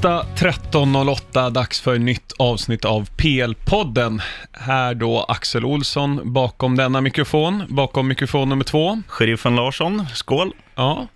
Tisdag 0.00 0.26
13.08, 0.36 1.50
dags 1.50 1.80
för 1.80 1.94
ett 1.94 2.00
nytt 2.00 2.32
avsnitt 2.38 2.84
av 2.84 3.08
PL-podden. 3.16 4.22
Här 4.52 4.94
då 4.94 5.24
Axel 5.28 5.64
Olsson 5.64 6.32
bakom 6.32 6.76
denna 6.76 7.00
mikrofon, 7.00 7.62
bakom 7.68 8.08
mikrofon 8.08 8.48
nummer 8.48 8.64
två. 8.64 9.02
Sheriffen 9.08 9.56
Larsson, 9.56 10.06
skål. 10.14 10.52
Ja. 10.74 11.06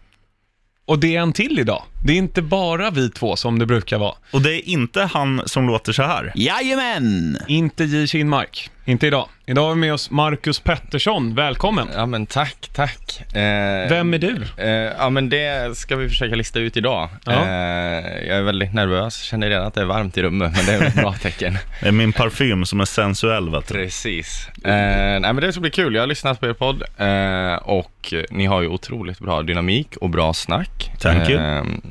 Och 0.85 0.99
det 0.99 1.17
är 1.17 1.21
en 1.21 1.33
till 1.33 1.59
idag. 1.59 1.83
Det 2.07 2.13
är 2.13 2.17
inte 2.17 2.43
bara 2.43 2.91
vi 2.91 3.11
två 3.11 3.37
som 3.37 3.59
det 3.59 3.67
brukar 3.67 3.99
vara. 3.99 4.15
Och 4.31 4.43
det 4.43 4.55
är 4.55 4.69
inte 4.69 5.03
han 5.03 5.43
som 5.47 5.67
låter 5.67 5.93
så 5.93 6.03
här. 6.03 6.33
Jajamän! 6.35 7.39
Inte 7.49 7.85
J. 7.85 8.07
Kinmark. 8.07 8.71
Inte 8.87 9.07
idag. 9.07 9.29
Idag 9.47 9.63
har 9.63 9.71
vi 9.71 9.77
med 9.81 9.95
oss 9.95 10.11
Marcus 10.11 10.61
Pettersson. 10.61 11.35
Välkommen. 11.35 11.89
Ja 11.95 12.07
men 12.07 12.27
tack, 12.27 12.71
tack. 12.75 13.21
Eh, 13.37 13.89
Vem 13.89 14.15
är 14.15 14.19
du? 14.19 14.43
Eh, 14.57 14.69
ja 14.69 15.11
men 15.11 15.29
det 15.29 15.77
ska 15.77 15.97
vi 15.97 16.09
försöka 16.09 16.35
lista 16.35 16.59
ut 16.61 16.77
idag. 16.77 17.09
Ja. 17.25 17.33
Eh, 17.33 18.27
jag 18.29 18.39
är 18.39 18.43
väldigt 18.43 18.75
nervös, 18.75 19.21
känner 19.23 19.49
redan 19.49 19.67
att 19.67 19.75
det 19.75 19.81
är 19.81 19.85
varmt 19.85 20.19
i 20.19 20.23
rummet, 20.23 20.53
men 20.57 20.67
det 20.67 20.73
är 20.73 20.79
väl 20.79 20.89
ett 20.89 20.95
bra 20.95 21.13
tecken. 21.23 21.59
Det 21.81 21.89
är 21.89 21.93
min 21.93 22.13
parfym 22.13 22.65
som 22.67 22.81
är 22.81 22.85
sensuell, 22.85 23.51
vet 23.51 23.69
du. 23.69 23.75
Precis. 23.75 24.49
Eh, 24.65 24.71
nej 24.71 25.21
men 25.21 25.37
det 25.37 25.53
ska 25.53 25.61
bli 25.61 25.71
kul, 25.71 25.95
jag 25.95 26.03
har 26.03 26.07
lyssnat 26.07 26.41
på 26.41 26.47
er 26.47 26.53
podd 26.53 26.83
eh, 26.99 27.69
och 27.69 28.15
ni 28.31 28.47
har 28.47 28.63
ju 28.63 28.69
otroligt 28.69 29.19
bra 29.19 29.43
dynamik 29.43 29.97
och 29.97 30.11
bra 30.11 30.35
snack. 30.35 30.91
Thank 31.01 31.31
you. 31.31 31.41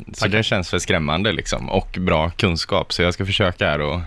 Eh, 0.07 0.13
så 0.13 0.27
det 0.27 0.43
känns 0.43 0.69
för 0.69 0.79
skrämmande 0.79 1.31
liksom, 1.31 1.69
och 1.69 1.97
bra 1.99 2.29
kunskap, 2.29 2.93
så 2.93 3.01
jag 3.01 3.13
ska 3.13 3.25
försöka 3.25 3.65
här 3.69 3.81
och 3.81 4.01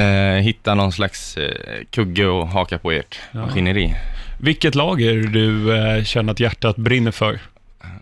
eh, 0.00 0.36
hitta 0.42 0.74
någon 0.74 0.92
slags 0.92 1.36
eh, 1.36 1.52
kugge 1.90 2.26
och 2.26 2.48
haka 2.48 2.78
på 2.78 2.92
ert 2.92 3.18
Ja. 3.32 3.40
maskineri. 3.40 3.94
Vilket 4.40 4.74
lag 4.74 5.02
är 5.02 5.14
det 5.14 5.28
du 5.28 5.76
eh, 5.76 6.04
känner 6.04 6.32
att 6.32 6.40
hjärtat 6.40 6.76
brinner 6.76 7.10
för? 7.10 7.38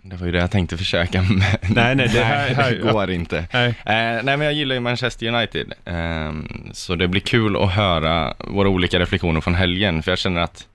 Det 0.02 0.16
var 0.16 0.26
ju 0.26 0.32
det 0.32 0.38
jag 0.38 0.50
tänkte 0.50 0.76
försöka, 0.76 1.22
men 1.22 1.38
Nej, 1.62 1.94
nej, 1.94 2.08
det 2.12 2.24
här- 2.24 2.48
här- 2.54 2.70
det 2.70 2.92
går 2.92 3.10
inte. 3.10 3.44
Nej. 3.52 3.68
Eh, 3.68 3.74
nej, 3.84 4.22
men 4.36 4.40
jag 4.40 4.52
gillar 4.52 4.74
ju 4.74 4.80
Manchester 4.80 5.26
United, 5.26 5.72
Ehm, 5.84 6.48
så 6.72 6.94
det 6.94 7.08
blir 7.08 7.20
kul 7.20 7.56
att 7.56 7.72
höra 7.72 8.34
våra 8.38 8.68
olika 8.68 8.98
reflektioner 8.98 9.40
från 9.40 9.54
helgen, 9.54 10.02
för 10.02 10.10
jag 10.10 10.18
känner 10.18 10.40
att 10.40 10.66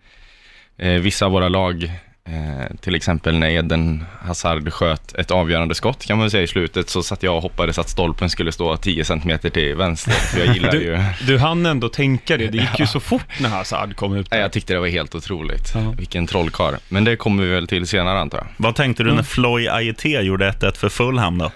eh, 0.78 0.92
vissa 0.92 1.26
av 1.26 1.32
våra 1.32 1.50
lag, 1.50 1.92
eh, 2.28 2.76
till 2.82 2.96
exempel 2.96 3.40
när 3.40 3.50
Eden 3.50 4.06
Hazard 4.22 4.74
sköt 4.74 5.16
ett 5.16 5.32
avgörande 5.32 5.76
skott, 5.76 6.06
kan 6.06 6.18
man 6.18 6.32
säga 6.32 6.44
i 6.44 6.48
slutet, 6.48 6.90
så 6.90 7.04
satt 7.04 7.24
jag 7.24 7.36
och 7.36 7.42
hoppades 7.42 7.80
att 7.80 7.90
stolpen 7.90 8.30
skulle 8.30 8.52
stå 8.52 8.78
10 8.78 9.04
cm 9.06 9.40
till 9.40 9.76
vänster, 9.76 10.12
för 10.12 10.40
jag 10.40 10.54
gillar 10.54 10.74
ju... 10.74 10.98
Du, 11.20 11.26
du 11.28 11.38
hann 11.38 11.66
ändå 11.66 11.90
tänka 11.90 12.38
det. 12.38 12.48
Det 12.48 12.58
gick 12.58 12.80
ju 12.80 12.88
så 12.88 13.00
fort 13.00 13.40
när 13.40 13.50
Hazard 13.50 13.96
kom 13.96 14.14
ut. 14.14 14.32
Nej, 14.32 14.38
där. 14.38 14.44
jag 14.44 14.52
tyckte 14.52 14.74
det 14.74 14.80
var 14.80 14.88
helt 14.88 15.16
otroligt. 15.16 15.72
Ja. 15.74 15.94
Vilken 15.98 16.28
trollkarl. 16.28 16.76
Men 16.90 17.04
det 17.04 17.16
kommer 17.16 17.44
vi 17.44 17.50
väl 17.50 17.68
till 17.68 17.88
senare 17.88 18.20
antar 18.20 18.38
jag. 18.38 18.48
Vad 18.58 18.76
tänkte 18.76 19.04
du 19.04 19.14
när 19.14 19.24
Floy 19.24 19.68
Aieté 19.68 20.22
gjorde 20.22 20.52
1-1 20.52 20.78
för 20.78 20.90
Fulham 20.90 21.38
då? 21.38 21.52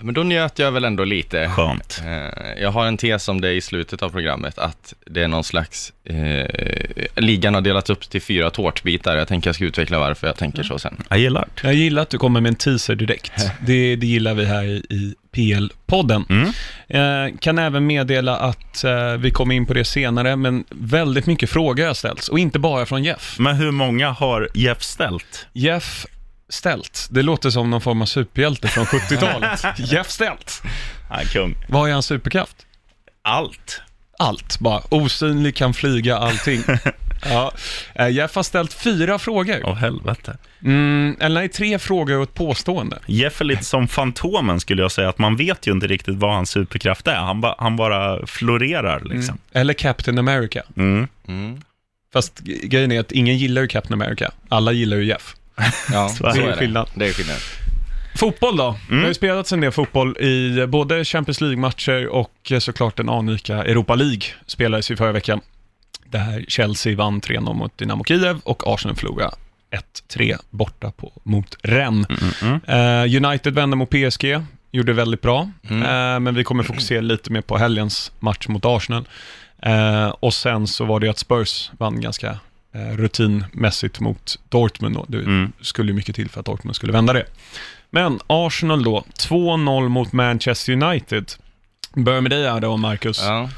Men 0.00 0.14
då 0.14 0.22
njöt 0.22 0.58
jag 0.58 0.72
väl 0.72 0.84
ändå 0.84 1.04
lite. 1.04 1.48
Skönt. 1.48 2.02
Eh, 2.06 2.62
Jag 2.62 2.70
har 2.70 2.86
en 2.86 2.96
tes 2.96 3.28
om 3.28 3.40
det 3.40 3.52
i 3.52 3.60
slutet 3.60 4.02
av 4.02 4.08
programmet, 4.10 4.58
att 4.58 4.94
det 5.06 5.22
är 5.22 5.28
någon 5.28 5.44
slags, 5.44 5.92
eh, 6.04 6.46
ligan 7.16 7.54
har 7.54 7.60
delats 7.60 7.90
upp 7.90 8.10
till 8.10 8.22
fyra 8.22 8.50
tårtbitar. 8.50 9.16
Jag 9.16 9.28
tänker 9.28 9.48
jag 9.48 9.54
ska 9.54 9.64
utveckla 9.64 9.98
varför 9.98 10.26
jag 10.26 10.36
tänker 10.36 10.62
så 10.62 10.78
sen. 10.78 10.96
Jag 11.08 11.18
gillar 11.18 11.48
det. 11.54 11.66
Jag 11.66 11.74
gillar 11.74 12.02
att 12.02 12.10
du 12.10 12.18
kommer 12.18 12.40
med 12.40 12.48
en 12.48 12.54
teaser 12.56 12.94
direkt. 12.94 13.32
Det, 13.66 13.96
det 13.96 14.06
gillar 14.06 14.34
vi 14.34 14.44
här 14.44 14.64
i, 14.64 14.76
i 14.90 15.14
PL-podden. 15.32 16.24
Mm. 16.30 16.48
Eh, 16.88 17.38
kan 17.38 17.58
även 17.58 17.86
meddela 17.86 18.36
att 18.36 18.84
eh, 18.84 19.12
vi 19.18 19.30
kommer 19.30 19.54
in 19.54 19.66
på 19.66 19.74
det 19.74 19.84
senare, 19.84 20.36
men 20.36 20.64
väldigt 20.70 21.26
mycket 21.26 21.50
frågor 21.50 21.86
har 21.86 21.94
ställts. 21.94 22.28
Och 22.28 22.38
inte 22.38 22.58
bara 22.58 22.86
från 22.86 23.04
Jeff. 23.04 23.36
Men 23.38 23.56
hur 23.56 23.70
många 23.70 24.10
har 24.10 24.48
Jeff 24.54 24.82
ställt? 24.82 25.46
Jeff 25.52 26.06
ställt. 26.48 27.08
Det 27.10 27.22
låter 27.22 27.50
som 27.50 27.70
någon 27.70 27.80
form 27.80 28.02
av 28.02 28.06
superhjälte 28.06 28.68
från 28.68 28.84
70-talet. 28.86 29.64
Jeff 29.78 30.10
ställt. 30.10 30.62
Nej, 31.10 31.26
kung. 31.26 31.54
Vad 31.68 31.88
är 31.88 31.92
hans 31.92 32.06
superkraft? 32.06 32.66
Allt. 33.22 33.80
Allt, 34.18 34.58
bara. 34.58 34.82
Osynlig, 34.88 35.56
kan 35.56 35.74
flyga, 35.74 36.16
allting. 36.18 36.62
Ja. 37.24 37.52
Eh, 37.94 38.08
Jeff 38.08 38.34
har 38.34 38.42
ställt 38.42 38.72
fyra 38.72 39.18
frågor. 39.18 39.60
Åh 39.64 39.74
helvete. 39.74 40.38
Mm, 40.64 41.16
eller 41.20 41.40
nej, 41.40 41.48
tre 41.48 41.78
frågor 41.78 42.16
och 42.16 42.22
ett 42.22 42.34
påstående. 42.34 42.98
Jeff 43.06 43.40
är 43.40 43.44
lite 43.44 43.64
som 43.64 43.88
Fantomen 43.88 44.60
skulle 44.60 44.82
jag 44.82 44.92
säga, 44.92 45.08
att 45.08 45.18
man 45.18 45.36
vet 45.36 45.66
ju 45.66 45.72
inte 45.72 45.86
riktigt 45.86 46.16
vad 46.16 46.34
hans 46.34 46.50
superkraft 46.50 47.06
är. 47.06 47.14
Han, 47.16 47.40
ba, 47.40 47.54
han 47.58 47.76
bara 47.76 48.26
florerar 48.26 49.00
liksom. 49.04 49.38
Eller 49.52 49.74
Captain 49.74 50.18
America. 50.18 50.62
Mm. 50.76 51.08
Mm. 51.28 51.62
Fast 52.12 52.38
grejen 52.44 52.92
är 52.92 53.00
att 53.00 53.12
ingen 53.12 53.38
gillar 53.38 53.62
ju 53.62 53.68
Captain 53.68 54.02
America. 54.02 54.30
Alla 54.48 54.72
gillar 54.72 54.96
ju 54.96 55.04
Jeff. 55.04 55.34
Ja, 55.92 56.08
Så 56.08 56.26
är 56.26 56.30
så 56.30 56.36
det. 56.36 56.42
är 56.42 56.46
det. 56.50 56.56
skillnad. 56.56 56.88
Det 56.94 57.08
är 57.08 57.12
skillnad. 57.12 57.36
Fotboll 58.16 58.56
då? 58.56 58.76
Det 58.90 58.96
har 58.96 59.08
ju 59.08 59.14
spelats 59.14 59.52
en 59.52 59.60
del 59.60 59.72
fotboll 59.72 60.16
i 60.18 60.66
både 60.66 61.04
Champions 61.04 61.40
League-matcher 61.40 62.06
och 62.06 62.32
eh, 62.52 62.58
såklart 62.58 62.96
den 62.96 63.08
anrika 63.08 63.54
Europa 63.64 63.94
League 63.94 64.22
spelades 64.46 64.90
ju 64.90 64.96
förra 64.96 65.12
veckan. 65.12 65.40
Där 66.04 66.44
Chelsea 66.48 66.96
vann 66.96 67.20
3-0 67.20 67.54
mot 67.54 67.78
Dynamo 67.78 68.04
Kiev 68.04 68.38
och 68.44 68.62
Arsenal 68.66 68.96
förlorade 68.96 69.30
1-3 70.10 70.36
borta 70.50 70.90
på, 70.90 71.12
mot 71.22 71.56
Rennes. 71.62 72.06
Mm. 72.42 72.60
Eh, 72.66 73.24
United 73.26 73.54
vände 73.54 73.76
mot 73.76 73.90
PSG, 73.90 74.42
gjorde 74.70 74.92
väldigt 74.92 75.22
bra, 75.22 75.50
Mm. 75.70 75.82
Eh, 75.82 76.20
men 76.20 76.34
vi 76.34 76.44
kommer 76.44 76.62
fokusera 76.62 77.00
lite 77.00 77.32
mer 77.32 77.40
på 77.40 77.58
helgens 77.58 78.12
match 78.20 78.48
mot 78.48 78.64
Arsenal. 78.64 79.08
Eh, 79.62 80.08
och 80.08 80.34
sen 80.34 80.66
så 80.66 80.84
var 80.84 81.00
det 81.00 81.06
ju 81.06 81.10
att 81.10 81.18
Spurs 81.18 81.70
vann 81.78 82.00
ganska 82.00 82.38
rutinmässigt 82.72 84.00
mot 84.00 84.38
Dortmund. 84.48 84.94
Då. 84.94 85.04
Det 85.08 85.18
Mm. 85.18 85.52
skulle 85.60 85.92
ju 85.92 85.96
mycket 85.96 86.16
till 86.16 86.28
för 86.30 86.40
att 86.40 86.46
Dortmund 86.46 86.76
skulle 86.76 86.92
vända 86.92 87.12
det. 87.12 87.24
Men 87.90 88.20
Arsenal 88.26 88.84
då, 88.84 89.04
2-0 89.18 89.88
mot 89.88 90.12
Manchester 90.12 90.72
United. 90.82 91.32
Börjar 91.94 92.20
med 92.20 92.30
dig 92.30 92.48
här 92.50 92.60
då, 92.60 92.76
Marcus. 92.76 93.22
Ja. 93.22 93.50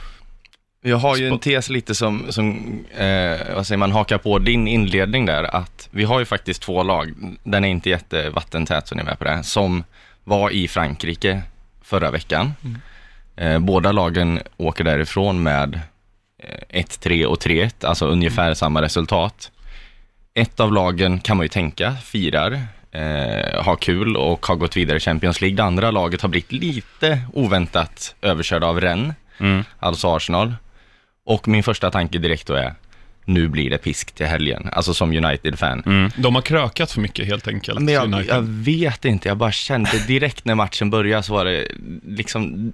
Jag 0.83 0.97
har 0.97 1.17
ju 1.17 1.29
en 1.29 1.39
tes 1.39 1.71
lite 1.71 1.95
som, 1.95 2.27
som 2.29 2.59
eh, 2.97 3.55
vad 3.55 3.67
säger 3.67 3.77
man, 3.77 3.93
hakar 3.93 4.19
på 4.19 4.39
din 4.39 4.69
inledning 4.69 5.27
där, 5.27 5.57
att 5.57 5.89
vi 5.91 6.05
har 6.05 6.19
ju 6.19 6.25
faktiskt 6.25 6.63
två 6.63 6.83
lag, 6.83 7.13
den 7.45 7.65
är 7.65 7.69
inte 7.69 7.91
jättevattentät 7.91 8.89
så 8.89 8.95
ni 8.95 9.01
är 9.01 9.05
med 9.07 9.19
på 9.19 9.25
det, 9.25 9.43
som 9.43 9.85
var 10.25 10.51
i 10.51 10.69
Frankrike 10.69 11.43
förra 11.83 12.11
veckan. 12.11 12.53
Eh, 13.37 13.59
båda 13.59 13.93
lagen 13.93 14.41
åker 14.57 14.85
därifrån 14.85 15.43
med 15.43 15.75
eh, 15.75 15.81
1-3 16.69 17.25
och 17.25 17.39
3-1, 17.39 17.85
alltså 17.87 18.07
ungefär 18.07 18.55
samma 18.55 18.83
resultat. 18.83 19.51
Ett 20.35 20.61
av 20.61 20.73
lagen 20.73 21.21
kan 21.21 21.37
man 21.37 21.45
ju 21.45 21.49
tänka 21.49 21.93
firar, 22.05 22.53
eh, 22.93 23.63
har 23.63 23.77
kul 23.77 24.17
och 24.17 24.47
har 24.47 24.57
gått 24.57 24.77
vidare 24.77 24.97
i 24.97 25.01
Champions 25.01 25.41
League. 25.41 25.57
Det 25.57 25.65
andra 25.65 25.91
laget 25.91 26.23
har 26.23 26.29
blivit 26.29 26.53
lite 26.53 27.21
oväntat 27.33 28.15
överkörda 28.23 28.67
av 28.67 28.81
Rennes 28.81 29.15
Mm. 29.41 29.65
alltså 29.79 30.17
Arsenal. 30.17 30.55
Och 31.27 31.49
min 31.49 31.63
första 31.63 31.91
tanke 31.91 32.19
direkt 32.19 32.47
då 32.47 32.55
är, 32.55 32.75
nu 33.25 33.49
blir 33.49 33.71
det 33.71 33.79
pisk 33.79 34.13
till 34.13 34.27
helgen, 34.27 34.69
alltså 34.73 34.95
som 34.95 35.13
United-fan. 35.13 35.83
Mm. 35.87 36.11
De 36.17 36.35
har 36.35 36.43
krökat 36.43 36.93
för 36.93 37.01
mycket 37.01 37.27
helt 37.27 37.49
enkelt, 37.49 37.81
Men 37.81 37.95
jag, 37.95 38.27
jag 38.27 38.43
vet 38.43 39.05
inte, 39.05 39.29
jag 39.29 39.37
bara 39.37 39.53
kände 39.53 40.07
direkt 40.07 40.45
när 40.45 40.55
matchen 40.55 40.91
började 40.91 41.23
så 41.23 41.33
var 41.33 41.45
det 41.45 41.67
liksom, 42.07 42.73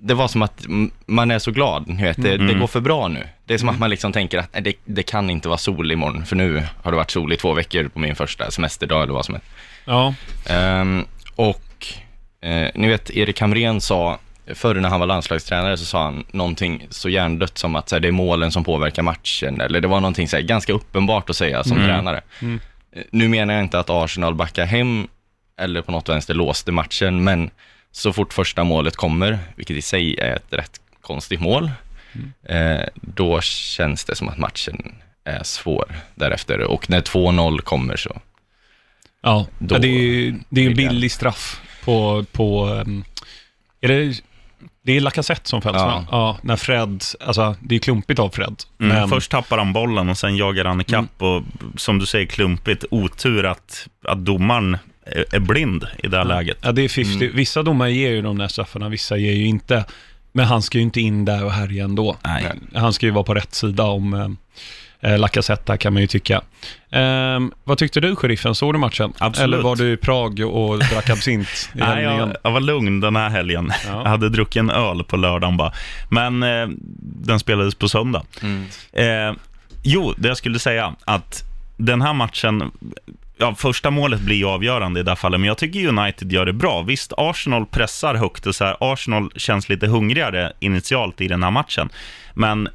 det 0.00 0.14
var 0.14 0.28
som 0.28 0.42
att 0.42 0.66
man 1.06 1.30
är 1.30 1.38
så 1.38 1.50
glad, 1.50 1.88
ni 1.88 2.02
vet, 2.02 2.16
det, 2.22 2.28
det 2.36 2.44
Mm. 2.44 2.58
går 2.60 2.66
för 2.66 2.80
bra 2.80 3.08
nu. 3.08 3.28
Det 3.44 3.54
är 3.54 3.58
som 3.58 3.68
att 3.68 3.78
man 3.78 3.90
liksom 3.90 4.12
tänker 4.12 4.38
att 4.38 4.48
nej, 4.52 4.62
det, 4.62 4.72
det 4.84 5.02
kan 5.02 5.30
inte 5.30 5.48
vara 5.48 5.58
sol 5.58 5.92
imorgon, 5.92 6.24
för 6.26 6.36
nu 6.36 6.62
har 6.82 6.90
det 6.90 6.96
varit 6.96 7.10
sol 7.10 7.32
i 7.32 7.36
två 7.36 7.52
veckor 7.54 7.88
på 7.88 7.98
min 7.98 8.14
första 8.16 8.50
semesterdag 8.50 9.02
eller 9.02 9.12
vad 9.12 9.24
som 9.24 9.34
helst. 9.34 9.48
Ja, 9.84 10.14
Ehm, 10.50 11.04
och 11.36 11.86
eh, 12.42 12.68
ni 12.74 12.88
vet, 12.88 13.10
Erik 13.10 13.40
Hamrén 13.40 13.80
sa, 13.80 14.18
förr 14.54 14.74
när 14.74 14.88
han 14.88 15.00
var 15.00 15.06
landslagstränare 15.06 15.76
så 15.76 15.84
sa 15.84 16.04
han 16.04 16.24
någonting 16.30 16.86
så 16.90 17.08
hjärndött 17.08 17.58
som 17.58 17.76
att 17.76 17.88
så 17.88 17.94
här, 17.94 18.00
det 18.00 18.08
är 18.08 18.12
målen 18.12 18.50
som 18.52 18.64
påverkar 18.64 19.02
matchen, 19.02 19.60
eller 19.60 19.80
det 19.80 19.88
var 19.88 20.00
någonting 20.00 20.28
så 20.28 20.36
här, 20.36 20.42
ganska 20.42 20.72
uppenbart 20.72 21.30
att 21.30 21.36
säga 21.36 21.64
som 21.64 21.76
tränare. 21.76 22.20
Mm. 22.42 22.60
Eh, 22.92 23.02
Nu 23.12 23.28
menar 23.28 23.54
jag 23.54 23.62
inte 23.64 23.78
att 23.78 23.90
Arsenal 23.90 24.34
backar 24.34 24.64
hem 24.66 25.08
eller 25.60 25.82
på 25.82 25.92
något 25.92 26.08
vänster 26.08 26.34
låste 26.34 26.72
matchen, 26.72 27.24
men 27.24 27.50
så 27.92 28.12
fort 28.12 28.32
första 28.32 28.64
målet 28.64 28.96
kommer, 28.96 29.38
vilket 29.56 29.76
i 29.76 29.82
sig 29.82 30.16
är 30.18 30.36
ett 30.36 30.52
rätt 30.52 30.80
konstigt 31.00 31.40
mål, 31.40 31.70
eh, 32.48 32.80
då 32.94 33.40
känns 33.40 34.04
det 34.04 34.14
som 34.14 34.28
att 34.28 34.38
matchen 34.38 34.94
är 35.24 35.42
svår 35.42 35.94
därefter. 36.14 36.60
Och 36.60 36.90
när 36.90 37.00
2-0 37.00 37.60
kommer 37.60 37.96
så, 37.96 38.20
ja. 39.22 39.46
Då 39.58 39.74
ja 39.74 39.78
det 39.78 39.88
är 39.88 40.00
ju 40.00 40.38
det 40.48 40.64
är 40.64 40.70
en 40.70 40.76
billig 40.76 41.12
straff 41.12 41.60
på, 41.84 42.24
på 42.32 42.66
um, 42.66 43.04
är 43.80 43.88
det, 43.88 44.22
det 44.82 44.96
är 44.96 45.00
Lacazette 45.00 45.48
som 45.48 45.62
fälls 45.62 45.76
Ja. 45.76 46.04
Ja, 46.10 46.38
när 46.42 46.56
Fred, 46.56 47.04
alltså 47.20 47.56
det 47.60 47.74
är 47.74 47.78
klumpigt 47.78 48.20
av 48.20 48.30
Fred. 48.30 48.62
Mm. 48.80 48.96
Men, 48.96 49.08
Först 49.08 49.30
tappar 49.30 49.58
han 49.58 49.72
bollen 49.72 50.08
och 50.08 50.18
sen 50.18 50.36
jagar 50.36 50.64
han 50.64 50.80
ikapp 50.80 51.22
och 51.22 51.42
som 51.76 51.98
du 51.98 52.06
säger 52.06 52.26
klumpigt, 52.26 52.84
otur 52.90 53.46
att, 53.46 53.88
att 54.04 54.24
domaren 54.24 54.78
är, 55.32 55.38
blind 55.38 55.86
i 55.98 56.06
det 56.06 56.16
här 56.16 56.24
läget. 56.24 56.58
Ja, 56.60 56.72
det 56.72 56.82
är 56.82 56.88
50. 56.88 57.30
Vissa 57.34 57.62
domare 57.62 57.92
ger 57.92 58.10
ju 58.10 58.22
de 58.22 58.38
där 58.38 58.48
straffarna, 58.48 58.88
vissa 58.88 59.16
ger 59.16 59.32
ju 59.32 59.46
inte. 59.46 59.84
Men 60.32 60.46
han 60.46 60.62
ska 60.62 60.78
ju 60.78 60.84
inte 60.84 61.00
in 61.00 61.24
där 61.24 61.44
och 61.44 61.52
härja 61.52 61.84
ändå. 61.84 62.16
Nej. 62.24 62.52
Han 62.74 62.92
ska 62.92 63.06
ju 63.06 63.12
vara 63.12 63.24
på 63.24 63.34
rätt 63.34 63.54
sida 63.54 63.82
om, 63.84 64.14
eh, 64.14 65.12
eh, 65.12 65.18
Lacazette 65.18 65.76
kan 65.76 65.92
man 65.92 66.02
ju 66.02 66.08
tycka. 66.08 66.42
Ehm, 66.90 67.52
vad 67.64 67.78
tyckte 67.78 68.00
du, 68.00 68.16
sheriffen? 68.16 68.54
Såg 68.54 68.74
du 68.74 68.78
matchen? 68.78 69.12
Absolut. 69.18 69.54
Eller 69.54 69.62
var 69.62 69.76
du 69.76 69.92
i 69.92 69.96
Prag 69.96 70.40
och 70.40 70.78
drack 70.78 71.10
absint 71.10 71.48
i 71.74 71.78
Nej, 71.78 72.04
jag, 72.04 72.36
jag 72.44 72.50
var 72.50 72.60
lugn 72.60 73.00
den 73.00 73.16
här 73.16 73.28
helgen. 73.28 73.72
Ja. 73.86 73.92
Jag 74.04 74.10
hade 74.10 74.28
druckit 74.28 74.60
en 74.60 74.70
öl 74.70 75.04
på 75.04 75.16
lördagen 75.16 75.56
bara. 75.56 75.72
Men 76.10 76.42
eh, 76.42 76.68
den 77.00 77.40
spelades 77.40 77.74
på 77.74 77.88
söndag. 77.88 78.22
Mm. 78.42 78.64
Eh, 78.92 79.36
jo, 79.82 80.14
det 80.16 80.28
jag 80.28 80.36
skulle 80.36 80.58
säga 80.58 80.94
att 81.04 81.44
den 81.76 82.02
här 82.02 82.12
matchen, 82.12 82.70
ja, 83.38 83.54
första 83.54 83.90
målet 83.90 84.20
blir 84.20 84.36
ju 84.36 84.46
avgörande 84.46 85.00
i 85.00 85.02
det 85.02 85.10
här 85.10 85.16
fallet, 85.16 85.40
men 85.40 85.48
jag 85.48 85.58
tycker 85.58 85.88
United 85.88 86.32
gör 86.32 86.46
det 86.46 86.52
bra. 86.52 86.82
Visst, 86.82 87.12
Arsenal 87.16 87.66
pressar 87.66 88.14
högt 88.14 88.46
och 88.46 88.54
så 88.54 88.64
här, 88.64 88.76
Arsenal 88.80 89.30
känns 89.36 89.68
lite 89.68 89.86
hungrigare 89.86 90.52
initialt 90.60 91.20
i 91.20 91.28
den 91.28 91.42
här 91.42 91.50
matchen, 91.50 91.88
men 92.34 92.68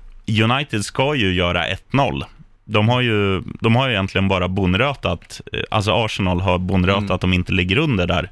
United 0.43 0.85
ska 0.85 1.15
ju 1.15 1.33
göra 1.33 1.65
1-0. 1.67 2.23
De 2.65 2.89
har, 2.89 3.01
ju, 3.01 3.41
de 3.59 3.75
har 3.75 3.87
ju 3.87 3.93
egentligen 3.93 4.27
bara 4.27 4.47
bonrötat, 4.47 5.41
eh, 5.53 5.59
alltså 5.71 5.91
Arsenal 5.91 6.41
har 6.41 6.57
bonrötat 6.57 7.03
Mm. 7.03 7.15
att 7.15 7.21
de 7.21 7.33
inte 7.33 7.51
ligger 7.51 7.77
under 7.77 8.07
där 8.07 8.29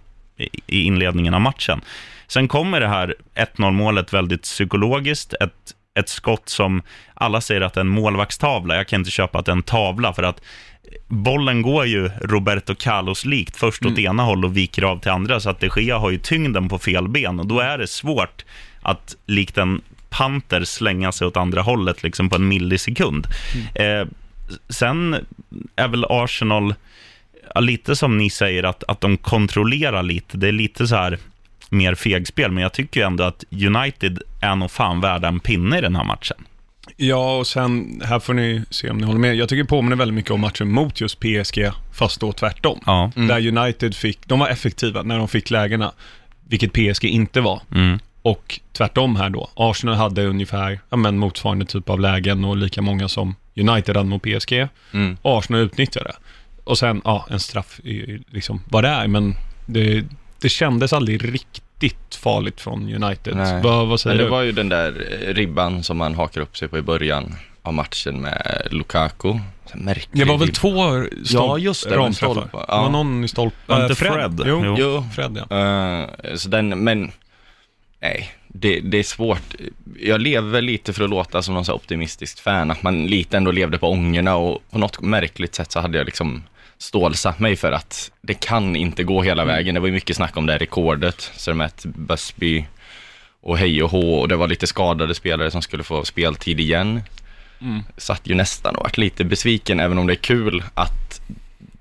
i, 0.68 0.82
inledningen 0.88 1.34
av 1.34 1.42
matchen. 1.42 1.82
Sen 2.28 2.48
kommer 2.48 2.80
det 2.80 2.88
här 2.88 3.16
1-0 3.36 3.72
målet 3.72 4.14
väldigt 4.14 4.42
psykologiskt, 4.42 5.34
ett, 5.34 5.74
ett 6.00 6.10
skott 6.10 6.50
som 6.50 6.82
alla 7.14 7.42
säger 7.42 7.62
att 7.62 7.78
en 7.78 7.88
målvaktstavla. 7.88 8.76
Jag 8.76 8.88
kan 8.88 9.00
inte 9.00 9.12
köpa 9.12 9.40
att 9.40 9.46
det 9.46 9.52
är 9.52 9.56
en 9.56 9.64
tavla 9.64 10.14
för 10.14 10.24
att 10.24 10.42
bollen 11.08 11.62
går 11.62 11.86
ju 11.86 12.10
Roberto 12.22 12.76
Carlos 12.76 13.26
likt 13.26 13.58
först 13.58 13.86
åt 13.86 14.00
ena 14.00 14.24
håll 14.24 14.46
och 14.46 14.58
viker 14.58 14.84
av 14.84 15.00
till 15.00 15.12
andra 15.12 15.40
så 15.40 15.50
att 15.50 15.60
de 15.60 15.70
Gea 15.78 15.98
har 15.98 16.12
ju 16.12 16.18
tyngden 16.18 16.70
på 16.70 16.80
fel 16.80 17.08
ben 17.08 17.40
och 17.40 17.48
då 17.48 17.60
är 17.60 17.78
det 17.78 17.88
svårt 17.88 18.46
att 18.82 19.16
likt 19.26 19.58
en 19.58 19.82
panter 20.10 20.64
slänga 20.64 21.12
sig 21.12 21.28
åt 21.28 21.38
andra 21.38 21.62
hållet 21.62 22.04
liksom 22.04 22.30
på 22.30 22.36
en 22.36 22.48
millisekund. 22.48 23.28
Eh, 23.76 24.08
sen 24.70 25.16
är 25.76 25.88
väl 25.88 26.06
Arsenal 26.10 26.74
lite 27.60 27.96
som 27.96 28.18
ni 28.18 28.30
säger 28.30 28.64
att, 28.64 28.84
att 28.88 29.02
de 29.02 29.18
kontrollerar 29.18 30.04
lite. 30.04 30.38
Det 30.38 30.48
är 30.48 30.52
lite 30.52 30.88
så 30.88 30.96
här 30.96 31.18
mer 31.70 31.96
fegspel, 31.96 32.52
men 32.52 32.64
jag 32.64 32.74
tycker 32.74 33.00
ju 33.00 33.06
ändå 33.06 33.24
att 33.24 33.44
United 33.52 34.22
är 34.42 34.56
nog 34.56 34.72
fan 34.72 35.02
värda 35.02 35.28
en 35.28 35.40
pinne 35.40 35.78
i 35.78 35.82
den 35.82 35.96
här 35.96 36.04
matchen. 36.04 36.38
Ja, 36.98 37.38
och 37.38 37.48
sen, 37.48 38.02
här 38.06 38.20
får 38.20 38.34
ni 38.34 38.62
se 38.70 38.90
om 38.90 38.98
ni 38.98 39.06
håller 39.06 39.20
med. 39.20 39.36
Jag 39.36 39.50
tycker 39.50 39.64
det 39.64 39.70
påminner 39.70 39.96
väldigt 39.96 40.16
mycket 40.16 40.32
om 40.32 40.42
matchen 40.42 40.72
mot 40.72 41.02
just 41.02 41.20
PSG, 41.20 41.72
fast 41.94 42.20
då 42.20 42.32
tvärtom. 42.32 42.80
Ja. 42.86 43.12
Där 43.16 43.58
United 43.58 43.96
fick, 43.96 44.28
de 44.28 44.40
var 44.40 44.48
effektiva 44.48 45.04
när 45.04 45.18
de 45.18 45.28
fick 45.28 45.50
lägena, 45.50 45.92
vilket 46.48 46.74
PSG 46.74 47.06
inte 47.06 47.42
var. 47.42 47.62
Mm. 47.76 48.00
Och 48.22 48.60
tvärtom 48.74 49.16
här 49.16 49.30
då. 49.30 49.50
Arsenal 49.54 49.96
hade 49.96 50.26
ungefär 50.26 50.80
ja, 50.90 50.98
men 50.98 51.18
motsvarande 51.18 51.66
typ 51.66 51.90
av 51.90 52.00
lägen 52.00 52.46
och 52.46 52.58
lika 52.58 52.82
många 52.82 53.08
som 53.08 53.36
United 53.56 53.98
hade 53.98 54.10
mot 54.10 54.22
PSG. 54.22 54.68
Mm. 54.94 55.18
Arsenal 55.22 55.62
utnyttjade 55.62 56.08
det. 56.10 56.16
Och 56.64 56.78
sen, 56.78 57.02
ja, 57.06 57.28
en 57.30 57.40
straff 57.40 57.80
liksom 58.30 58.62
vad 58.70 58.84
det 58.84 58.90
är, 58.90 59.08
men 59.08 59.36
det, 59.66 60.06
det 60.42 60.50
kändes 60.50 60.94
aldrig 60.94 61.34
riktigt 61.34 61.64
farligt 62.22 62.62
från 62.62 63.04
United. 63.04 63.36
Nej. 63.36 63.62
Vad, 63.64 63.88
vad 63.88 64.00
säger 64.00 64.16
Men 64.16 64.24
det 64.24 64.28
du? 64.28 64.32
var 64.32 64.42
ju 64.42 64.52
den 64.52 64.70
där 64.70 65.08
eh, 65.28 65.34
ribban 65.34 65.84
som 65.84 65.98
man 65.98 66.16
hakar 66.16 66.42
upp 66.42 66.58
sig 66.58 66.68
på 66.68 66.78
i 66.78 66.82
början 66.82 67.36
av 67.62 67.74
matchen 67.74 68.22
med 68.22 68.68
Lukaku. 68.72 69.34
Märklig 69.74 70.10
Det 70.26 70.26
var 70.32 70.38
väl 70.38 70.50
två 70.50 70.72
stolp, 71.26 71.30
Ja, 71.30 71.58
just 71.58 71.90
det, 71.90 71.96
ramträffar. 71.98 72.34
stolpe. 72.34 72.50
Det 72.52 72.58
var 72.58 72.66
Ja. 72.68 72.90
någon 72.90 73.24
i 73.24 73.28
stolp... 73.28 73.54
Var 73.66 73.78
äh, 73.78 73.84
inte 73.84 73.96
Fred? 73.96 74.42
Jo, 74.46 74.62
Jo. 74.66 74.76
Jo, 74.80 75.06
Fred 75.16 75.42
ja. 75.50 75.58
Eh, 75.58 76.36
så 76.36 76.50
den, 76.50 76.70
men 76.84 77.12
nej, 78.02 78.32
det, 78.48 78.80
det 78.80 78.98
är 79.00 79.04
svårt. 79.04 79.56
Jag 80.00 80.22
lever 80.22 80.62
lite 80.62 80.94
för 80.94 81.04
att 81.04 81.10
låta 81.10 81.42
som 81.42 81.54
någon 81.54 81.66
så 81.66 81.74
optimistisk 81.74 82.40
fan, 82.40 82.72
att 82.72 82.84
man 82.84 83.06
lite 83.08 83.38
ändå 83.38 83.52
levde 83.52 83.78
på 83.78 83.90
ångorna 83.92 84.36
och 84.36 84.64
på 84.72 84.78
något 84.78 85.02
märkligt 85.02 85.56
sätt 85.56 85.72
så 85.72 85.80
hade 85.80 85.98
jag 85.98 86.06
liksom 86.06 86.44
stålsatt 86.82 87.40
mig 87.40 87.56
för 87.56 87.72
att 87.72 88.12
det 88.22 88.34
kan 88.34 88.76
inte 88.76 89.04
gå 89.04 89.22
hela 89.22 89.46
vägen. 89.46 89.76
Det 89.76 89.82
var 89.82 89.88
ju 89.88 89.94
mycket 89.94 90.16
snack 90.16 90.38
om 90.38 90.46
det 90.46 90.54
här 90.54 90.60
rekordet, 90.60 91.32
ett 91.66 91.86
Busby 91.86 92.66
och 93.42 93.58
hej 93.58 93.84
och 93.84 93.92
hå 93.92 94.20
och 94.20 94.28
det 94.28 94.36
var 94.36 94.48
lite 94.48 94.68
skadade 94.68 95.16
spelare 95.16 95.52
som 95.52 95.62
skulle 95.62 95.84
få 95.84 96.06
speltid 96.06 96.60
igen. 96.60 97.02
Mm. 97.62 97.84
Satt 97.98 98.22
ju 98.24 98.36
nästan 98.36 98.76
och 98.76 98.84
varit 98.84 98.98
lite 98.98 99.24
besviken, 99.24 99.80
även 99.80 99.98
om 99.98 100.08
det 100.08 100.14
är 100.14 100.16
kul 100.16 100.64
att 100.74 101.22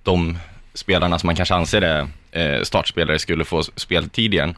de 0.03 0.39
spelarna 0.75 1.19
som 1.19 1.27
man 1.27 1.37
kanske 1.37 1.55
anser 1.55 1.83
är 1.83 2.09
eh, 2.33 2.63
startspelare 2.63 3.19
skulle 3.19 3.45
få 3.45 3.63
speltid 3.63 4.35
igen. 4.35 4.55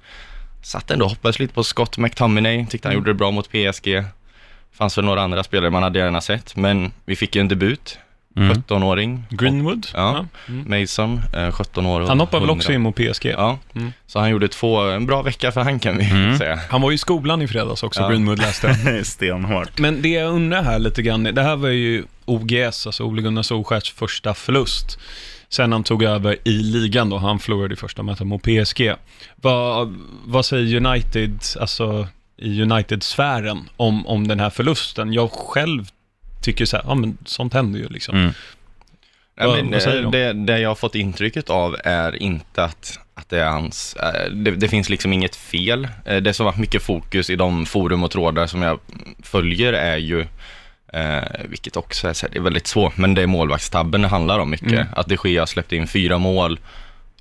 Satt 0.62 0.90
ändå 0.90 1.04
och 1.04 1.10
hoppades 1.10 1.38
lite 1.38 1.54
på 1.54 1.64
Scott 1.64 1.98
McTominay, 1.98 2.66
tyckte 2.66 2.88
han 2.88 2.94
gjorde 2.94 3.10
det 3.10 3.14
bra 3.14 3.30
mot 3.30 3.50
PSG. 3.50 4.04
Fanns 4.72 4.98
väl 4.98 5.04
några 5.04 5.22
andra 5.22 5.44
spelare 5.44 5.70
man 5.70 5.82
hade 5.82 5.98
gärna 5.98 6.20
sett, 6.20 6.56
men 6.56 6.92
vi 7.04 7.16
fick 7.16 7.36
ju 7.36 7.40
en 7.40 7.48
debut. 7.48 7.98
Mm. 8.36 8.52
17-åring. 8.52 9.24
Greenwood? 9.30 9.86
Ja. 9.94 10.26
Mm. 10.48 10.80
Mason, 10.80 11.20
eh, 11.36 11.50
17 11.52 11.86
år 11.86 12.00
och 12.00 12.08
Han 12.08 12.20
hoppade 12.20 12.40
väl 12.40 12.48
100. 12.48 12.60
också 12.60 12.72
in 12.72 12.80
mot 12.80 12.94
PSG? 12.96 13.26
Ja, 13.26 13.58
Mm. 13.74 13.92
så 14.06 14.18
han 14.18 14.30
gjorde 14.30 14.48
två, 14.48 14.80
en 14.80 15.06
bra 15.06 15.22
vecka 15.22 15.52
för 15.52 15.60
han 15.60 15.78
kan 15.78 15.98
vi 15.98 16.10
Mm. 16.10 16.38
säga. 16.38 16.60
Han 16.70 16.80
var 16.80 16.90
ju 16.90 16.94
i 16.94 16.98
skolan 16.98 17.42
i 17.42 17.48
fredags 17.48 17.82
också, 17.82 18.00
Ja. 18.00 18.08
Greenwood 18.08 18.38
läste. 18.38 18.74
Stenhårt. 19.04 19.78
Men 19.78 20.02
det 20.02 20.08
jag 20.08 20.34
undrar 20.34 20.62
här 20.62 20.78
lite 20.78 21.02
grann, 21.02 21.22
det 21.24 21.42
här 21.42 21.56
var 21.56 21.68
ju 21.68 22.04
OGS, 22.24 22.86
alltså 22.86 23.04
Ole 23.04 23.22
Gunnar 23.22 23.42
Solskjärs 23.42 23.92
första 23.92 24.34
förlust. 24.34 24.98
Sen 25.48 25.72
han 25.72 25.84
tog 25.84 26.02
över 26.02 26.36
i 26.44 26.50
ligan 26.52 27.10
då, 27.10 27.18
han 27.18 27.38
förlorade 27.38 27.74
i 27.74 27.76
första 27.76 28.02
mötet 28.02 28.26
mot 28.26 28.42
PSG. 28.42 28.94
Vad, 29.36 29.94
vad 30.24 30.44
säger 30.46 30.86
United, 30.86 31.38
alltså 31.60 32.06
i 32.36 32.62
United-sfären 32.62 33.68
om, 33.76 34.06
om 34.06 34.28
den 34.28 34.40
här 34.40 34.50
förlusten? 34.50 35.12
Jag 35.12 35.30
själv 35.32 35.88
tycker 36.42 36.64
så 36.64 36.76
här, 36.76 36.84
ja 36.88 36.94
men 36.94 37.18
sånt 37.24 37.54
händer 37.54 37.78
ju 37.80 37.88
liksom. 37.88 38.16
Mm. 38.16 38.32
Nej, 39.36 39.46
Vad- 39.46 39.56
men, 39.56 39.70
vad 39.70 39.82
säger 39.82 39.96
eh, 40.04 40.10
de? 40.10 40.18
det, 40.18 40.32
det 40.32 40.58
jag 40.60 40.70
har 40.70 40.74
fått 40.74 40.94
intrycket 40.94 41.50
av 41.50 41.76
är 41.84 42.22
inte 42.22 42.64
att, 42.64 42.98
att 43.14 43.28
det 43.28 43.40
är 43.40 43.48
hans, 43.50 43.96
eh, 43.96 44.30
det, 44.30 44.50
det 44.50 44.68
finns 44.68 44.88
liksom 44.88 45.12
inget 45.12 45.36
fel. 45.36 45.88
Eh, 46.04 46.16
Det 46.16 46.32
som 46.34 46.46
har 46.46 46.52
varit 46.52 46.60
mycket 46.60 46.82
fokus 46.82 47.30
i 47.30 47.36
de 47.36 47.66
forum 47.66 48.04
och 48.04 48.10
trådar 48.10 48.46
som 48.46 48.62
jag 48.62 48.78
följer 49.22 49.72
är 49.72 49.96
ju, 49.96 50.20
eh, 50.92 51.22
vilket 51.48 51.76
också 51.76 52.08
är, 52.08 52.12
så 52.12 52.26
här, 52.26 52.32
det 52.32 52.38
är 52.38 52.42
väldigt 52.42 52.66
svårt, 52.66 52.96
men 52.96 53.14
det 53.14 53.22
är 53.22 53.26
målvaktstabben 53.26 54.02
det 54.02 54.08
handlar 54.08 54.38
om 54.38 54.50
mycket. 54.50 54.72
Mm. 54.72 54.86
Att 54.96 55.06
de 55.06 55.16
Gea 55.24 55.46
släppte 55.46 55.76
in 55.76 55.86
fyra 55.88 56.18
mål 56.18 56.60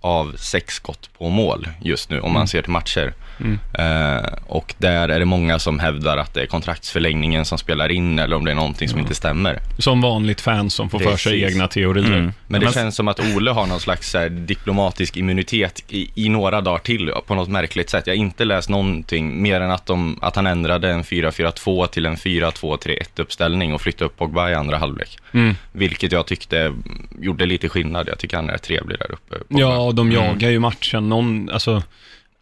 av 0.02 0.36
sex 0.38 0.74
skott 0.74 1.10
på 1.18 1.30
mål 1.30 1.68
just 1.82 2.10
nu, 2.10 2.20
om 2.20 2.34
man 2.34 2.48
ser 2.48 2.62
till 2.62 2.72
matcher. 2.72 3.14
Mm. 3.42 3.60
Eh, 3.74 4.30
och 4.48 4.74
där 4.78 5.10
är 5.10 5.20
det 5.20 5.26
många 5.26 5.60
som 5.60 5.80
hävdar 5.80 6.18
att 6.18 6.34
det 6.34 6.42
är 6.42 6.46
kontraktsförlängningen 6.46 7.46
som 7.46 7.58
spelar 7.58 7.92
in, 7.92 8.20
eller 8.20 8.36
om 8.36 8.46
det 8.46 8.52
är 8.52 8.56
någonting 8.56 8.90
som 8.90 9.00
inte 9.00 9.16
stämmer. 9.16 9.60
Som 9.78 10.02
vanligt 10.02 10.42
fan 10.42 10.70
som 10.70 10.90
får 10.90 11.00
för 11.00 11.18
sig 11.18 11.42
Precis. 11.42 11.56
egna 11.56 11.68
teorier. 11.68 12.06
Mm. 12.18 12.34
Men 12.48 12.60
det 12.62 12.66
Men- 12.66 12.74
känns 12.74 12.96
som 12.96 13.08
att 13.08 13.20
Ole 13.36 13.52
har 13.52 13.66
någon 13.68 13.80
slags 13.80 14.14
här, 14.14 14.30
diplomatisk 14.30 15.18
immunitet 15.18 15.84
i, 15.88 16.10
i 16.16 16.30
några 16.30 16.62
dagar 16.62 16.80
till 16.80 17.12
på 17.28 17.36
något 17.36 17.50
märkligt 17.50 17.90
sätt. 17.90 18.08
Jag 18.08 18.14
har 18.14 18.18
inte 18.20 18.46
läst 18.46 18.70
någonting 18.70 19.42
mer 19.42 19.62
än 19.62 19.72
att, 19.72 19.86
de, 19.86 20.20
att 20.22 20.36
han 20.36 20.48
ändrade 20.48 20.90
en 20.92 21.04
4-4-2 21.04 21.88
till 21.88 22.06
en 22.06 22.16
4-2-3-1 22.16 23.22
uppställning 23.22 23.74
och 23.74 23.82
flyttade 23.82 24.06
upp 24.06 24.18
Pogba 24.18 24.50
i 24.50 24.54
andra 24.56 24.78
halvlek. 24.78 25.18
Mm. 25.34 25.56
Vilket 25.72 26.12
jag 26.12 26.26
tyckte 26.28 26.74
gjorde 27.20 27.46
lite 27.46 27.70
skillnad. 27.70 28.08
Jag 28.08 28.20
tycker 28.20 28.36
han 28.38 28.50
är 28.50 28.58
trevlig 28.58 29.00
där 29.00 29.12
uppe. 29.12 29.36
Pogba. 29.38 29.60
Ja, 29.60 29.78
och 29.78 29.96
de 29.96 30.12
jagar 30.12 30.50
ju 30.50 30.60
matchen. 30.60 31.10
Någon, 31.10 31.50
alltså, 31.50 31.84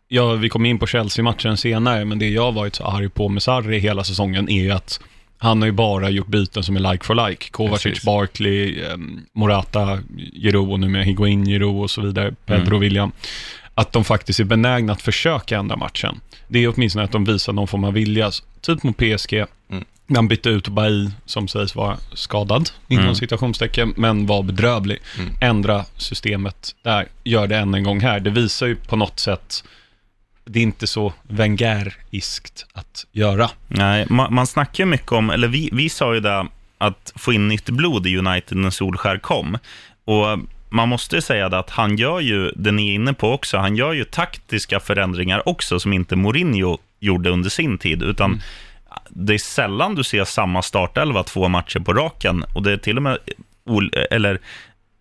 ja, 0.09 0.33
vi 0.33 0.49
kommer 0.49 0.69
in 0.69 0.79
på 0.79 0.87
Chelsea-matchen 0.87 1.57
senare, 1.57 2.05
men 2.05 2.19
det 2.19 2.29
jag 2.29 2.51
varit 2.51 2.75
så 2.75 2.83
arg 2.83 3.09
på 3.09 3.29
med 3.29 3.43
Sarri 3.43 3.79
hela 3.79 4.03
säsongen 4.03 4.49
är 4.49 4.61
ju 4.63 4.71
att 4.71 4.99
han 5.37 5.61
har 5.61 5.65
ju 5.65 5.71
bara 5.71 6.09
gjort 6.09 6.27
byten 6.27 6.63
som 6.63 6.75
är 6.75 6.91
like 6.91 7.05
for 7.05 7.29
like. 7.29 7.49
Kovacic, 7.51 7.83
Precis. 7.83 8.03
Barkley, 8.05 8.83
ehm, 8.83 9.19
Morata, 9.33 9.99
Giroud 10.41 10.71
och 10.71 10.79
nu 10.79 10.89
med 10.89 11.05
Higuain, 11.05 11.45
Giroud 11.45 11.83
och 11.83 11.89
så 11.91 12.01
vidare, 12.01 12.33
Pedro 12.45 12.67
Mm. 12.67 12.79
William. 12.79 13.11
Att 13.73 13.91
de 13.91 14.03
faktiskt 14.03 14.39
är 14.39 14.43
benägna 14.43 14.93
att 14.93 15.01
försöka 15.01 15.57
ändra 15.57 15.75
matchen. 15.75 16.19
Det 16.47 16.59
är 16.63 16.73
åtminstone 16.75 17.05
att 17.05 17.11
de 17.11 17.25
visar 17.25 17.53
någon 17.53 17.67
form 17.67 17.83
av 17.83 17.93
vilja. 17.93 18.31
Typ 18.61 18.83
mot 18.83 18.97
PSG. 18.97 19.33
Mm. 19.71 19.83
Han 20.15 20.27
bytte 20.27 20.49
ut 20.49 20.67
Bailly, 20.67 21.09
som 21.25 21.47
sägs 21.47 21.75
vara 21.75 21.97
skadad, 22.13 22.69
inom 22.87 23.03
Mm. 23.03 23.15
citationstecken, 23.15 23.93
men 23.97 24.25
var 24.25 24.43
bedrövlig. 24.43 24.97
Mm. 25.19 25.33
Ändra 25.41 25.85
systemet 25.97 26.75
där, 26.83 27.07
gör 27.23 27.47
det 27.47 27.57
än 27.57 27.73
en 27.73 27.83
gång 27.83 27.99
här. 27.99 28.19
Det 28.19 28.29
visar 28.29 28.67
ju 28.67 28.75
på 28.75 28.95
något 28.95 29.19
sätt, 29.19 29.63
det 30.51 30.59
är 30.59 30.63
inte 30.63 30.87
så 30.87 31.13
Wenger-iskt 31.27 32.65
att 32.73 33.05
göra. 33.11 33.49
Nej, 33.67 34.05
man, 34.09 34.33
man 34.33 34.47
snackar 34.47 34.83
ju 34.83 34.89
mycket 34.89 35.11
om, 35.11 35.29
eller 35.29 35.47
vi, 35.47 35.69
vi 35.71 35.89
sa 35.89 36.13
ju 36.13 36.19
det, 36.19 36.47
att 36.77 37.13
få 37.15 37.33
in 37.33 37.47
nytt 37.47 37.69
blod 37.69 38.07
i 38.07 38.17
United 38.17 38.57
när 38.57 38.69
Solskär 38.69 39.17
kom. 39.17 39.57
Och 40.05 40.39
man 40.69 40.89
måste 40.89 41.15
ju 41.15 41.21
säga 41.21 41.49
det 41.49 41.59
att 41.59 41.69
han 41.69 41.97
gör 41.97 42.19
ju, 42.19 42.51
det 42.55 42.71
ni 42.71 42.89
är 42.89 42.93
inne 42.93 43.13
på 43.13 43.33
också, 43.33 43.57
han 43.57 43.75
gör 43.75 43.93
ju 43.93 44.03
taktiska 44.03 44.79
förändringar 44.79 45.49
också 45.49 45.79
som 45.79 45.93
inte 45.93 46.15
Mourinho 46.15 46.77
gjorde 46.99 47.29
under 47.29 47.49
sin 47.49 47.77
tid, 47.77 48.03
utan 48.03 48.41
det 49.09 49.33
är 49.33 49.37
sällan 49.37 49.95
du 49.95 50.03
ser 50.03 50.25
samma 50.25 50.61
startelva 50.61 51.23
två 51.23 51.47
matcher 51.47 51.79
på 51.79 51.93
raken 51.93 52.43
och 52.55 52.63
det 52.63 52.71
är 52.71 52.77
till 52.77 52.97
och 52.97 53.03
med, 53.03 53.17
eller 54.11 54.39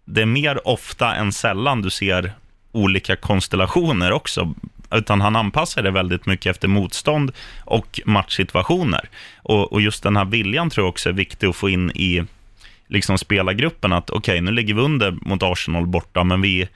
det 0.05 0.23
är 0.23 0.27
mer 0.27 0.69
ofta 0.69 1.15
än 1.15 1.33
sällan 1.33 1.83
du 1.83 1.91
ser 1.91 2.33
olika 2.73 3.17
konstellationer 3.17 4.13
också, 4.13 4.55
utan 4.91 5.21
han 5.21 5.37
anpassar 5.37 5.83
det 5.83 5.91
väldigt 5.91 6.27
mycket 6.27 6.51
efter 6.51 6.69
motstånd 6.69 7.33
och 7.65 8.01
matchsituationer. 8.05 9.09
Och, 9.37 9.73
och 9.73 9.81
just 9.81 10.03
den 10.03 10.17
här 10.17 10.25
viljan 10.25 10.71
tror 10.71 10.85
jag 10.85 10.91
också 10.91 11.09
är 11.09 11.13
viktig 11.13 11.47
att 11.47 11.57
få 11.57 11.69
in 11.69 11.91
i, 11.91 12.25
liksom 12.87 13.19
spelargruppen 13.19 13.93
att 13.93 14.11
okej, 14.11 14.41
nu 14.41 14.51
ligger 14.51 14.75
vi 14.75 14.81
under 14.81 15.11
mot 15.11 15.43
Arsenal 15.43 15.87
borta, 15.87 16.25
men 16.25 16.41
vi, 16.41 16.69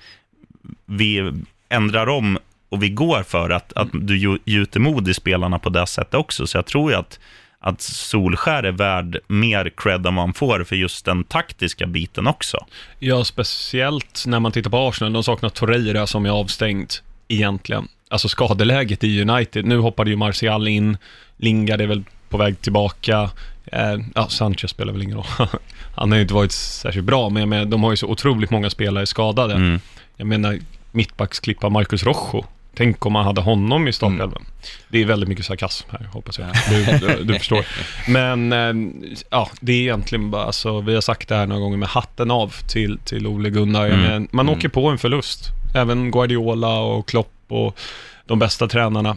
vi 0.86 1.32
ändrar 1.68 2.08
om 2.08 2.38
och 2.72 2.82
vi 2.82 2.88
går 2.88 3.22
för 3.22 3.50
att, 3.50 3.72
att 3.72 3.88
du 3.92 4.38
gjuter 4.44 4.80
mod 4.80 5.08
i 5.08 5.14
spelarna 5.14 5.58
på 5.58 5.68
det 5.68 5.86
sättet 5.86 6.14
också. 6.14 6.46
Så 6.46 6.58
jag 6.58 6.66
tror 6.66 6.90
ju 6.90 6.96
att, 6.96 7.20
att 7.58 7.80
Solskär 7.80 8.62
är 8.62 8.72
värd 8.72 9.18
mer 9.26 9.72
cred 9.76 10.06
än 10.06 10.14
vad 10.14 10.24
han 10.24 10.34
får 10.34 10.64
för 10.64 10.76
just 10.76 11.04
den 11.04 11.24
taktiska 11.24 11.86
biten 11.86 12.26
också. 12.26 12.66
Ja, 12.98 13.24
speciellt 13.24 14.24
när 14.26 14.40
man 14.40 14.52
tittar 14.52 14.70
på 14.70 14.88
Arsenal. 14.88 15.12
De 15.12 15.24
saknar 15.24 15.48
Torreira 15.48 16.06
som 16.06 16.26
är 16.26 16.30
avstängd 16.30 16.92
egentligen. 17.28 17.88
Alltså 18.12 18.28
skadeläget 18.28 19.04
i 19.04 19.22
United. 19.22 19.64
Nu 19.64 19.78
hoppade 19.78 20.10
ju 20.10 20.16
Martial 20.16 20.68
in. 20.68 20.96
Lingard 21.36 21.80
är 21.80 21.86
väl 21.86 22.04
på 22.28 22.36
väg 22.36 22.60
tillbaka. 22.60 23.30
Eh, 23.66 23.96
ja, 24.14 24.28
Sanchez 24.28 24.70
spelar 24.70 24.92
väl 24.92 25.02
ingen 25.02 25.16
roll. 25.16 25.26
Han 25.94 26.10
har 26.10 26.16
ju 26.16 26.22
inte 26.22 26.34
varit 26.34 26.52
särskilt 26.52 27.06
bra, 27.06 27.28
men 27.28 27.48
menar, 27.48 27.64
de 27.64 27.82
har 27.82 27.90
ju 27.90 27.96
så 27.96 28.06
otroligt 28.06 28.50
många 28.50 28.70
spelare 28.70 29.06
skadade. 29.06 29.54
Mm. 29.54 29.80
Jag 30.16 30.26
menar, 30.26 30.58
mittbacksklippa 30.92 31.68
Marcus 31.68 32.04
Rojo. 32.04 32.44
Tänk 32.74 33.06
om 33.06 33.12
man 33.12 33.24
hade 33.24 33.40
honom 33.40 33.88
i 33.88 33.92
startelvan. 33.92 34.44
Det 34.88 35.02
är 35.02 35.04
väldigt 35.04 35.28
mycket 35.28 35.44
sarkasm 35.44 35.88
här, 35.90 36.08
hoppas 36.12 36.38
jag. 36.38 36.48
Du, 36.70 36.98
du, 36.98 37.24
du 37.24 37.34
förstår. 37.38 37.66
Men 38.08 38.52
eh, 38.52 38.92
ja, 39.30 39.50
det 39.60 39.72
är 39.72 39.80
egentligen 39.80 40.30
bara, 40.30 40.44
alltså, 40.44 40.80
vi 40.80 40.94
har 40.94 41.00
sagt 41.00 41.28
det 41.28 41.34
här 41.34 41.46
några 41.46 41.60
gånger 41.60 41.76
med 41.76 41.88
hatten 41.88 42.30
av 42.30 42.54
till, 42.68 42.98
till 42.98 43.26
Ole 43.26 43.50
Gunnar. 43.50 43.86
Mm. 43.86 44.00
menar, 44.00 44.28
man 44.30 44.48
åker 44.48 44.68
på 44.68 44.88
en 44.88 44.98
förlust. 44.98 45.52
Även 45.74 46.10
Guardiola 46.10 46.80
och 46.80 47.08
Klopp 47.08 47.32
och 47.48 47.78
de 48.26 48.38
bästa 48.38 48.68
tränarna 48.68 49.16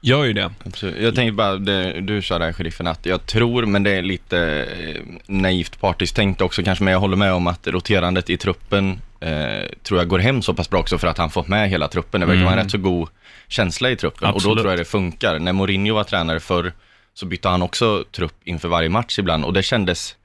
gör 0.00 0.24
ju 0.24 0.32
det. 0.32 0.50
Absolut. 0.66 0.96
Jag 1.02 1.14
tänker 1.14 1.32
bara, 1.32 1.56
det, 1.56 2.00
du 2.00 2.22
sa 2.22 2.38
där 2.38 2.52
sheriffen, 2.52 2.86
att 2.86 3.06
jag 3.06 3.26
tror, 3.26 3.66
men 3.66 3.82
det 3.82 3.90
är 3.90 4.02
lite 4.02 4.38
eh, 4.78 5.02
naivt 5.26 5.80
partiskt 5.80 6.16
tänkt 6.16 6.40
också 6.40 6.62
kanske, 6.62 6.84
men 6.84 6.92
jag 6.92 7.00
håller 7.00 7.16
med 7.16 7.32
om 7.32 7.46
att 7.46 7.66
roterandet 7.66 8.30
i 8.30 8.36
truppen 8.36 9.00
eh, 9.20 9.66
tror 9.82 10.00
jag 10.00 10.08
går 10.08 10.18
hem 10.18 10.42
så 10.42 10.54
pass 10.54 10.70
bra 10.70 10.80
också 10.80 10.98
för 10.98 11.08
att 11.08 11.18
han 11.18 11.30
fått 11.30 11.48
med 11.48 11.70
hela 11.70 11.88
truppen. 11.88 12.20
Det 12.20 12.26
verkar 12.26 12.40
vara 12.40 12.52
en 12.52 12.58
Mm. 12.58 12.64
rätt 12.64 12.70
så 12.72 12.78
god 12.78 13.08
känsla 13.48 13.90
i 13.90 13.96
truppen 13.96 14.28
och 14.28 14.34
Absolut. 14.36 14.56
då 14.56 14.62
tror 14.62 14.72
jag 14.72 14.80
det 14.80 14.84
funkar. 14.84 15.38
När 15.38 15.52
Mourinho 15.52 15.94
var 15.94 16.04
tränare 16.04 16.40
förr 16.40 16.72
så 17.14 17.26
bytte 17.26 17.48
han 17.48 17.62
också 17.62 18.04
trupp 18.12 18.34
inför 18.44 18.68
varje 18.68 18.88
match 18.88 19.18
ibland 19.18 19.44
och 19.44 19.52
det 19.52 19.62
kändes 19.62 20.16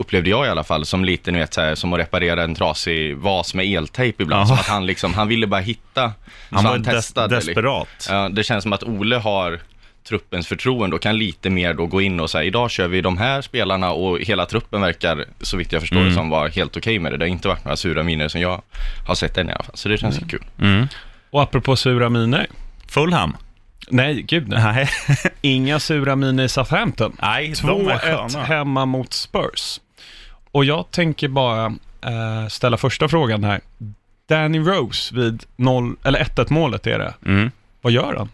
upplevde 0.00 0.30
jag 0.30 0.46
i 0.46 0.48
alla 0.48 0.64
fall, 0.64 0.84
som 0.86 1.04
lite, 1.04 1.30
ni 1.30 1.38
vet, 1.38 1.54
så 1.54 1.60
här, 1.60 1.74
som 1.74 1.92
att 1.92 1.98
reparera 1.98 2.42
en 2.42 2.54
trasig 2.54 3.16
vas 3.16 3.54
med 3.54 3.66
eltejp 3.66 4.22
ibland. 4.22 4.48
Som 4.48 4.56
att 4.56 4.66
han 4.68 4.86
liksom, 4.86 5.14
han 5.14 5.28
ville 5.28 5.46
bara 5.46 5.60
hitta, 5.60 6.12
Han 6.50 6.62
så 6.62 6.68
var 6.68 6.78
des- 6.78 6.84
testade, 6.94 7.34
liksom. 7.34 7.48
desperat. 7.54 7.88
Ja, 8.08 8.28
det 8.28 8.44
känns 8.44 8.62
som 8.62 8.72
att 8.72 8.82
Ole 8.82 9.16
har 9.16 9.60
truppens 10.08 10.46
förtroende 10.46 10.96
och 10.96 11.02
kan 11.02 11.18
lite 11.18 11.50
mer 11.50 11.74
då 11.74 11.86
gå 11.86 12.00
in 12.00 12.20
och 12.20 12.30
säga 12.30 12.44
idag 12.44 12.70
kör 12.70 12.88
vi 12.88 13.00
de 13.00 13.18
här 13.18 13.42
spelarna 13.42 13.90
och 13.92 14.18
hela 14.20 14.46
truppen 14.46 14.80
verkar, 14.80 15.24
så 15.40 15.56
vitt 15.56 15.72
jag 15.72 15.80
förstår 15.82 15.96
Mm. 15.96 16.08
det 16.08 16.14
som, 16.14 16.30
vara 16.30 16.48
helt 16.48 16.76
okej 16.76 16.98
med 16.98 17.12
det. 17.12 17.18
Det 17.18 17.24
har 17.24 17.28
inte 17.30 17.48
varit 17.48 17.64
några 17.64 17.76
sura 17.76 18.02
miner 18.02 18.28
som 18.28 18.40
jag 18.40 18.62
har 19.06 19.14
sett 19.14 19.38
än 19.38 19.48
i 19.48 19.52
alla 19.52 19.62
fall, 19.64 19.76
så 19.76 19.88
det 19.88 19.98
känns 19.98 20.20
ju 20.20 20.26
kul. 20.26 20.44
Mm. 20.60 20.86
Och 21.30 21.42
apropå 21.42 21.76
sura 21.76 22.08
miner. 22.08 22.46
Fulham? 22.88 23.36
Nej, 23.88 24.22
gud 24.22 24.48
nej. 24.48 24.88
Inga 25.40 25.80
sura 25.80 26.16
miner 26.16 26.44
i 26.44 26.48
Southampton. 26.48 27.16
Nej 27.22 27.52
de 27.62 27.68
är 27.88 27.94
2-1 27.94 28.28
sköna. 28.28 28.44
hemma 28.44 28.86
mot 28.86 29.12
Spurs. 29.12 29.80
Och 30.52 30.64
jag 30.64 30.90
tänker 30.90 31.28
bara 31.28 31.66
eh, 32.02 32.48
ställa 32.48 32.76
första 32.76 33.08
frågan 33.08 33.44
här. 33.44 33.60
Danny 34.28 34.58
Rose 34.58 35.14
vid 35.14 35.44
0, 35.56 35.96
eller 36.04 36.18
1-1 36.24 36.52
målet 36.52 36.86
är 36.86 36.98
det. 36.98 37.14
Mm. 37.26 37.50
Vad 37.80 37.92
gör 37.92 38.14
han? 38.16 38.28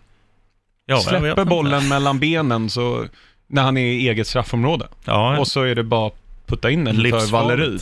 Ja, 0.87 1.00
Släpper 1.00 1.28
inte. 1.30 1.44
bollen 1.44 1.88
mellan 1.88 2.18
benen 2.18 2.70
så, 2.70 3.04
när 3.46 3.62
han 3.62 3.76
är 3.76 3.87
i 3.87 4.08
eget 4.08 4.26
straffområde. 4.26 4.87
Ja, 5.04 5.38
Och 5.38 5.49
så 5.49 5.62
är 5.62 5.75
det 5.75 5.82
bara 5.82 6.11
putta 6.46 6.70
in 6.70 6.85
den 6.85 6.94
för 6.94 7.02
Livsfarligt. 7.02 7.32
Valeri. 7.32 7.78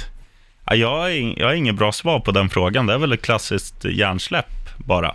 Ja, 0.66 0.74
jag, 0.74 0.88
har 0.98 1.08
ing- 1.08 1.34
jag 1.38 1.46
har 1.46 1.54
inget 1.54 1.74
bra 1.74 1.92
svar 1.92 2.20
på 2.20 2.30
den 2.32 2.48
frågan. 2.48 2.86
Det 2.86 2.94
är 2.94 2.98
väl 2.98 3.12
ett 3.12 3.22
klassiskt 3.22 3.84
hjärnsläpp 3.84 4.68
bara. 4.78 5.14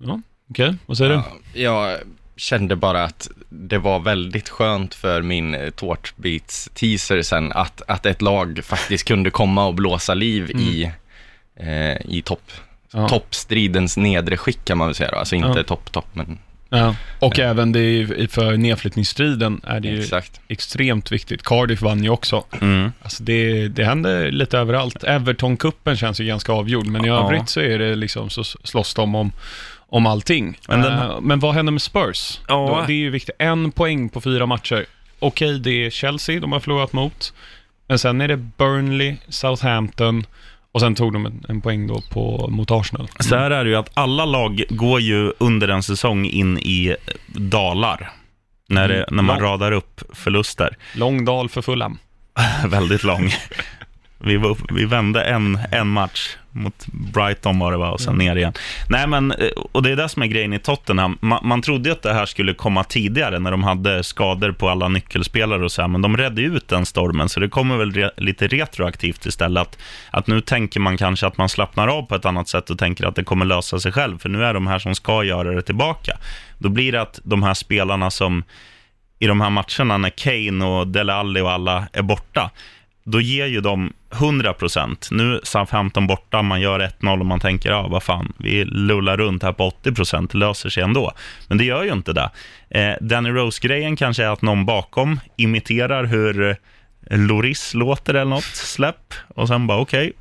Ja, 0.00 0.20
Okej, 0.50 0.74
vad 0.86 0.96
säger 0.98 1.10
du? 1.10 1.16
Ja, 1.16 1.24
jag 1.88 1.98
kände 2.38 2.76
bara 2.76 3.04
att 3.04 3.28
det 3.48 3.78
var 3.78 3.98
väldigt 3.98 4.48
skönt 4.48 4.94
för 4.94 5.22
min 5.22 5.54
eh, 5.54 5.70
tårtbits-teaser 5.70 7.22
sen 7.22 7.52
att, 7.52 7.82
att 7.86 8.06
ett 8.06 8.22
lag 8.22 8.60
faktiskt 8.64 9.08
kunde 9.08 9.30
komma 9.30 9.66
och 9.66 9.74
blåsa 9.74 10.14
liv 10.14 10.50
i, 10.50 10.90
eh, 11.56 11.96
i 12.14 12.22
topp, 12.24 12.50
Ja. 12.92 13.08
toppstridens 13.08 13.96
nedre 13.96 14.36
skick 14.36 14.64
kan 14.64 14.78
man 14.78 14.86
väl 14.88 14.94
säga 14.94 15.10
då. 15.10 15.16
Alltså 15.16 15.34
inte 15.34 15.58
Ja. 15.58 15.62
topp, 15.64 15.92
topp, 15.92 16.06
men 16.12 16.38
Ja. 16.70 16.94
Och 17.18 17.38
även 17.38 17.72
det 17.72 18.06
för 18.30 18.56
nedflyttningsstriden 18.56 19.60
är 19.66 19.80
det 19.80 19.88
ju 19.88 20.00
exakt. 20.00 20.40
extremt 20.48 21.12
viktigt. 21.12 21.42
Cardiff 21.42 21.82
vann 21.82 22.04
ju 22.04 22.10
också. 22.10 22.44
Mm. 22.60 22.92
Alltså 23.02 23.22
det, 23.22 23.68
det 23.68 23.84
händer 23.84 24.30
lite 24.30 24.58
överallt. 24.58 25.04
Everton-cupen 25.04 25.96
känns 25.96 26.20
ju 26.20 26.24
ganska 26.24 26.52
avgjord, 26.52 26.86
men 26.86 27.04
i 27.04 27.08
Ja. 27.08 27.24
övrigt 27.24 27.48
så 27.48 27.60
är 27.60 27.78
det 27.78 27.94
liksom, 27.94 28.30
så 28.30 28.44
slåss 28.44 28.94
de 28.94 29.14
om, 29.14 29.32
om 29.90 30.06
allting. 30.06 30.58
Men 30.68 30.82
den- 30.82 30.92
Eh, 30.98 31.20
men 31.20 31.38
vad 31.40 31.54
händer 31.54 31.72
med 31.72 31.82
Spurs? 31.82 32.40
Ja. 32.48 32.84
Det 32.86 32.92
är 32.92 32.96
ju 32.96 33.10
viktigt. 33.10 33.34
En 33.38 33.72
poäng 33.72 34.08
på 34.08 34.20
fyra 34.20 34.46
matcher. 34.46 34.86
Okej, 35.18 35.58
det 35.58 35.70
är 35.86 35.90
Chelsea 35.90 36.40
de 36.40 36.52
har 36.52 36.60
förlorat 36.60 36.92
mot. 36.92 37.32
Men 37.88 37.98
sen 37.98 38.20
är 38.20 38.28
det 38.28 38.36
Burnley, 38.36 39.16
Southampton 39.28 40.26
och 40.72 40.80
sen 40.80 40.94
tog 40.94 41.12
de 41.12 41.26
en, 41.26 41.44
en 41.48 41.60
poäng 41.60 41.86
då 41.86 42.00
på, 42.10 42.48
mot 42.50 42.70
Arsenal. 42.70 43.08
Så 43.20 43.36
här 43.36 43.50
är 43.50 43.64
det 43.64 43.70
ju 43.70 43.76
att 43.76 43.90
alla 43.94 44.24
lag 44.24 44.62
går 44.68 45.00
ju 45.00 45.32
under 45.38 45.68
en 45.68 45.82
säsong 45.82 46.24
in 46.26 46.58
i 46.58 46.96
dalar. 47.28 48.10
När, 48.68 48.88
det, 48.88 48.94
Mm. 48.94 49.06
när 49.16 49.22
man 49.22 49.40
radar 49.40 49.72
upp 49.72 50.02
förluster. 50.12 50.76
Lång 50.94 51.24
dal 51.24 51.48
för 51.48 51.62
Fulham. 51.62 51.98
Väldigt 52.66 53.04
lång. 53.04 53.30
Vi, 54.20 54.36
var 54.36 54.48
upp, 54.48 54.58
vi 54.70 54.84
vände 54.84 55.24
en, 55.24 55.58
en 55.72 55.88
match 55.88 56.36
mot 56.50 56.86
Brighton 56.86 57.58
var 57.58 57.72
det 57.72 57.78
va, 57.78 57.90
och 57.90 58.00
sen 58.00 58.14
ner 58.14 58.36
igen. 58.36 58.52
Nej, 58.88 59.06
men, 59.06 59.32
eh, 59.32 59.48
och 59.72 59.82
det 59.82 59.90
är 59.90 59.96
det 59.96 60.08
som 60.08 60.22
är 60.22 60.26
grejen 60.26 60.52
i 60.52 60.58
Tottenham. 60.58 61.18
Man, 61.20 61.46
man 61.46 61.62
trodde 61.62 61.92
att 61.92 62.02
det 62.02 62.12
här 62.12 62.26
skulle 62.26 62.54
komma 62.54 62.84
tidigare 62.84 63.38
när 63.38 63.50
de 63.50 63.64
hade 63.64 64.04
skador 64.04 64.52
på 64.52 64.68
alla 64.68 64.88
nyckelspelare 64.88 65.64
och 65.64 65.72
så 65.72 65.82
här, 65.82 65.88
men 65.88 66.02
de 66.02 66.16
redde 66.16 66.42
ut 66.42 66.68
den 66.68 66.86
stormen, 66.86 67.28
så 67.28 67.40
det 67.40 67.48
kommer 67.48 67.76
väl 67.76 67.92
re, 67.92 68.10
lite 68.16 68.46
retroaktivt 68.46 69.26
istället. 69.26 69.60
Att, 69.60 69.78
att 70.10 70.26
nu 70.26 70.40
tänker 70.40 70.80
man 70.80 70.96
kanske 70.96 71.26
att 71.26 71.36
man 71.36 71.48
slappnar 71.48 71.88
av 71.88 72.02
på 72.02 72.14
ett 72.14 72.24
annat 72.24 72.48
sätt 72.48 72.70
och 72.70 72.78
tänker 72.78 73.06
att 73.06 73.16
det 73.16 73.24
kommer 73.24 73.44
lösa 73.44 73.80
sig 73.80 73.92
själv, 73.92 74.18
för 74.18 74.28
nu 74.28 74.44
är 74.44 74.54
de 74.54 74.66
här 74.66 74.78
som 74.78 74.94
ska 74.94 75.24
göra 75.24 75.50
det 75.50 75.62
tillbaka. 75.62 76.18
Då 76.58 76.68
blir 76.68 76.92
det 76.92 77.00
att 77.00 77.20
de 77.24 77.42
här 77.42 77.54
spelarna 77.54 78.10
som 78.10 78.44
i 79.18 79.26
de 79.26 79.40
här 79.40 79.50
matcherna 79.50 79.98
när 79.98 80.10
Kane 80.10 80.64
och 80.64 80.88
Dele 80.88 81.14
Alli 81.14 81.40
och 81.40 81.50
alla 81.50 81.88
är 81.92 82.02
borta, 82.02 82.50
då 83.04 83.20
ger 83.20 83.46
ju 83.46 83.60
de 83.60 83.92
100 84.12 84.52
procent. 84.52 85.08
Nu 85.10 85.40
Southampton 85.42 86.06
borta, 86.06 86.42
man 86.42 86.60
gör 86.60 86.80
1-0 87.00 87.20
och 87.20 87.26
man 87.26 87.40
tänker, 87.40 87.70
ja 87.70 87.88
vad 87.88 88.02
fan, 88.02 88.32
vi 88.38 88.64
lullar 88.64 89.16
runt 89.16 89.42
här 89.42 89.52
på 89.52 89.66
80 89.66 89.92
procent. 89.92 90.30
det 90.32 90.38
löser 90.38 90.68
sig 90.70 90.82
ändå. 90.82 91.12
Men 91.48 91.58
det 91.58 91.64
gör 91.64 91.84
ju 91.84 91.92
inte 91.92 92.12
det. 92.12 92.30
Eh, 92.70 92.94
Danny 93.00 93.30
Rose-grejen 93.30 93.96
kanske 93.96 94.24
är 94.24 94.28
att 94.28 94.42
någon 94.42 94.66
bakom 94.66 95.20
imiterar 95.36 96.04
hur 96.04 96.56
Loris 97.10 97.74
låter 97.74 98.14
eller 98.14 98.30
något, 98.30 98.44
släpp, 98.44 99.14
och 99.28 99.48
sen 99.48 99.66
bara 99.66 99.78
okej. 99.78 100.12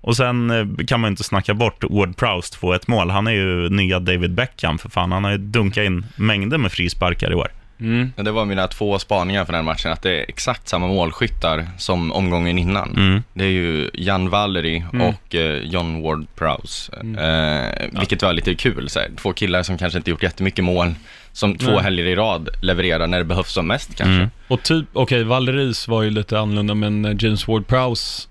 Och 0.00 0.16
sen 0.16 0.50
eh, 0.50 0.86
kan 0.86 1.00
man 1.00 1.08
ju 1.08 1.10
inte 1.10 1.24
snacka 1.24 1.54
bort 1.54 1.84
Ward 1.90 2.16
Prowse 2.16 2.58
få 2.58 2.72
ett 2.72 2.88
mål. 2.88 3.10
Han 3.10 3.26
är 3.26 3.32
ju 3.32 3.68
nya 3.68 4.00
David 4.00 4.34
Beckham 4.34 4.78
för 4.78 4.88
fan. 4.88 5.12
Han 5.12 5.24
har 5.24 5.30
ju 5.30 5.38
dunkat 5.38 5.84
in 5.84 6.06
mängder 6.16 6.58
med 6.58 6.72
frisparkar 6.72 7.32
i 7.32 7.34
år. 7.34 7.48
Mm. 7.84 8.12
Det 8.16 8.30
var 8.30 8.44
mina 8.44 8.66
två 8.68 8.98
spaningar 8.98 9.44
för 9.44 9.52
den 9.52 9.58
här 9.58 9.72
matchen, 9.72 9.92
att 9.92 10.02
det 10.02 10.10
är 10.20 10.24
exakt 10.28 10.68
samma 10.68 10.86
målskyttar 10.86 11.66
som 11.78 12.12
omgången 12.12 12.58
innan. 12.58 12.90
Mm. 12.96 13.22
Det 13.34 13.44
är 13.44 13.48
ju 13.50 13.90
Jan 13.94 14.30
Valery 14.30 14.82
Mm. 14.92 15.06
och 15.08 15.34
eh, 15.34 15.58
John 15.58 16.02
Ward 16.02 16.26
Prowse. 16.34 16.92
Eh, 16.92 17.98
vilket 18.00 18.22
var 18.22 18.32
lite 18.32 18.54
kul, 18.54 18.88
så 18.88 18.98
här. 18.98 19.08
två 19.16 19.32
killar 19.32 19.62
som 19.62 19.78
kanske 19.78 19.96
inte 19.98 20.10
gjort 20.10 20.22
jättemycket 20.22 20.64
mål, 20.64 20.94
som 21.32 21.58
två 21.58 21.70
Nej. 21.70 21.82
helger 21.82 22.04
i 22.04 22.14
rad 22.16 22.48
levererar 22.62 23.06
när 23.06 23.18
det 23.18 23.24
behövs 23.24 23.52
som 23.52 23.66
mest 23.66 23.94
kanske. 23.96 24.14
Mm. 24.14 24.30
Och 24.48 24.62
typ, 24.62 24.86
okej, 24.92 25.24
Valeris 25.24 25.88
var 25.88 26.02
ju 26.02 26.10
lite 26.10 26.38
annorlunda, 26.38 26.74
men 26.74 27.04
eh, 27.04 27.16
James 27.18 27.46
Ward-Prowse 27.46 28.28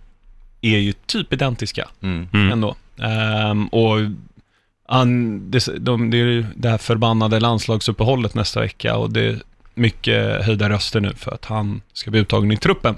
är 0.62 0.78
ju 0.78 0.94
typ 1.06 1.34
identiska 1.34 1.88
Mm. 2.04 2.28
Mm. 2.34 2.52
ändå. 2.52 2.76
Ehm, 3.02 3.68
och 3.68 3.98
han, 4.94 5.52
det, 5.52 5.68
de, 5.80 6.10
det 6.10 6.18
är 6.18 6.26
ju 6.26 6.46
det 6.56 6.70
här 6.70 6.78
förbannade 6.78 7.40
landslagsuppehållet 7.40 8.36
nästa 8.36 8.60
vecka 8.60 8.96
och 8.96 9.10
det 9.10 9.22
är 9.22 9.40
mycket 9.74 10.46
höjda 10.46 10.70
röster 10.70 11.00
nu 11.00 11.14
för 11.18 11.32
att 11.32 11.46
han 11.46 11.82
ska 11.94 12.12
bli 12.12 12.20
uttagen 12.20 12.52
i 12.52 12.58
truppen. 12.58 12.96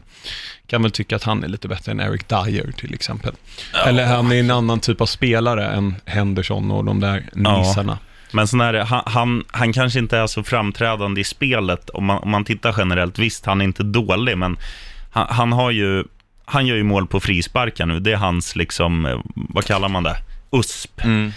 Kan 0.68 0.82
väl 0.82 0.92
tycka 0.92 1.16
att 1.16 1.24
han 1.24 1.44
är 1.44 1.48
lite 1.48 1.68
bättre 1.68 1.92
än 1.92 2.00
Eric 2.00 2.28
Dyer 2.28 2.72
till 2.72 2.94
exempel. 2.94 3.34
Eller 3.86 4.06
han 4.06 4.32
är 4.32 4.40
en 4.40 4.52
annan 4.52 4.80
typ 4.80 5.02
av 5.02 5.06
spelare 5.06 5.68
än 5.68 5.96
Henderson 6.06 6.72
och 6.72 6.86
de 6.86 7.00
där 7.00 7.30
nissarna. 7.34 7.98
Men 8.32 8.48
sån 8.48 8.62
här, 8.62 8.74
han, 8.74 9.04
han, 9.06 9.44
han 9.52 9.74
kanske 9.74 10.00
inte 10.00 10.18
är 10.18 10.28
så 10.28 10.44
framträdande 10.44 11.22
i 11.22 11.24
spelet 11.24 11.90
om 11.90 12.06
man, 12.06 12.18
om 12.18 12.30
man 12.30 12.46
tittar 12.46 12.76
generellt. 12.78 13.20
Visst, 13.20 13.46
han 13.46 13.62
är 13.62 13.66
inte 13.66 13.84
dålig, 13.84 14.38
men 14.38 14.58
han, 15.12 15.28
han 15.30 15.52
har 15.52 15.72
ju, 15.72 16.04
han 16.46 16.66
gör 16.66 16.76
ju 16.76 16.84
mål 16.84 17.08
på 17.08 17.20
frisparkar 17.20 17.86
nu. 17.86 18.00
Det 18.00 18.12
är 18.12 18.18
hans, 18.18 18.56
liksom, 18.56 19.06
eh, 19.06 19.20
vad 19.36 19.66
kallar 19.66 19.90
man 19.90 20.04
det? 20.04 20.18
USP. 20.52 21.04
Mm. 21.04 21.32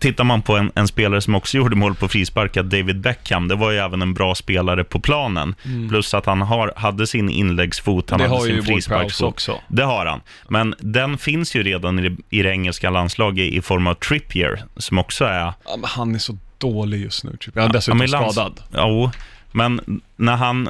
Tittar 0.00 0.24
man 0.24 0.42
på 0.42 0.56
en, 0.56 0.72
en, 0.74 0.88
spelare 0.88 1.20
som 1.20 1.34
också 1.34 1.56
gjorde 1.56 1.76
mål 1.76 1.94
på 1.94 2.08
frispark, 2.08 2.54
David 2.54 3.00
Beckham, 3.00 3.48
det 3.48 3.54
var 3.54 3.70
ju 3.70 3.78
även 3.78 4.02
en 4.02 4.14
bra 4.14 4.34
spelare 4.34 4.84
på 4.84 5.00
planen. 5.00 5.54
Mm. 5.64 5.88
Plus 5.88 6.14
att 6.14 6.26
han 6.26 6.42
har, 6.42 6.72
hade 6.76 7.06
sin 7.06 7.30
inläggsfot, 7.30 8.10
han 8.10 8.18
det 8.18 8.28
hade 8.28 8.42
sin 8.42 8.62
frisparksfot. 8.62 9.28
också. 9.28 9.60
Det 9.68 9.84
har 9.84 10.06
han. 10.06 10.20
Men 10.48 10.74
den 10.78 11.18
finns 11.18 11.56
ju 11.56 11.62
redan 11.62 11.98
i, 11.98 12.16
i 12.30 12.42
det 12.42 12.50
engelska 12.50 12.90
landslaget 12.90 13.52
i 13.52 13.62
form 13.62 13.86
av 13.86 13.94
Trippier, 13.94 14.62
som 14.76 14.98
också 14.98 15.24
är... 15.24 15.52
Han 15.82 16.14
är 16.14 16.18
så 16.18 16.38
dålig 16.58 17.00
just 17.00 17.24
nu, 17.24 17.30
Trippier. 17.30 17.62
Han 17.62 17.70
är 17.70 17.74
dessutom 17.74 18.00
ja, 18.00 18.32
skadad. 18.32 18.60
Ja, 18.72 19.12
men 19.52 20.00
när 20.16 20.36
han 20.36 20.68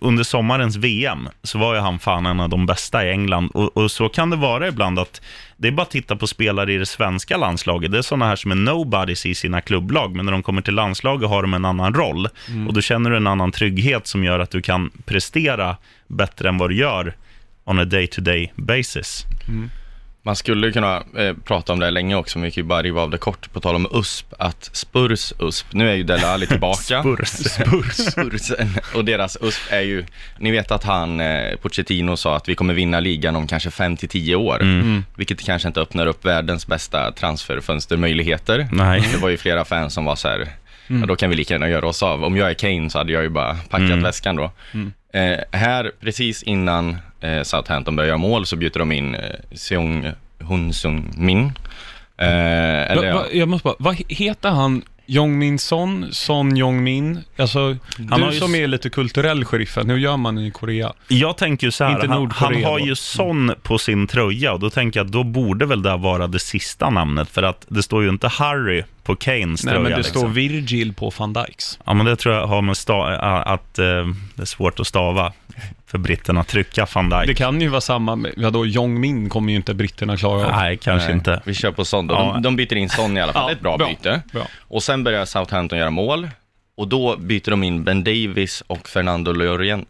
under 0.00 0.24
sommarens 0.24 0.76
VM 0.76 1.28
så 1.42 1.58
var 1.58 1.74
ju 1.74 1.80
han 1.80 1.98
fan 1.98 2.26
en 2.26 2.40
av 2.40 2.48
de 2.48 2.66
bästa 2.66 3.06
i 3.06 3.10
England. 3.10 3.50
Och, 3.54 3.76
och, 3.76 3.90
så 3.90 4.08
kan 4.08 4.30
det 4.30 4.36
vara 4.36 4.68
ibland 4.68 4.98
att 4.98 5.22
det 5.56 5.68
är 5.68 5.72
bara 5.72 5.82
att 5.82 5.90
titta 5.90 6.16
på 6.16 6.26
spelare 6.26 6.72
i 6.72 6.78
det 6.78 6.86
svenska 6.86 7.36
landslaget. 7.36 7.92
Det 7.92 7.98
är 7.98 8.02
sådana 8.02 8.26
här 8.26 8.36
som 8.36 8.50
är 8.50 8.54
nobodies 8.54 9.26
i 9.26 9.34
sina 9.34 9.60
klubblag, 9.60 10.16
men 10.16 10.24
när 10.24 10.32
de 10.32 10.42
kommer 10.42 10.62
till 10.62 10.74
landslaget 10.74 11.28
har 11.28 11.42
de 11.42 11.54
en 11.54 11.64
annan 11.64 11.94
roll. 11.94 12.28
Mm. 12.48 12.68
Och 12.68 12.74
då 12.74 12.80
känner 12.80 13.10
du 13.10 13.16
en 13.16 13.26
annan 13.26 13.52
trygghet 13.52 14.06
som 14.06 14.24
gör 14.24 14.38
att 14.38 14.50
du 14.50 14.62
kan 14.62 14.90
prestera 15.04 15.76
bättre 16.06 16.48
än 16.48 16.58
vad 16.58 16.70
du 16.70 16.76
gör 16.76 17.14
on 17.64 17.78
a 17.78 17.84
day-to-day 17.84 18.52
basis. 18.56 19.24
Mm. 19.48 19.70
Man 20.22 20.36
skulle 20.36 20.72
kunna 20.72 21.02
eh, 21.16 21.34
prata 21.44 21.72
om 21.72 21.78
det 21.78 21.90
länge 21.90 22.14
också, 22.14 22.38
men 22.38 22.44
vi 22.44 22.50
kan 22.50 22.62
ju 22.62 22.68
bara 22.68 22.82
riva 22.82 23.02
av 23.02 23.10
det 23.10 23.18
kort. 23.18 23.52
På 23.52 23.60
tal 23.60 23.74
om 23.74 23.88
USP, 23.92 24.34
att 24.38 24.70
Spurs 24.72 25.32
USP, 25.38 25.72
nu 25.72 25.90
är 25.90 25.94
ju 25.94 26.02
Dele 26.02 26.26
Alli 26.26 26.46
tillbaka. 26.46 27.02
Spurs. 27.02 27.28
Spurs. 27.28 27.94
Spurs. 27.94 28.52
Och 28.94 29.04
deras 29.04 29.38
USP 29.40 29.72
är 29.72 29.80
ju, 29.80 30.04
ni 30.38 30.50
vet 30.50 30.70
att 30.70 30.84
han, 30.84 31.20
eh, 31.20 31.56
Pochettino 31.56 32.16
sa 32.16 32.36
att 32.36 32.48
vi 32.48 32.54
kommer 32.54 32.74
vinna 32.74 33.00
ligan 33.00 33.36
om 33.36 33.46
kanske 33.46 33.70
5 33.70 33.96
till 33.96 34.08
10 34.08 34.36
år. 34.36 34.62
Mm. 34.62 34.80
mm. 34.80 35.04
Vilket 35.16 35.44
kanske 35.44 35.68
inte 35.68 35.80
öppnar 35.80 36.06
upp 36.06 36.24
världens 36.24 36.66
bästa 36.66 37.12
transferfönstermöjligheter. 37.12 38.68
Nej. 38.72 39.08
Det 39.12 39.18
var 39.18 39.28
ju 39.28 39.36
flera 39.36 39.64
fans 39.64 39.94
som 39.94 40.04
var 40.04 40.16
så 40.16 40.28
här, 40.28 40.48
Mm. 40.90 41.00
Ja, 41.02 41.06
då 41.06 41.16
kan 41.16 41.30
vi 41.30 41.36
lika 41.36 41.54
gärna 41.54 41.68
göra 41.68 41.88
oss 41.88 42.02
av. 42.02 42.24
Om 42.24 42.36
jag 42.36 42.50
är 42.50 42.54
Kane 42.54 42.90
så 42.90 42.98
hade 42.98 43.12
jag 43.12 43.22
ju 43.22 43.28
bara 43.28 43.54
packat 43.54 43.80
mm. 43.80 44.02
väskan 44.02 44.36
då. 44.36 44.52
Mm. 44.72 44.92
Eh, 45.12 45.38
här, 45.52 45.92
precis 46.00 46.42
innan 46.42 46.98
eh, 47.20 47.42
Southampton 47.42 47.96
börjar 47.96 48.08
göra 48.08 48.18
mål, 48.18 48.46
så 48.46 48.56
byter 48.56 48.78
de 48.78 48.92
in 48.92 49.14
eh, 49.14 49.20
Seong 49.52 50.12
Hun 50.38 50.72
Sung 50.72 51.12
Min. 51.16 51.44
Eh, 52.16 52.90
eller, 52.90 53.12
va, 53.12 53.18
va, 53.18 53.26
jag 53.32 53.48
måste 53.48 53.64
bara, 53.64 53.76
vad 53.78 53.96
heter 54.08 54.50
han 54.50 54.82
Jong 55.10 55.38
Min 55.38 55.58
Son, 55.58 56.06
Son 56.12 56.56
Jong 56.56 56.82
Min. 56.82 57.20
Alltså, 57.36 57.76
han 58.10 58.20
du 58.20 58.32
som 58.32 58.54
är 58.54 58.66
lite 58.66 58.90
kulturell 58.90 59.44
sheriffen, 59.44 59.90
hur 59.90 59.96
gör 59.96 60.16
man 60.16 60.38
i 60.38 60.50
Korea? 60.50 60.92
Jag 61.08 61.36
tänker 61.36 61.66
ju 61.66 61.70
så 61.70 61.84
här, 61.84 62.08
han, 62.08 62.30
han, 62.30 62.64
har 62.64 62.78
ju 62.78 62.94
Son 62.94 63.52
på 63.62 63.78
sin 63.78 64.06
tröja 64.06 64.52
och 64.52 64.60
då 64.60 64.70
tänker 64.70 65.00
jag 65.00 65.06
att 65.06 65.12
då 65.12 65.24
borde 65.24 65.66
väl 65.66 65.82
det 65.82 65.96
vara 65.96 66.26
det 66.26 66.38
sista 66.38 66.90
namnet, 66.90 67.30
för 67.30 67.42
att 67.42 67.66
det 67.68 67.82
står 67.82 68.02
ju 68.02 68.08
inte 68.08 68.28
Harry 68.28 68.82
på 69.02 69.16
Kanes 69.16 69.64
Nej, 69.64 69.72
tröja. 69.72 69.82
men 69.82 69.92
det 69.92 69.96
liksom. 69.96 70.20
står 70.20 70.28
Virgil 70.28 70.92
på 70.92 71.12
van 71.18 71.32
Dijks. 71.32 71.78
Ja, 71.84 71.94
men 71.94 72.06
det 72.06 72.16
tror 72.16 72.34
jag 72.34 72.46
har 72.46 72.62
med 72.62 72.74
sta- 72.74 73.42
att 73.42 73.78
uh, 73.78 74.14
det 74.34 74.42
är 74.42 74.44
svårt 74.44 74.80
att 74.80 74.86
stava 74.86 75.32
för 75.86 75.98
britterna 75.98 76.44
trycka 76.44 76.86
van 76.94 77.08
Dijk. 77.08 77.26
Det 77.26 77.34
kan 77.34 77.60
ju 77.60 77.68
vara 77.68 77.80
samma, 77.80 78.16
med, 78.16 78.32
ja 78.36 78.50
då 78.50 78.66
Jong 78.66 79.00
Min 79.00 79.28
kommer 79.28 79.50
ju 79.50 79.56
inte 79.56 79.74
britterna 79.74 80.16
klara 80.16 80.46
av. 80.46 80.52
Nej, 80.52 80.76
kanske 80.76 81.08
Nej. 81.08 81.16
inte. 81.16 81.42
Vi 81.44 81.54
kör 81.54 81.72
på 81.72 81.84
Son 81.84 82.06
då. 82.06 82.14
De, 82.14 82.42
de 82.42 82.56
byter 82.56 82.76
in 82.76 82.88
Son 82.88 83.16
i 83.16 83.20
alla 83.20 83.32
fall, 83.32 83.50
ja, 83.50 83.52
ett 83.52 83.60
bra, 83.60 83.76
bra 83.76 83.88
byte. 83.88 84.22
Bra. 84.32 84.46
Och 84.58 84.82
sen 84.82 85.04
börjar 85.04 85.24
Southampton 85.24 85.78
göra 85.78 85.90
mål. 85.90 86.28
Och 86.74 86.88
då 86.88 87.16
byter 87.16 87.50
de 87.50 87.62
in 87.62 87.84
Ben 87.84 88.04
Davis 88.04 88.62
och 88.66 88.88
Fernando 88.88 89.32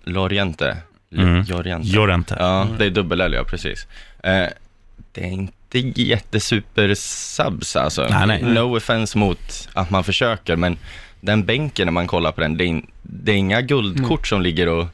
Loriente. 0.05 0.77
Mm. 1.17 1.43
Llorente. 1.43 1.97
Llorente. 1.97 2.37
Ja, 2.39 2.69
det 2.79 2.85
är 2.85 2.91
dubbel 2.91 3.33
ja, 3.33 3.45
precis. 3.45 3.87
Eh, 4.23 4.47
det 5.13 5.21
är 5.25 5.31
inte 5.31 5.79
jättesuper 5.79 6.95
subs 6.95 7.77
alltså. 7.77 8.07
Nej, 8.11 8.27
nej. 8.27 8.43
No 8.43 8.77
offense 8.77 9.19
mot 9.19 9.69
att 9.73 9.91
man 9.91 10.05
försöker, 10.05 10.57
men 10.57 10.79
den 11.21 11.45
bänken 11.45 11.87
när 11.87 11.93
man 11.93 12.07
kollar 12.07 12.33
på 12.33 12.41
den, 12.41 12.57
det 12.57 12.65
är, 12.65 12.83
det 13.03 13.33
är 13.33 13.37
inga 13.37 13.61
guldkort 13.61 14.21
mm. 14.21 14.25
som 14.25 14.43
ligger 14.43 14.69
och 14.69 14.87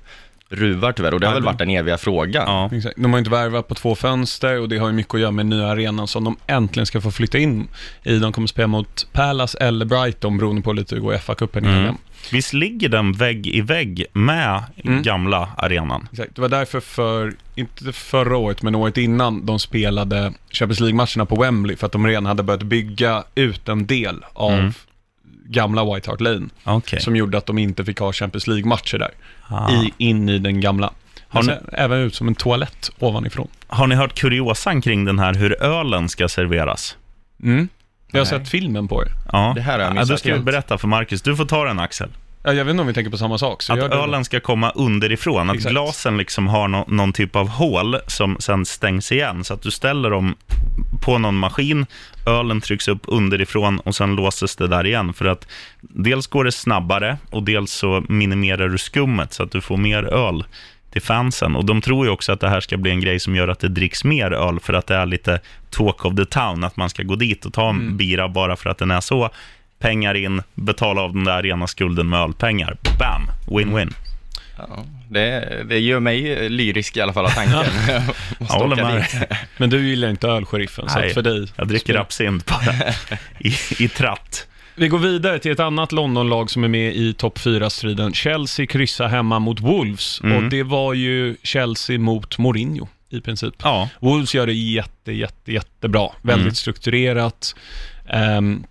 ruvar 0.49 0.93
tyvärr 0.93 1.15
och 1.15 1.21
det 1.21 1.27
har 1.27 1.35
väl 1.35 1.43
varit 1.43 1.59
den 1.59 1.71
eviga 1.71 1.99
frågan. 1.99 2.45
Ja. 2.47 2.77
Exakt. 2.77 2.97
De 2.97 3.13
har 3.13 3.19
inte 3.19 3.31
värvat 3.31 3.69
på 3.69 3.75
två 3.75 3.95
fönster 3.95 4.61
och 4.61 4.69
det 4.69 4.79
har 4.79 4.87
ju 4.87 4.93
mycket 4.93 5.15
att 5.15 5.21
göra 5.21 5.31
med 5.31 5.47
nya 5.47 5.67
arenan 5.67 6.07
som 6.07 6.25
de 6.25 6.37
äntligen 6.47 6.87
ska 6.87 7.01
få 7.01 7.11
flytta 7.11 7.39
in 7.39 7.69
i. 8.03 8.19
De 8.19 8.33
kommer 8.33 8.49
spela 8.49 8.67
mot 8.67 9.07
Palace 9.13 9.59
eller 9.59 9.87
Brighton 9.87 10.39
beroende 10.39 10.63
på 10.63 10.73
lite 10.73 10.95
hur 10.95 11.03
det 11.03 11.05
går 11.05 11.15
i 11.15 11.19
FA-cupen 11.19 11.67
mm. 11.67 11.95
Visst 12.33 12.53
ligger 12.53 12.89
den 12.89 13.13
vägg 13.13 13.47
i 13.47 13.61
vägg 13.61 14.07
med 14.13 14.63
mm. 14.85 15.03
gamla 15.03 15.49
arenan? 15.57 16.09
Exakt. 16.13 16.35
Det 16.35 16.41
var 16.41 16.49
därför 16.49 16.81
för, 16.81 17.35
inte 17.55 17.93
förra 17.93 18.37
året, 18.37 18.63
men 18.63 18.75
året 18.75 18.97
innan, 18.97 19.47
de 19.47 19.59
spelade 19.59 20.33
Champions 20.51 20.81
League-matcherna 20.81 21.27
på 21.27 21.37
Wembley, 21.37 21.77
för 21.77 21.87
att 21.87 21.93
de 21.93 22.07
redan 22.07 22.27
hade 22.27 22.43
börjat 22.43 22.63
bygga 22.63 23.25
ut 23.35 23.69
en 23.69 23.87
del 23.87 24.25
av 24.33 24.53
mm 24.53 24.73
gamla 25.49 25.95
White 25.95 26.11
Hart 26.11 26.21
Lane. 26.21 26.49
Okay. 26.65 27.01
Som 27.01 27.17
gjorde 27.17 27.39
att 27.39 27.47
de 27.47 27.59
inte 27.59 27.85
fick 27.85 27.99
ha 27.99 28.13
Champions 28.13 28.47
League-matcher 28.47 28.99
där. 28.99 29.11
Ah. 29.49 29.71
I, 29.71 29.93
in 29.99 30.29
i 30.29 30.39
den 30.39 30.61
gamla. 30.61 30.93
Har 31.29 31.43
ni... 31.43 31.53
även 31.73 31.99
ut 31.99 32.15
som 32.15 32.29
en 32.29 32.35
toalett 32.35 32.91
ovanifrån. 32.99 33.49
Har 33.67 33.87
ni 33.87 33.95
hört 33.95 34.15
kuriosan 34.15 34.83
kring 34.83 35.05
den 35.05 35.19
här 35.19 35.35
hur 35.35 35.63
ölen 35.63 36.09
ska 36.09 36.29
serveras? 36.29 36.97
Mm. 37.43 37.69
Jag 38.11 38.21
har 38.21 38.33
Nej. 38.33 38.41
sett 38.41 38.49
filmen 38.49 38.89
på 38.89 39.05
det. 39.05 39.11
Ja, 39.33 39.53
det 39.55 39.61
här 39.61 39.79
har 39.79 39.87
jag 39.87 39.97
ja, 39.97 40.05
Du 40.05 40.17
ska 40.17 40.39
berätta 40.39 40.79
för 40.79 40.89
Marcus. 40.89 41.23
Du 41.23 41.37
får 41.37 41.45
ta 41.45 41.65
den 41.65 41.81
Axel. 41.81 42.09
Ja, 42.47 42.53
jag 42.53 42.65
vet 42.65 42.71
inte 42.71 42.81
om 42.81 42.87
vi 42.87 42.95
tänker 42.95 43.11
på 43.11 43.19
samma 43.19 43.39
sak. 43.39 43.71
att 43.71 43.79
ölen 43.79 44.25
ska 44.25 44.41
komma 44.41 44.71
underifrån, 44.71 45.51
att 45.51 45.57
Exakt. 45.57 45.71
glasen 45.71 46.17
liksom 46.17 46.47
har 46.47 46.69
no 46.69 46.85
någon 46.89 47.13
typ 47.13 47.37
av 47.37 47.49
hål 47.49 47.97
som 48.07 48.37
sen 48.41 48.67
stängs 48.67 49.13
igen, 49.13 49.45
så 49.45 49.55
att 49.55 49.63
du 49.63 49.71
ställer 49.71 50.11
dem 50.11 50.37
på 51.01 51.19
någon 51.19 51.37
maskin, 51.37 51.87
ölen 52.27 52.61
trycks 52.61 52.89
upp 52.89 53.03
underifrån 53.05 53.79
och 53.81 53.95
sen 53.95 54.17
låses 54.17 54.57
det 54.57 54.69
där 54.69 54.87
igen. 54.87 55.13
För 55.13 55.25
att 55.25 55.49
dels 55.81 56.27
går 56.27 56.45
det 56.45 56.53
snabbare 56.53 57.19
och 57.31 57.43
dels 57.43 57.73
så 57.73 58.05
minimerar 58.09 58.69
du 58.69 58.79
skummet 58.79 59.33
så 59.33 59.43
att 59.43 59.51
du 59.51 59.61
får 59.61 59.77
mer 59.77 60.05
öl 60.05 60.45
till 60.93 61.03
fansen. 61.03 61.57
Och 61.57 61.65
de 61.65 61.81
tror 61.81 62.07
ju 62.07 62.13
också 62.13 62.33
att 62.33 62.41
det 62.41 62.49
här 62.49 62.61
ska 62.61 62.77
bli 62.77 62.91
en 62.91 63.01
grej 63.01 63.21
som 63.21 63.37
gör 63.37 63.49
att 63.49 63.61
det 63.61 63.69
dricks 63.69 64.05
mer 64.05 64.33
öl 64.33 64.61
för 64.61 64.73
att 64.73 64.87
det 64.87 64.95
är 64.95 65.07
lite 65.07 65.41
talk 65.71 66.05
of 66.05 66.17
the 66.17 66.25
town, 66.25 66.65
att 66.65 66.77
man 66.77 66.91
ska 66.91 67.03
gå 67.03 67.17
dit 67.17 67.47
och 67.47 67.53
ta 67.53 67.71
en 67.71 67.77
mm. 67.77 67.97
bira 67.97 68.29
bara 68.29 68.57
för 68.57 68.71
att 68.71 68.79
den 68.79 68.91
är 68.91 69.01
så 69.01 69.31
pengar 69.79 70.15
in, 70.15 70.43
betala 70.55 71.01
av 71.01 71.13
den 71.13 71.25
där 71.25 71.43
rena 71.43 71.67
skulden 71.67 72.09
med 72.09 72.21
ölpengar. 72.21 72.77
Bam! 72.99 73.31
Win-win. 73.47 73.95
Ja, 74.59 74.85
det, 75.09 75.63
det 75.69 75.79
gör 75.79 76.01
mig 76.01 76.49
lyrisk 76.49 76.97
i 76.97 77.01
alla 77.01 77.13
fall 77.13 77.25
av 77.25 77.31
tanken. 77.35 77.65
jag 78.39 78.47
håller 78.47 78.77
med. 78.77 79.27
Men 79.57 79.71
du 79.71 79.89
gillar 79.89 80.11
inte 80.11 80.29
ölsheriffen, 80.29 80.89
så 80.89 81.01
för 81.15 81.23
dig... 81.23 81.49
jag 81.57 81.69
dricker 81.69 81.95
absint 81.95 82.47
bara 82.47 82.75
i, 83.39 83.55
i 83.79 83.89
tratt. 83.89 84.47
Vi 84.79 84.89
går 84.89 84.99
vidare 84.99 85.39
till 85.39 85.53
ett 85.53 85.61
annat 85.61 85.93
Londonlag 85.93 86.51
som 86.51 86.65
är 86.65 86.69
med 86.69 86.97
i 86.97 87.15
topp 87.15 87.39
4-striden. 87.39 88.15
Chelsea 88.15 88.67
kryssar 88.67 89.09
hemma 89.09 89.39
mot 89.39 89.61
Wolves 89.61 90.21
mm. 90.21 90.37
och 90.37 90.51
det 90.51 90.63
var 90.63 90.95
ju 90.95 91.37
Chelsea 91.43 91.99
mot 91.99 92.39
Mourinho 92.39 92.89
i 93.11 93.21
princip. 93.21 93.55
Ja. 93.63 93.89
Wolves 94.01 94.35
gör 94.35 94.47
det 94.47 94.53
jätte, 94.53 95.13
jätte, 95.13 95.53
jättebra. 95.53 96.09
Väldigt 96.23 96.43
mm. 96.43 96.55
strukturerat. 96.55 97.55
Um, 98.39 98.65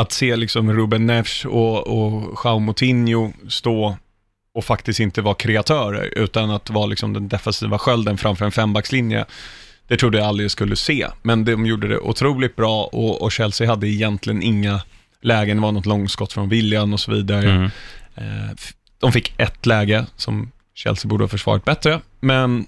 att 0.00 0.12
se 0.12 0.36
liksom 0.36 0.72
Ruben 0.72 1.06
Neves 1.06 1.44
och, 1.44 1.86
och 1.86 2.34
João 2.34 2.58
Moutinho 2.58 3.32
stå 3.48 3.96
och 4.54 4.64
faktiskt 4.64 5.00
inte 5.00 5.22
vara 5.22 5.34
kreatörer, 5.34 6.18
utan 6.18 6.50
att 6.50 6.70
vara 6.70 6.86
liksom 6.86 7.12
den 7.12 7.28
defensiva 7.28 7.78
skölden 7.78 8.18
framför 8.18 8.44
en 8.44 8.52
fembackslinje. 8.52 9.24
Det 9.88 9.96
trodde 9.96 10.18
jag 10.18 10.26
aldrig 10.26 10.44
jag 10.44 10.50
skulle 10.50 10.76
se, 10.76 11.06
men 11.22 11.44
de 11.44 11.66
gjorde 11.66 11.88
det 11.88 11.98
otroligt 11.98 12.56
bra 12.56 12.84
och, 12.84 13.22
och 13.22 13.32
Chelsea 13.32 13.68
hade 13.68 13.88
egentligen 13.88 14.42
inga 14.42 14.80
lägen, 15.22 15.56
det 15.56 15.62
var 15.62 15.72
något 15.72 15.86
långskott 15.86 16.32
från 16.32 16.48
William 16.48 16.92
och 16.92 17.00
så 17.00 17.12
vidare. 17.12 17.50
Mm. 17.50 17.70
Eh, 18.14 18.50
de 18.98 19.12
fick 19.12 19.34
ett 19.36 19.66
läge 19.66 20.06
som 20.16 20.50
Chelsea 20.74 21.08
borde 21.08 21.24
ha 21.24 21.28
försvarat 21.28 21.64
bättre, 21.64 22.00
men 22.20 22.66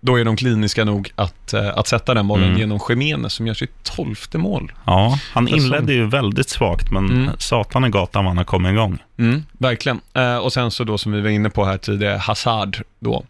då 0.00 0.20
är 0.20 0.24
de 0.24 0.36
kliniska 0.36 0.84
nog 0.84 1.10
att, 1.14 1.52
eh, 1.52 1.78
att 1.78 1.86
sätta 1.86 2.14
den 2.14 2.28
bollen 2.28 2.48
mm. 2.48 2.58
genom 2.58 2.80
Jiménez 2.88 3.32
som 3.32 3.46
gör 3.46 3.54
sitt 3.54 3.82
tolfte 3.82 4.38
mål. 4.38 4.72
Ja, 4.84 5.18
han 5.32 5.48
inledde 5.48 5.92
ju 5.92 6.06
väldigt 6.06 6.48
svagt, 6.48 6.90
men 6.90 7.06
mm. 7.06 7.30
satan 7.38 7.84
i 7.84 7.88
gatan 7.88 8.24
vad 8.24 8.30
han 8.30 8.38
har 8.38 8.44
kommit 8.44 8.72
igång. 8.72 8.98
Mm, 9.18 9.44
verkligen. 9.52 10.00
Eh, 10.14 10.36
och 10.36 10.52
sen 10.52 10.70
så 10.70 10.84
då 10.84 10.98
som 10.98 11.12
vi 11.12 11.20
var 11.20 11.30
inne 11.30 11.50
på 11.50 11.64
här 11.64 11.78
tidigare, 11.78 12.16
Hazard 12.16 12.82
då. 12.98 13.24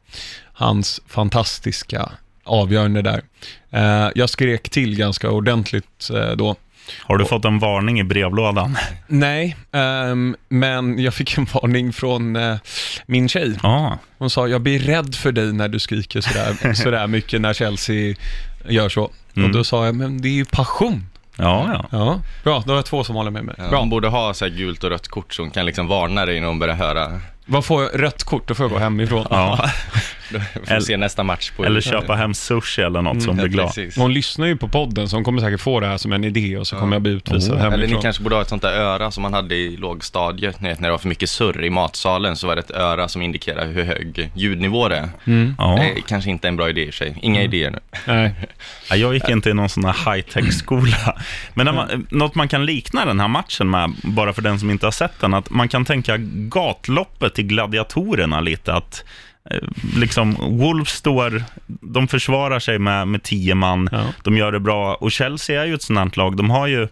Hans 0.52 1.00
fantastiska 1.06 2.08
avgörande 2.44 3.02
där. 3.02 3.22
Eh, 3.70 4.10
jag 4.14 4.30
skrek 4.30 4.68
till 4.68 4.96
ganska 4.96 5.30
ordentligt 5.30 6.10
då 6.36 6.56
har 7.00 7.16
du 7.16 7.24
och, 7.24 7.30
fått 7.30 7.44
en 7.44 7.58
varning 7.58 8.00
i 8.00 8.04
brevlådan? 8.04 8.76
Nej, 9.06 9.56
um, 9.70 10.36
men 10.48 10.98
jag 10.98 11.14
fick 11.14 11.38
en 11.38 11.44
varning 11.44 11.92
från 11.92 12.36
uh, 12.36 12.56
min 13.06 13.28
tjej. 13.28 13.58
Ah. 13.62 13.92
Hon 14.18 14.30
sa, 14.30 14.48
jag 14.48 14.60
blir 14.60 14.78
rädd 14.78 15.14
för 15.14 15.32
dig 15.32 15.52
när 15.52 15.68
du 15.68 15.78
skriker 15.78 16.20
sådär, 16.20 16.74
sådär 16.74 17.06
mycket 17.06 17.40
när 17.40 17.52
Chelsea 17.52 18.14
gör 18.68 18.88
så. 18.88 19.10
Mm. 19.36 19.48
Och 19.48 19.56
då 19.56 19.64
sa 19.64 19.86
jag, 19.86 19.94
men 19.94 20.22
det 20.22 20.28
är 20.28 20.32
ju 20.32 20.44
passion. 20.44 21.06
Ja, 21.36 21.70
ja. 21.72 21.98
ja. 21.98 22.20
Bra, 22.44 22.62
då 22.66 22.72
har 22.72 22.76
jag 22.76 22.84
två 22.86 23.04
som 23.04 23.16
håller 23.16 23.30
med 23.30 23.44
mig. 23.44 23.54
Ja, 23.58 23.78
Hon 23.78 23.90
borde 23.90 24.08
ha 24.08 24.34
så 24.34 24.44
här 24.44 24.52
gult 24.52 24.84
och 24.84 24.90
rött 24.90 25.08
kort 25.08 25.34
som 25.34 25.50
kan 25.50 25.66
liksom 25.66 25.86
varna 25.86 26.26
dig 26.26 26.40
när 26.40 26.46
hon 26.46 26.58
börjar 26.58 26.74
höra. 26.74 27.20
Vad 27.46 27.64
får 27.64 27.82
jag? 27.82 28.02
Rött 28.02 28.24
kort, 28.24 28.48
då 28.48 28.54
får 28.54 28.64
jag 28.64 28.70
gå 28.70 28.78
hemifrån. 28.78 29.26
Ja. 29.30 29.70
Eller- 30.66 30.80
se 30.80 30.96
nästa 30.96 31.22
match 31.22 31.50
på 31.56 31.64
Eller 31.64 31.80
köpa 31.80 32.14
hem 32.14 32.34
sushi 32.34 32.82
eller 32.82 33.02
något 33.02 33.22
som 33.22 33.36
Ja, 33.38 33.42
blir 33.44 33.52
glad. 33.52 33.66
precis. 33.66 33.96
Hon 33.96 34.12
lyssnar 34.14 34.46
ju 34.46 34.56
på 34.56 34.68
podden, 34.68 35.08
så 35.08 35.16
hon 35.16 35.24
kommer 35.24 35.40
säkert 35.40 35.60
få 35.60 35.80
det 35.80 35.86
här 35.86 35.96
som 35.98 36.12
en 36.12 36.24
idé 36.24 36.56
och 36.56 36.66
så 36.66 36.76
kommer 36.76 36.94
jag 36.96 37.02
bli 37.02 37.12
utvisad 37.12 37.54
Oh. 37.54 37.58
hemifrån. 37.58 37.72
Eller 37.82 37.96
ni 37.96 38.02
kanske 38.02 38.22
borde 38.22 38.34
ha 38.34 38.42
ett 38.42 38.48
sånt 38.48 38.62
där 38.62 38.72
öra 38.72 39.10
som 39.10 39.22
man 39.22 39.34
hade 39.34 39.54
i 39.54 39.76
lågstadiet, 39.76 40.60
ni 40.60 40.68
vet, 40.68 40.80
när 40.80 40.88
det 40.88 40.92
var 40.92 40.98
för 40.98 41.08
mycket 41.08 41.30
surr 41.30 41.64
i 41.64 41.70
matsalen 41.70 42.36
så 42.36 42.46
var 42.46 42.56
det 42.56 42.60
ett 42.60 42.70
öra 42.70 43.08
som 43.08 43.22
indikerar 43.22 43.66
hur 43.66 43.84
hög 43.84 44.30
ljudnivå 44.34 44.88
det 44.88 44.96
är. 44.96 45.08
Mm. 45.24 45.54
Ja. 45.58 45.76
Det 45.80 45.98
är 45.98 46.00
kanske 46.08 46.30
inte 46.30 46.48
en 46.48 46.56
bra 46.56 46.68
idé 46.70 46.84
i 46.88 46.92
sig. 46.92 47.18
Inga 47.22 47.42
idéer 47.42 47.70
nu. 47.70 47.78
Nej. 48.06 48.34
Ja, 48.90 48.96
Jag 48.96 49.14
gick 49.14 49.28
inte 49.28 49.50
i 49.50 49.54
någon 49.54 49.68
sån 49.68 49.84
här 49.84 50.12
high-tech-skola. 50.14 51.16
Men 51.54 51.66
när 51.66 51.72
man, 51.72 52.06
något 52.10 52.34
man 52.34 52.48
kan 52.48 52.66
likna 52.66 53.04
den 53.04 53.20
här 53.20 53.28
matchen 53.28 53.70
med, 53.70 53.92
bara 54.02 54.32
för 54.32 54.42
den 54.42 54.58
som 54.58 54.70
inte 54.70 54.86
har 54.86 54.90
sett 54.92 55.20
den, 55.20 55.34
att 55.34 55.50
man 55.50 55.68
kan 55.68 55.84
tänka 55.84 56.16
gatloppet 56.50 57.34
till 57.34 57.46
gladiatorerna 57.46 58.40
lite. 58.40 58.74
Att 58.74 59.04
liksom 59.96 60.36
Wolves 60.58 60.88
står, 60.88 61.42
de 61.66 62.08
försvarar 62.08 62.58
sig 62.58 62.78
med, 62.78 63.08
med 63.08 63.22
tio 63.22 63.54
man, 63.54 63.88
Ja. 63.92 64.04
de 64.24 64.36
gör 64.36 64.52
det 64.52 64.60
bra. 64.60 64.94
Och 64.94 65.12
Chelsea 65.12 65.62
är 65.62 65.66
ju 65.66 65.74
ett 65.74 65.82
sånt 65.82 65.98
här 65.98 66.10
lag, 66.14 66.36
de 66.36 66.50
har 66.50 66.66
ju 66.66 66.88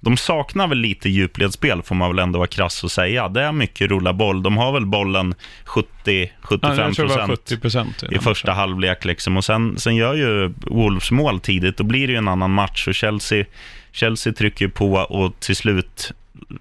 de 0.00 0.16
saknar 0.16 0.66
väl 0.68 0.78
lite 0.78 1.08
djupledsspel, 1.08 1.82
får 1.82 1.94
man 1.94 2.10
väl 2.10 2.18
ändå 2.18 2.38
vara 2.38 2.48
krass 2.48 2.84
och 2.84 2.90
säga. 2.90 3.28
Det 3.28 3.42
är 3.42 3.52
mycket 3.52 3.88
rulla 3.90 4.12
boll. 4.12 4.42
De 4.42 4.56
har 4.56 4.72
väl 4.72 4.86
bollen 4.86 5.34
70-75 5.64 6.28
Ja, 6.62 6.74
jag 6.74 6.94
tror 6.94 7.08
det 7.08 7.14
var 7.14 7.26
procent 7.26 7.30
70 7.40 7.56
procent. 7.60 8.02
i 8.10 8.18
första 8.18 8.52
halvlek. 8.52 9.04
Liksom. 9.04 9.36
Och 9.36 9.44
sen, 9.44 9.78
sen 9.78 9.96
gör 9.96 10.14
ju 10.14 10.54
Wolves 10.66 11.10
mål 11.10 11.40
tidigt, 11.40 11.76
då 11.76 11.84
blir 11.84 12.06
det 12.06 12.12
ju 12.12 12.18
en 12.18 12.28
annan 12.28 12.50
match. 12.50 12.88
Och 12.88 12.94
Chelsea, 12.94 13.44
Chelsea 13.92 14.32
trycker 14.32 14.68
på 14.68 14.92
och 14.94 15.40
till 15.40 15.56
slut, 15.56 16.12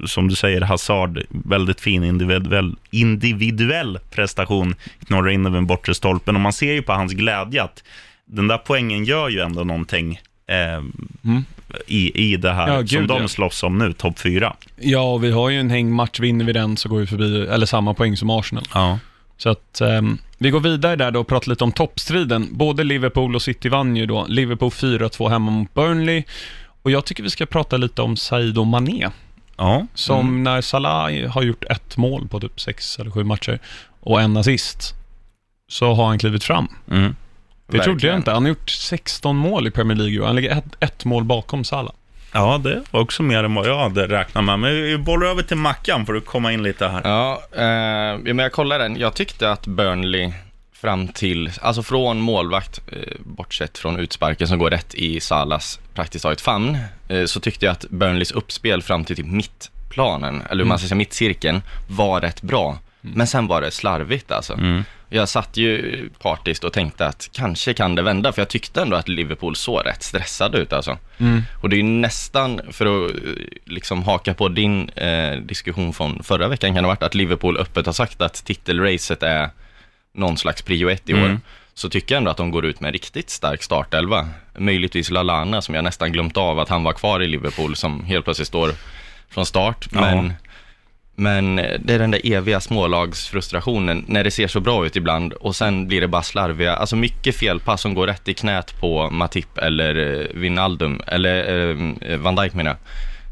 som 0.05 0.27
du 0.27 0.35
säger, 0.35 0.61
Hazard, 0.61 1.21
väldigt 1.29 1.81
fin 1.81 2.03
individuell, 2.03 2.75
individuell 2.91 3.99
prestation, 4.11 4.75
knorrar 5.07 5.29
in 5.29 5.45
över 5.45 5.55
den 5.57 5.65
bortre 5.67 5.93
stolpen. 5.95 6.35
Och 6.35 6.41
man 6.41 6.53
ser 6.53 6.73
ju 6.73 6.81
på 6.81 6.93
hans 6.93 7.13
glädje 7.13 7.63
att 7.63 7.83
den 8.25 8.47
där 8.47 8.57
poängen 8.57 9.05
gör 9.05 9.29
ju 9.29 9.39
ändå 9.39 9.63
någonting 9.63 10.19
eh, 10.47 10.83
Mm. 11.25 11.45
i, 11.87 12.31
i 12.31 12.37
det 12.37 12.51
här 12.53 12.67
Ja, 12.67 12.75
som 12.77 12.85
gud, 12.99 13.07
de 13.07 13.21
ja. 13.21 13.27
slåss 13.27 13.63
om 13.63 13.77
nu, 13.77 13.93
topp 13.93 14.19
fyra. 14.19 14.55
Ja, 14.79 15.13
och 15.13 15.23
vi 15.23 15.31
har 15.31 15.49
ju 15.49 15.59
en 15.59 15.69
hängmatch. 15.69 16.19
Vinner 16.19 16.45
vi 16.45 16.53
den 16.53 16.77
så 16.77 16.89
går 16.89 16.99
vi 16.99 17.07
förbi, 17.07 17.41
eller 17.47 17.65
samma 17.65 17.93
poäng 17.93 18.17
som 18.17 18.29
Arsenal. 18.29 18.63
Ja. 18.73 18.99
Så 19.37 19.49
att 19.49 19.81
ehm, 19.81 20.17
vi 20.37 20.49
går 20.49 20.59
vidare 20.59 20.95
där 20.95 21.11
då 21.11 21.19
och 21.19 21.27
pratar 21.27 21.49
lite 21.49 21.63
om 21.63 21.71
toppstriden. 21.71 22.47
Både 22.51 22.83
Liverpool 22.83 23.35
och 23.35 23.41
City 23.41 23.69
vann 23.69 23.95
ju 23.95 24.05
då. 24.05 24.25
Liverpool 24.29 24.69
4-2 24.69 25.29
hemma 25.29 25.51
mot 25.51 25.73
Burnley. 25.73 26.23
Och 26.81 26.91
jag 26.91 27.05
tycker 27.05 27.23
vi 27.23 27.29
ska 27.29 27.45
prata 27.45 27.77
lite 27.77 28.01
om 28.01 28.17
Sadio 28.17 28.63
Mané. 28.63 29.09
Ja. 29.57 29.87
Som 29.93 30.43
när 30.43 30.61
Salah 30.61 31.27
har 31.27 31.43
gjort 31.43 31.63
ett 31.63 31.97
mål 31.97 32.27
på 32.27 32.39
typ 32.39 32.61
sex 32.61 32.99
eller 32.99 33.11
sju 33.11 33.23
matcher 33.23 33.59
och 33.99 34.21
en 34.21 34.37
assist, 34.37 34.93
så 35.67 35.93
har 35.93 36.05
han 36.07 36.19
klivit 36.19 36.43
fram. 36.43 36.67
Mm. 36.91 37.15
Det 37.67 37.71
trodde 37.71 37.87
jag 37.87 37.93
Verkligen. 37.93 38.15
inte. 38.17 38.31
Han 38.31 38.43
har 38.43 38.49
gjort 38.49 38.69
16 38.69 39.35
mål 39.35 39.67
i 39.67 39.71
Premier 39.71 39.97
League 39.97 40.19
och 40.19 40.27
han 40.27 40.35
ligger 40.35 40.51
ett, 40.57 40.65
ett 40.79 41.05
mål 41.05 41.23
bakom 41.23 41.63
Salah. 41.63 41.93
ja, 42.33 42.57
det 42.63 42.81
var 42.91 43.01
också 43.01 43.23
mer 43.23 43.43
än 43.43 43.55
vad 43.55 43.67
jag 43.67 43.79
hade 43.79 44.07
räknat 44.07 44.43
med. 44.43 44.59
Men 44.59 44.75
vi 44.75 44.97
bollar 44.97 45.27
över 45.27 45.43
till 45.43 45.57
Mackan 45.57 46.05
för 46.05 46.15
att 46.15 46.25
komma 46.25 46.53
in 46.53 46.63
lite 46.63 46.87
här. 46.87 47.01
Ja, 47.03 47.41
eh, 47.51 48.19
men 48.33 48.39
jag 48.39 48.51
kollar 48.51 48.79
den. 48.79 48.99
Jag 48.99 49.13
tyckte 49.13 49.51
att 49.51 49.67
Burnley 49.67 50.33
fram 50.83 51.07
till, 51.07 51.51
alltså 51.61 51.83
från 51.83 52.21
målvakt, 52.21 52.81
eh, 52.91 52.97
bortsett 53.19 53.77
från 53.77 53.99
utsparken 53.99 54.47
som 54.47 54.59
går 54.59 54.69
rätt 54.69 54.95
i 54.95 55.19
Salas 55.19 55.79
praktiskt 55.93 56.23
taget 56.23 56.41
famn, 56.41 56.77
eh, 57.07 57.25
så 57.25 57.39
tyckte 57.39 57.65
jag 57.65 57.73
att 57.73 57.85
Burnleys 57.89 58.31
uppspel 58.31 58.81
fram 58.81 59.05
till 59.05 59.15
typ 59.15 59.25
mittplanen, 59.25 60.41
eller 60.49 60.63
hur 60.63 60.69
man 60.69 60.79
ska 60.79 60.87
säga 60.87 60.95
mittcirkeln, 60.95 61.61
var 61.87 62.21
rätt 62.21 62.41
bra. 62.41 62.77
Men 63.01 63.27
sen 63.27 63.47
var 63.47 63.61
det 63.61 63.71
slarvigt 63.71 64.31
alltså. 64.31 64.53
Mm. 64.53 64.83
Jag 65.09 65.29
satt 65.29 65.57
ju 65.57 66.09
partiskt 66.21 66.63
och 66.63 66.73
tänkte 66.73 67.07
att 67.07 67.29
kanske 67.33 67.73
kan 67.73 67.95
det 67.95 68.01
vända, 68.01 68.31
för 68.31 68.41
jag 68.41 68.49
tyckte 68.49 68.81
ändå 68.81 68.97
att 68.97 69.07
Liverpool 69.07 69.55
såg 69.55 69.85
rätt 69.85 70.03
stressade 70.03 70.57
ut 70.57 70.73
alltså. 70.73 70.97
Och 71.61 71.69
det 71.69 71.75
är 71.75 71.77
ju 71.77 71.83
nästan, 71.83 72.61
för 72.71 72.85
att 72.85 73.11
liksom 73.65 74.03
haka 74.03 74.33
på 74.33 74.49
din 74.49 74.89
eh, 74.89 75.37
diskussion 75.37 75.93
från 75.93 76.23
förra 76.23 76.47
veckan, 76.47 76.73
kan 76.73 76.83
det 76.83 76.87
ha 76.87 76.95
varit 76.95 77.03
att 77.03 77.15
Liverpool 77.15 77.57
öppet 77.57 77.85
har 77.85 77.93
sagt 77.93 78.21
att 78.21 78.45
titelracet 78.45 79.23
är 79.23 79.49
någon 80.13 80.37
slags 80.37 80.61
prio 80.61 80.89
ett 80.89 81.09
i 81.09 81.13
år. 81.13 81.17
Mm. 81.17 81.41
Så 81.73 81.89
tycker 81.89 82.15
jag 82.15 82.17
ändå 82.17 82.31
att 82.31 82.37
de 82.37 82.51
går 82.51 82.65
ut 82.65 82.79
med 82.79 82.87
en 82.87 82.93
riktigt 82.93 83.29
stark 83.29 83.63
startelva. 83.63 84.29
Möjligtvis 84.57 85.09
Lalana, 85.09 85.61
som 85.61 85.75
jag 85.75 85.83
nästan 85.83 86.11
glömt 86.11 86.37
av 86.37 86.59
att 86.59 86.69
han 86.69 86.83
var 86.83 86.93
kvar 86.93 87.19
i 87.21 87.27
Liverpool, 87.27 87.75
som 87.75 88.03
helt 88.03 88.25
plötsligt 88.25 88.47
står 88.47 88.71
från 89.29 89.45
start. 89.45 89.87
Ja. 89.91 90.01
Men, 90.01 90.33
men 91.15 91.55
det 91.55 91.93
är 91.93 91.99
den 91.99 92.11
där 92.11 92.21
eviga 92.23 92.59
smålagsfrustrationen, 92.59 94.05
när 94.07 94.23
det 94.23 94.31
ser 94.31 94.47
så 94.47 94.59
bra 94.59 94.85
ut 94.85 94.95
ibland 94.95 95.33
och 95.33 95.55
sen 95.55 95.87
blir 95.87 96.01
det 96.01 96.07
bara 96.07 96.23
slarviga, 96.23 96.75
alltså 96.75 96.95
mycket 96.95 97.35
felpass 97.35 97.81
som 97.81 97.93
går 97.93 98.07
rätt 98.07 98.27
i 98.27 98.33
knät 98.33 98.79
på 98.79 99.09
Matip 99.09 99.57
eller 99.57 99.95
eh, 99.95 100.39
Wijnaldum, 100.39 101.01
eller 101.07 101.69
eh, 101.69 102.17
Van 102.17 102.35
Dijk 102.35 102.53
menar 102.53 102.71
jag, 102.71 102.77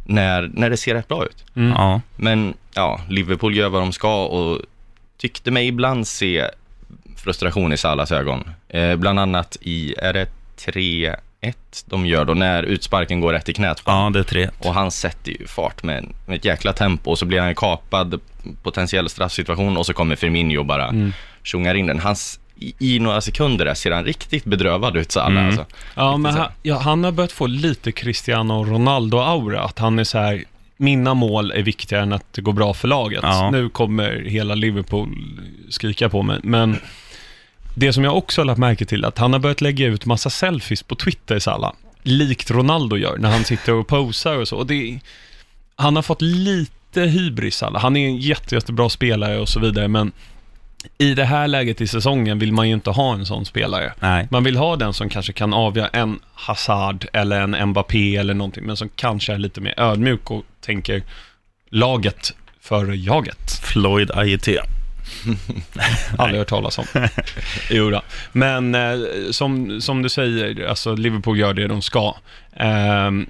när, 0.06 0.52
när 0.54 0.70
det 0.70 0.78
ser 0.78 0.94
rätt 0.94 1.08
bra 1.08 1.26
ut. 1.26 1.46
Ja. 1.54 2.02
Men 2.16 2.54
ja, 2.74 3.02
Liverpool 3.10 3.56
gör 3.56 3.70
vad 3.70 3.82
de 3.82 3.92
ska 3.92 4.26
och 4.26 4.62
tyckte 5.18 5.52
mig 5.52 5.68
ibland 5.68 6.08
se 6.08 6.50
frustration 7.22 7.74
i 7.74 7.78
Salas 7.78 8.12
ögon. 8.12 8.50
Eh, 8.70 8.96
bland 8.96 9.20
annat 9.20 9.58
i, 9.62 9.94
är 9.98 10.14
det 10.14 10.28
3-1 10.58 11.16
de 11.86 12.06
gör 12.06 12.26
då, 12.26 12.34
när 12.34 12.64
utsparken 12.64 13.20
går 13.20 13.34
rätt 13.34 13.50
i 13.50 13.54
knät 13.54 13.84
på 13.86 13.92
ja, 13.92 14.10
det 14.14 14.20
är 14.20 14.24
tre. 14.24 14.50
och 14.60 14.74
han 14.74 14.92
sätter 14.92 15.32
ju 15.32 15.48
fart 15.48 15.84
med, 15.84 16.06
med 16.28 16.36
ett 16.38 16.46
jäkla 16.46 16.74
tempo 16.74 17.12
och 17.12 17.20
så 17.20 17.26
blir 17.26 17.40
han 17.40 17.56
kapad, 17.56 18.20
potentiell 18.64 19.10
straffsituation 19.10 19.78
och 19.78 19.86
så 19.86 19.94
kommer 19.94 20.16
Firmino 20.16 20.64
bara 20.64 20.88
Mm. 20.88 21.14
tjongar 21.44 21.76
in 21.76 21.88
den. 21.88 22.00
Hans, 22.00 22.40
i, 22.56 22.74
I 22.96 23.00
några 23.00 23.22
sekunder 23.22 23.66
där 23.66 23.74
ser 23.74 23.92
han 23.92 24.04
riktigt 24.06 24.44
bedrövad 24.46 24.98
ut, 24.98 25.12
Salah 25.12 25.32
Mm. 25.32 25.46
alltså. 25.48 25.66
Ja, 25.96 26.18
men 26.18 26.34
han, 26.34 26.52
ja, 26.64 26.78
han 26.80 27.04
har 27.04 27.12
börjat 27.12 27.32
få 27.32 27.48
lite 27.48 27.92
Cristiano 27.92 28.64
Ronaldo-aura. 28.66 29.60
Att 29.62 29.80
han 29.80 30.00
är 30.00 30.04
så 30.04 30.18
här, 30.18 30.44
mina 30.78 31.14
mål 31.14 31.52
är 31.52 31.62
viktigare 31.62 32.04
än 32.04 32.14
att 32.14 32.34
det 32.34 32.42
går 32.42 32.54
bra 32.54 32.74
för 32.74 32.88
laget. 32.88 33.20
Ja. 33.24 33.50
Nu 33.52 33.70
kommer 33.70 34.24
hela 34.26 34.56
Liverpool 34.56 35.18
skrika 35.70 36.10
på 36.10 36.22
mig. 36.22 36.40
Men 36.44 36.78
det 37.82 37.94
som 37.94 38.04
jag 38.04 38.18
också 38.18 38.42
har 38.42 38.46
lagt 38.46 38.60
märke 38.60 38.86
till, 38.86 39.06
att 39.06 39.18
han 39.18 39.34
har 39.34 39.40
börjat 39.40 39.62
lägga 39.62 39.88
ut 39.88 40.06
massa 40.06 40.30
selfies 40.30 40.84
på 40.84 40.96
Twitter, 40.96 41.40
Salah. 41.40 41.74
Likt 42.04 42.52
Ronaldo 42.52 42.98
gör, 42.98 43.18
när 43.18 43.32
han 43.32 43.44
sitter 43.44 43.74
och 43.74 43.88
posar 43.88 44.38
och 44.38 44.48
så. 44.48 44.58
Och 44.58 44.68
det, 44.68 45.00
han 45.76 45.96
har 45.96 46.04
fått 46.04 46.22
lite 46.22 47.02
hybris, 47.02 47.56
Salah. 47.56 47.82
Han 47.82 47.98
är 47.98 48.08
en 48.08 48.18
jätte, 48.18 48.56
jättebra 48.56 48.90
spelare 48.90 49.40
och 49.40 49.50
så 49.50 49.60
vidare, 49.60 49.88
men 49.88 50.12
i 50.98 51.14
det 51.14 51.26
här 51.26 51.48
läget 51.48 51.82
i 51.82 51.88
säsongen 51.88 52.40
vill 52.40 52.54
man 52.54 52.68
ju 52.68 52.74
inte 52.74 52.90
ha 52.90 53.14
en 53.14 53.26
sån 53.26 53.46
spelare. 53.46 53.94
Nej. 54.00 54.28
Man 54.32 54.44
vill 54.44 54.58
ha 54.58 54.76
den 54.76 54.94
som 54.94 55.10
kanske 55.10 55.34
kan 55.34 55.54
avgöra 55.54 55.88
en 55.88 56.20
Hazard 56.34 57.08
eller 57.14 57.42
en 57.42 57.70
Mbappé 57.70 58.16
eller 58.18 58.34
någonting, 58.34 58.66
men 58.66 58.78
som 58.78 58.90
kanske 58.96 59.34
är 59.34 59.38
lite 59.38 59.62
mer 59.62 59.80
ödmjuk 59.80 60.32
och 60.32 60.44
tänker 60.62 61.04
laget 61.70 62.34
före 62.60 62.96
jaget. 62.96 63.52
Floyd 63.64 64.12
Ajeti. 64.12 64.58
Aldrig 66.18 66.40
hört 66.40 66.48
talas 66.50 66.78
om. 66.78 66.86
jo 67.70 67.90
då. 67.90 68.02
Men 68.32 68.76
eh, 68.76 68.98
som, 69.32 69.82
som 69.82 70.02
du 70.02 70.10
säger, 70.10 70.68
alltså 70.68 70.96
Liverpool 70.96 71.40
gör 71.40 71.54
det 71.54 71.68
de 71.68 71.82
ska. 71.82 72.16
Ehm, 72.56 73.26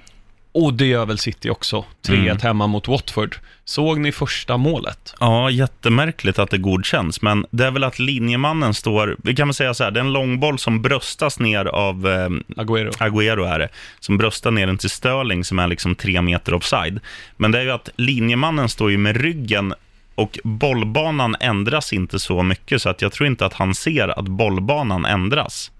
och 0.54 0.74
det 0.74 0.86
gör 0.86 1.06
väl 1.06 1.18
City 1.18 1.50
också. 1.50 1.84
3-1 2.06 2.14
Mm. 2.22 2.38
hemma 2.42 2.66
mot 2.66 2.88
Watford. 2.88 3.36
Såg 3.64 3.98
ni 4.00 4.12
första 4.12 4.56
målet? 4.56 5.14
Ja, 5.20 5.50
jättemärkligt 5.50 6.38
att 6.38 6.50
det 6.50 6.58
godkänns, 6.58 7.22
men 7.22 7.46
det 7.50 7.66
är 7.66 7.70
väl 7.70 7.84
att 7.84 7.98
linjemannen 7.98 8.74
står, 8.74 9.16
vi 9.22 9.34
kan 9.34 9.48
väl 9.48 9.54
säga 9.54 9.74
så 9.74 9.84
här, 9.84 9.90
det 9.90 10.00
är 10.00 10.04
en 10.04 10.12
långboll 10.12 10.58
som 10.58 10.82
bröstas 10.82 11.38
ner 11.38 11.64
av 11.64 12.06
eh, 12.06 12.60
Agüero. 12.62 12.90
Agüero 12.98 13.54
är 13.54 13.58
det, 13.58 13.68
som 14.00 14.18
bröstar 14.18 14.50
ner 14.50 14.66
den 14.66 14.78
till 14.78 14.90
Sterling 14.90 15.44
som 15.44 15.58
är 15.58 15.66
liksom 15.66 15.94
tre 15.94 16.22
meter 16.22 16.54
offside. 16.54 17.00
Men 17.36 17.52
det 17.52 17.58
är 17.58 17.62
ju 17.62 17.70
att 17.70 17.88
linjemannen 17.96 18.68
står 18.68 18.90
ju 18.90 18.98
med 18.98 19.16
ryggen 19.16 19.74
och 20.14 20.38
bollbanan 20.44 21.36
ändras 21.40 21.92
inte 21.92 22.18
så 22.18 22.42
mycket, 22.42 22.82
så 22.82 22.88
att 22.88 23.02
jag 23.02 23.12
tror 23.12 23.26
inte 23.26 23.46
att 23.46 23.52
han 23.54 23.74
ser 23.74 24.18
att 24.18 24.24
bollbanan 24.28 25.04
ändras. 25.04 25.70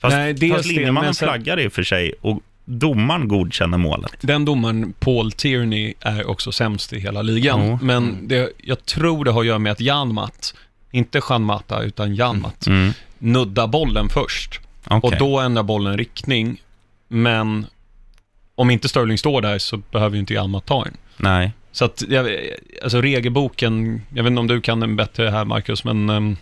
Fast, 0.00 0.16
Nej, 0.16 0.50
fast 0.50 0.66
linjemannen 0.66 1.14
sen- 1.14 1.28
flaggar 1.28 1.60
i 1.60 1.68
och 1.68 1.72
för 1.72 1.82
sig 1.82 2.12
och 2.20 2.40
domaren 2.64 3.28
godkänner 3.28 3.78
målet. 3.78 4.12
Den 4.20 4.44
domaren, 4.44 4.94
Paul 4.98 5.32
Tierney, 5.32 5.94
är 6.00 6.26
också 6.28 6.52
sämst 6.52 6.92
i 6.92 7.00
hela 7.00 7.22
ligan. 7.22 7.66
Ja. 7.66 7.78
Men 7.82 8.28
det, 8.28 8.50
jag 8.62 8.84
tror 8.84 9.24
det 9.24 9.30
har 9.30 9.40
att 9.40 9.46
göra 9.46 9.58
med 9.58 9.72
att 9.72 9.80
Janmat, 9.80 10.54
inte 10.90 11.20
Jean 11.30 11.42
Mata, 11.42 11.82
utan 11.82 12.14
Janmat, 12.14 12.66
Mm. 12.66 12.92
nuddar 13.18 13.66
bollen 13.66 14.08
först. 14.08 14.60
okej. 14.84 15.00
Och 15.10 15.16
då 15.18 15.40
ändrar 15.40 15.62
bollen 15.62 15.98
riktning. 15.98 16.60
Men 17.08 17.66
om 18.54 18.70
inte 18.70 18.88
Sterling 18.88 19.18
står 19.18 19.42
där 19.42 19.58
så 19.58 19.76
behöver 19.76 20.14
ju 20.16 20.20
inte 20.20 20.34
Janmat 20.34 20.66
ta 20.66 20.84
den. 20.84 20.96
Nej. 21.16 21.52
Så 21.72 21.84
att, 21.84 22.02
jag, 22.08 22.26
alltså 22.82 23.00
regelboken, 23.00 24.02
jag 24.14 24.22
vet 24.22 24.30
inte 24.30 24.40
om 24.40 24.46
du 24.46 24.60
kan 24.60 24.80
den 24.80 24.96
bättre 24.96 25.30
här 25.30 25.44
Marcus, 25.44 25.84
men 25.84 26.10
um, 26.10 26.36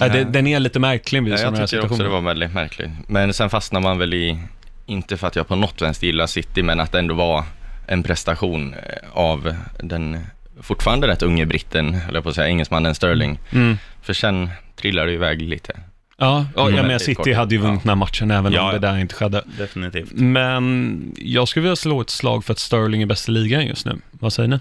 Nej. 0.00 0.10
det, 0.10 0.24
den 0.24 0.46
är 0.46 0.60
lite 0.60 0.78
märklig 0.80 1.22
vid 1.24 1.32
Ja, 1.32 1.36
sådana 1.38 1.56
här 1.56 1.62
jag 1.62 1.68
tycker 1.70 1.82
också 1.82 1.94
situationer. 1.94 2.16
det 2.16 2.22
var 2.22 2.28
väldigt 2.28 2.54
märkligt. 2.54 2.90
Men 3.06 3.32
sen 3.32 3.50
fastnar 3.50 3.80
man 3.80 3.98
väl 3.98 4.14
i, 4.14 4.38
inte 4.86 5.16
för 5.16 5.26
att 5.26 5.36
jag 5.36 5.48
på 5.48 5.56
något 5.56 5.82
vänster 5.82 6.06
gillar 6.06 6.26
City, 6.26 6.62
men 6.62 6.80
att 6.80 6.92
det 6.92 6.98
ändå 6.98 7.14
var 7.14 7.44
en 7.86 8.02
prestation 8.02 8.74
eh, 8.74 9.08
av 9.12 9.54
den 9.80 10.18
fortfarande 10.60 11.06
rätt 11.06 11.22
unge 11.22 11.46
britten, 11.46 11.98
eller 12.08 12.20
på 12.20 12.28
att 12.28 12.34
säga 12.34 12.48
engelsmannen 12.48 12.94
Sterling. 12.94 13.38
Mm. 13.50 13.78
För 14.02 14.12
sen 14.12 14.50
trillar 14.76 15.06
det 15.06 15.12
iväg 15.12 15.42
lite. 15.42 15.80
Ja, 16.20 16.46
ja 16.56 16.62
Mm. 16.62 16.74
menar 16.74 16.88
Väldigt 16.88 17.02
City 17.06 17.32
hade 17.32 17.54
ju 17.54 17.60
vunnit 17.60 17.82
den 17.82 17.88
här 17.88 17.96
matchen 17.96 18.30
även 18.30 18.52
Ja, 18.52 18.62
om 18.62 18.68
det 18.80 18.86
ja. 18.86 18.92
där 18.92 18.98
inte 18.98 19.14
skedde. 19.14 19.42
Definitivt. 19.58 20.12
Men 20.12 21.12
jag 21.16 21.48
skulle 21.48 21.62
vilja 21.62 21.76
slå 21.76 22.00
ett 22.00 22.10
slag 22.10 22.44
för 22.44 22.52
att 22.52 22.58
Sterling 22.58 23.02
är 23.02 23.06
bäst 23.06 23.28
i 23.28 23.32
ligan 23.32 23.66
just 23.66 23.86
nu. 23.86 23.98
Vad 24.10 24.32
säger 24.32 24.48
ni? 24.48 24.58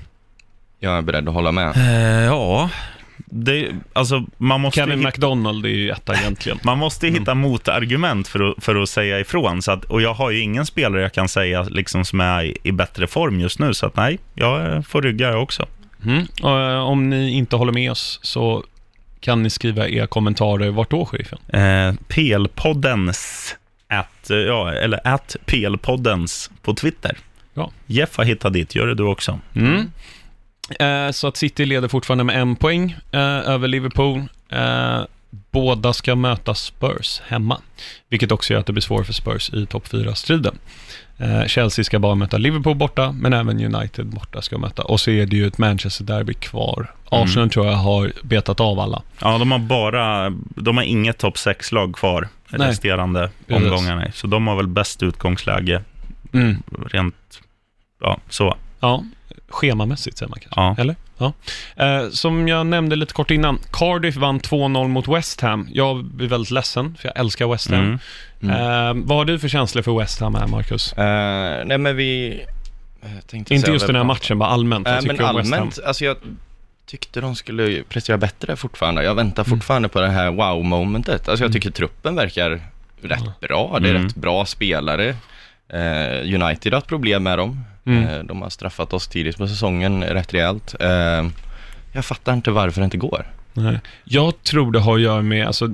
Jag 0.79 0.97
är 0.97 1.01
beredd 1.01 1.27
att 1.27 1.33
hålla 1.33 1.51
med. 1.51 1.77
Eh, 1.77 2.25
ja, 2.25 2.69
det, 3.25 3.69
alltså 3.93 4.25
man 4.37 4.61
måste, 4.61 4.79
Kevin 4.79 4.97
hitta, 4.99 5.07
McDonald 5.09 5.65
är 5.65 5.69
ju 5.69 5.89
etta 5.89 6.15
egentligen. 6.15 6.59
man 6.63 6.77
måste 6.77 7.07
hitta 7.07 7.33
motargument 7.35 8.27
för 8.27 8.49
att, 8.51 8.63
för 8.63 8.75
att 8.75 8.89
säga 8.89 9.19
ifrån. 9.19 9.61
Så 9.61 9.71
att, 9.71 9.85
och 9.85 10.01
jag 10.01 10.13
har 10.13 10.31
ju 10.31 10.39
ingen 10.39 10.65
spelare 10.65 11.01
jag 11.01 11.13
kan 11.13 11.29
säga 11.29 11.63
liksom, 11.63 12.05
som 12.05 12.19
är 12.21 12.43
i, 12.43 12.57
i 12.63 12.71
bättre 12.71 13.07
form 13.07 13.39
just 13.39 13.59
nu. 13.59 13.73
Så 13.73 13.85
att 13.85 13.95
nej, 13.95 14.19
jag 14.33 14.85
får 14.87 15.01
rygga 15.01 15.29
jag 15.29 15.43
också. 15.43 15.65
Mm. 16.05 16.25
Och, 16.41 16.59
eh, 16.59 16.79
om 16.79 17.09
ni 17.09 17.31
inte 17.31 17.55
håller 17.55 17.73
med 17.73 17.91
oss 17.91 18.19
så 18.23 18.63
kan 19.27 19.43
ni 19.43 19.49
skriva 19.49 19.89
era 19.89 20.07
kommentarer. 20.07 20.69
Vart 20.69 20.91
då, 20.91 21.05
sheriffen? 21.05 21.39
Eh, 21.47 21.93
PL-poddens, 22.07 23.55
at, 23.87 24.29
eh, 24.29 24.37
ja, 24.37 24.73
eller 24.73 24.99
at 25.03 25.35
PL-poddens 25.45 26.51
på 26.61 26.73
Twitter. 26.73 27.17
Ja. 27.53 27.71
Jeff 27.85 28.17
har 28.17 28.23
hittat 28.23 28.53
dit, 28.53 28.75
gör 28.75 28.87
det 28.87 28.95
du 28.95 29.03
också. 29.03 29.39
Mm. 29.55 29.91
Eh, 30.79 31.11
så 31.11 31.27
att 31.27 31.37
City 31.37 31.65
leder 31.65 31.87
fortfarande 31.87 32.23
med 32.23 32.41
en 32.41 32.55
poäng 32.55 32.95
eh, 33.11 33.19
över 33.21 33.67
Liverpool. 33.67 34.23
Eh, 34.49 35.01
båda 35.29 35.93
ska 35.93 36.15
möta 36.15 36.55
Spurs 36.55 37.21
hemma, 37.27 37.61
vilket 38.09 38.31
också 38.31 38.53
gör 38.53 38.59
att 38.59 38.65
det 38.65 38.73
blir 38.73 38.81
svårt 38.81 39.05
för 39.05 39.13
Spurs 39.13 39.53
i 39.53 39.65
topp 39.65 39.87
4-striden. 39.87 40.57
Eh, 41.17 41.45
Chelsea 41.45 41.85
ska 41.85 41.99
bara 41.99 42.15
möta 42.15 42.37
Liverpool 42.37 42.75
borta, 42.75 43.11
men 43.11 43.33
även 43.33 43.75
United 43.75 44.05
borta 44.05 44.41
ska 44.41 44.57
möta. 44.57 44.81
Och 44.83 44.99
så 44.99 45.11
är 45.11 45.25
det 45.25 45.35
ju 45.35 45.47
ett 45.47 45.57
Manchester-derby 45.57 46.33
kvar. 46.33 46.91
Arsenal 47.09 47.49
tror 47.49 47.65
jag 47.65 47.73
har 47.73 48.11
betat 48.23 48.59
av 48.59 48.79
alla. 48.79 49.01
Ja, 49.21 49.37
de 49.37 49.51
har 49.51 49.59
bara, 49.59 50.29
de 50.55 50.77
har 50.77 50.83
inget 50.83 51.17
topp 51.17 51.35
6-lag 51.35 51.95
kvar 51.95 52.27
Nej. 52.49 52.67
resterande 52.69 53.29
Precis. 53.47 53.63
omgångarna. 53.65 54.11
Så 54.13 54.27
de 54.27 54.47
har 54.47 54.55
väl 54.55 54.67
bäst 54.67 55.03
utgångsläge 55.03 55.83
Mm. 56.33 56.63
rent, 56.91 57.15
ja, 58.01 58.19
så. 58.29 58.57
Ja, 58.79 59.03
schemamässigt 59.49 60.17
säger 60.17 60.29
man 60.29 60.39
kanske. 60.39 60.61
Ja. 60.61 60.75
Eller? 60.77 60.95
Ja. 61.17 61.33
Eh, 61.75 62.09
som 62.09 62.47
jag 62.47 62.65
nämnde 62.65 62.95
lite 62.95 63.13
kort 63.13 63.31
innan, 63.31 63.59
Cardiff 63.71 64.15
vann 64.15 64.39
2-0 64.39 64.87
mot 64.87 65.07
West 65.07 65.41
Ham. 65.41 65.67
Jag 65.71 66.03
blir 66.03 66.27
väldigt 66.27 66.51
ledsen, 66.51 66.95
för 67.01 67.07
jag 67.09 67.19
älskar 67.19 67.47
West 67.47 67.71
Ham. 67.71 67.99
Mm. 68.41 68.55
Eh, 68.55 69.05
vad 69.07 69.17
har 69.17 69.25
du 69.25 69.39
för 69.39 69.47
känslor 69.47 69.81
för 69.83 69.99
West 69.99 70.19
Ham 70.19 70.35
här, 70.35 70.47
Marcus? 70.47 70.93
Eh, 70.93 71.65
nej 71.65 71.77
men 71.77 71.95
vi... 71.95 72.41
tänkte 73.27 73.55
Inte 73.55 73.71
just 73.71 73.87
den 73.87 73.95
här 73.95 74.03
matchen, 74.03 74.39
bara 74.39 74.49
allmänt. 74.49 74.87
Eh, 74.87 74.99
tycker 74.99 75.13
men 75.17 75.25
allmänt, 75.25 75.79
alltså 75.85 76.05
jag 76.05 76.17
tyckte 76.85 77.21
de 77.21 77.35
skulle 77.35 77.83
prestera 77.83 78.17
bättre 78.17 78.55
fortfarande. 78.55 79.03
Jag 79.03 79.15
väntar 79.15 79.43
Mm. 79.45 79.57
fortfarande 79.59 79.89
på 79.89 79.99
det 80.01 80.09
här 80.09 80.31
wow-momentet. 80.31 81.29
Alltså 81.29 81.45
jag 81.45 81.53
tycker 81.53 81.71
truppen 81.71 82.15
verkar 82.15 82.61
rätt 83.01 83.39
bra. 83.39 83.77
Det 83.81 83.87
är 83.89 83.95
Mm. 83.95 84.03
rätt 84.03 84.15
bra 84.15 84.45
spelare. 84.45 85.15
Eh, 85.69 86.41
United 86.41 86.73
har 86.73 86.77
ett 86.79 86.87
problem 86.87 87.23
med 87.23 87.37
dem. 87.37 87.63
Mm. 87.85 88.03
Eh, 88.07 88.19
de 88.23 88.41
har 88.41 88.49
straffat 88.49 88.93
oss 88.93 89.07
tidigt 89.07 89.37
på 89.37 89.47
säsongen 89.47 90.03
rätt 90.03 90.33
rejält. 90.33 90.75
Eh, 90.79 91.27
jag 91.91 92.05
fattar 92.05 92.33
inte 92.33 92.51
varför 92.51 92.81
det 92.81 92.85
inte 92.85 92.97
går. 92.97 93.25
Nej. 93.53 93.79
Jag 94.03 94.43
tror 94.43 94.71
det 94.71 94.79
har 94.79 94.95
att 94.95 95.01
göra 95.01 95.21
med, 95.21 95.47
alltså, 95.47 95.69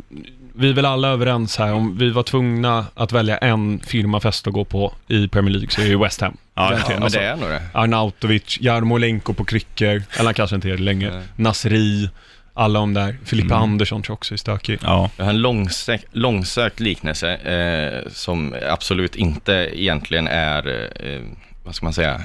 vi 0.55 0.69
är 0.69 0.73
väl 0.73 0.85
alla 0.85 1.07
överens 1.07 1.57
här, 1.57 1.73
om 1.73 1.97
vi 1.97 2.09
var 2.09 2.23
tvungna 2.23 2.85
att 2.93 3.11
välja 3.11 3.37
en 3.37 3.79
firmafest 3.79 4.47
att 4.47 4.53
gå 4.53 4.65
på 4.65 4.93
i 5.07 5.27
Premier 5.27 5.51
League 5.53 5.69
så 5.69 5.81
är 5.81 5.89
det 5.89 5.97
West 5.97 6.21
Ham. 6.21 6.37
Ja, 6.53 6.63
Ja, 6.63 6.69
Verkligen, 6.69 6.93
men 6.99 7.03
alltså. 7.03 7.19
det 7.19 7.25
är 7.25 7.35
nog 7.35 7.49
det. 7.49 7.61
Arnautovic, 7.73 8.57
Jarmolenko 8.61 9.33
på 9.33 9.45
kryckor, 9.45 10.03
eller 10.13 10.23
han 10.25 10.33
kanske 10.33 10.55
inte 10.55 10.67
är 10.69 10.77
det 10.77 10.83
längre. 10.83 11.09
Nej. 11.13 11.23
Nasri, 11.35 12.09
alla 12.53 12.79
de 12.79 12.93
där. 12.93 13.17
Filippa 13.25 13.55
Mm. 13.55 13.63
Andersson 13.71 14.01
tror 14.01 14.11
jag 14.13 14.17
också 14.17 14.33
är 14.33 14.37
stökig. 14.37 14.79
Ja, 14.83 15.09
Jag 15.17 15.25
har 15.25 15.29
en 15.31 15.41
långsökt, 15.41 16.05
långsökt 16.11 16.79
liknelse 16.79 17.33
eh, 17.35 18.11
som 18.11 18.55
absolut 18.69 19.15
inte 19.15 19.69
egentligen 19.73 20.27
är, 20.27 20.67
eh, 21.13 21.21
vad 21.63 21.75
ska 21.75 21.85
man 21.85 21.93
säga, 21.93 22.21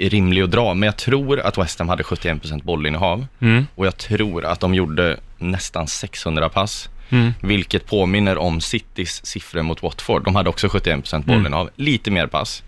rimlig 0.00 0.42
att 0.42 0.50
dra. 0.50 0.74
Men 0.74 0.86
jag 0.86 0.96
tror 0.96 1.40
att 1.40 1.58
West 1.58 1.78
Ham 1.78 1.88
hade 1.88 2.02
71% 2.02 2.62
bollinnehav 2.64 3.26
Mm. 3.40 3.66
och 3.74 3.86
jag 3.86 3.96
tror 3.96 4.44
att 4.44 4.60
de 4.60 4.74
gjorde 4.74 5.16
nästan 5.38 5.86
600 5.86 6.48
pass. 6.48 6.88
Mm. 7.10 7.32
Vilket 7.40 7.86
påminner 7.86 8.38
om 8.38 8.60
Citys 8.60 9.26
siffror 9.26 9.62
mot 9.62 9.82
Watford. 9.82 10.24
De 10.24 10.34
hade 10.34 10.48
också 10.48 10.68
71% 10.68 11.24
bollinnehav, 11.26 11.70
lite 11.76 12.10
mer 12.10 12.26
pass. 12.26 12.62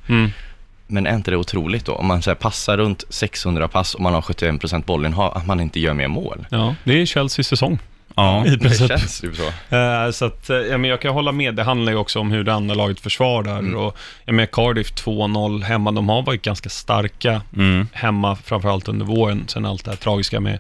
Mm. 0.89 1.05
Men 1.05 1.13
är 1.13 1.17
inte 1.17 1.31
det 1.31 1.37
otroligt 1.37 1.85
då? 1.85 1.93
Om 1.93 2.07
man 2.07 2.23
så 2.23 2.35
passar 2.35 2.77
runt 2.77 3.05
600 3.09 3.69
pass 3.69 3.95
och 3.95 4.01
man 4.01 4.15
har 4.15 4.21
71% 4.21 4.85
bollinnehav, 4.85 5.37
att 5.37 5.47
man 5.47 5.61
inte 5.61 5.81
gör 5.81 5.95
mer 5.95 6.09
mål. 6.09 6.47
Ja, 6.51 6.75
det 6.85 7.03
är 7.03 7.07
Chelseas 7.07 7.47
säsong. 7.47 7.79
ja. 8.15 8.47
I 8.47 8.57
Det 8.57 8.89
känns 8.89 9.21
typ 9.21 9.33
så. 9.37 9.77
Eh, 9.77 10.11
så 10.11 10.25
att, 10.25 10.51
eh, 10.51 10.57
ja, 10.57 10.79
men 10.79 10.91
jag 10.91 11.01
kan 11.01 11.13
hålla 11.15 11.33
med. 11.33 11.55
Det 11.55 11.63
handlar 11.63 11.93
ju 11.93 11.99
också 11.99 12.21
om 12.21 12.31
hur 12.31 12.45
det 12.45 12.55
andra 12.55 12.75
laget 12.75 13.01
försvarar. 13.01 13.59
Mm. 13.59 13.77
Och, 13.77 13.97
jag 14.25 14.35
menar, 14.35 14.47
Cardiff 14.47 14.93
2-0 14.93 15.63
hemma, 15.63 15.91
de 15.93 16.09
har 16.09 16.23
varit 16.23 16.43
ganska 16.43 16.69
starka 16.69 17.43
Mm. 17.57 17.89
hemma, 17.93 18.37
framförallt 18.37 18.89
under 18.89 19.07
våren, 19.07 19.45
sen 19.49 19.65
allt 19.67 19.85
det 19.85 19.91
här 19.91 19.99
tragiska 19.99 20.41
med 20.41 20.59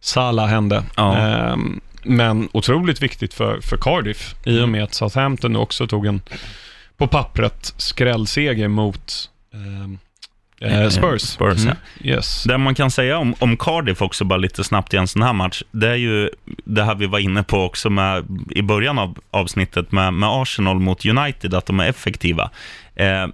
Salah 0.00 0.46
hände. 0.46 0.82
Ja. 0.96 1.16
Ehm, 1.16 1.80
men 2.02 2.48
otroligt 2.52 3.02
viktigt 3.02 3.34
för, 3.34 3.60
för 3.60 3.76
Cardiff, 3.76 4.34
i 4.44 4.60
och 4.60 4.68
med 4.68 4.84
att 4.84 4.94
Southampton 4.94 5.56
också 5.56 5.86
tog 5.86 6.06
en, 6.06 6.20
på 6.96 7.06
pappret, 7.06 7.74
skrällseger 7.76 8.68
mot 8.68 9.30
eh, 10.60 10.88
Spurs. 10.88 11.22
Spurs, 11.22 11.64
ja. 11.64 11.70
Mm. 11.70 11.76
Yes. 12.00 12.44
Det 12.44 12.58
man 12.58 12.74
kan 12.74 12.90
säga 12.90 13.18
om, 13.18 13.34
om 13.38 13.56
Cardiff 13.56 14.02
också, 14.02 14.24
bara 14.24 14.36
lite 14.36 14.64
snabbt 14.64 14.94
i 14.94 14.96
en 14.96 15.08
sån 15.08 15.22
här 15.22 15.32
match, 15.32 15.62
det 15.70 15.88
är 15.88 15.94
ju 15.94 16.30
det 16.64 16.84
här 16.84 16.94
vi 16.94 17.06
var 17.06 17.18
inne 17.18 17.42
på 17.42 17.62
också 17.62 17.90
med, 17.90 18.24
i 18.50 18.62
början 18.62 18.98
av 18.98 19.18
avsnittet 19.30 19.92
med, 19.92 20.14
med 20.14 20.28
Arsenal 20.28 20.80
mot 20.80 21.06
United, 21.06 21.54
att 21.54 21.66
de 21.66 21.80
är 21.80 21.88
effektiva. 21.88 22.50
Eh, 22.94 23.26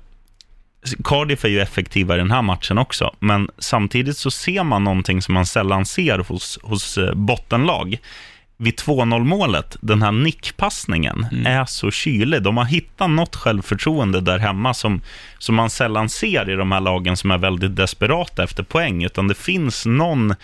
Cardiff 1.04 1.44
är 1.44 1.48
ju 1.48 1.60
effektiva 1.60 2.14
i 2.14 2.18
den 2.18 2.30
här 2.30 2.42
matchen 2.42 2.78
också, 2.78 3.14
men 3.18 3.48
samtidigt 3.58 4.16
så 4.16 4.30
ser 4.30 4.64
man 4.64 4.84
någonting 4.84 5.22
som 5.22 5.34
man 5.34 5.46
sällan 5.46 5.86
ser 5.86 6.18
hos, 6.18 6.58
hos 6.62 6.98
eh, 6.98 7.14
bottenlag. 7.14 7.98
Vid 8.62 8.74
2-0 8.74 9.24
målet, 9.24 9.76
den 9.80 10.02
här 10.02 10.12
nickpassningen, 10.12 11.26
är 11.46 11.64
så 11.64 11.90
kylig. 11.90 12.42
De 12.42 12.56
har 12.56 12.64
hittat 12.64 13.10
något 13.10 13.36
självförtroende 13.36 14.20
där 14.20 14.38
hemma 14.38 14.74
som, 14.74 15.00
som 15.38 15.54
man 15.54 15.70
sällan 15.70 16.08
ser 16.08 16.50
i 16.50 16.54
de 16.54 16.72
här 16.72 16.80
lagen 16.80 17.16
som 17.16 17.30
är 17.30 17.38
väldigt 17.38 17.76
desperata 17.76 18.44
efter 18.44 18.62
poäng, 18.62 19.04
utan 19.04 19.28
det 19.28 19.34
finns 19.34 19.86
någon 19.86 20.34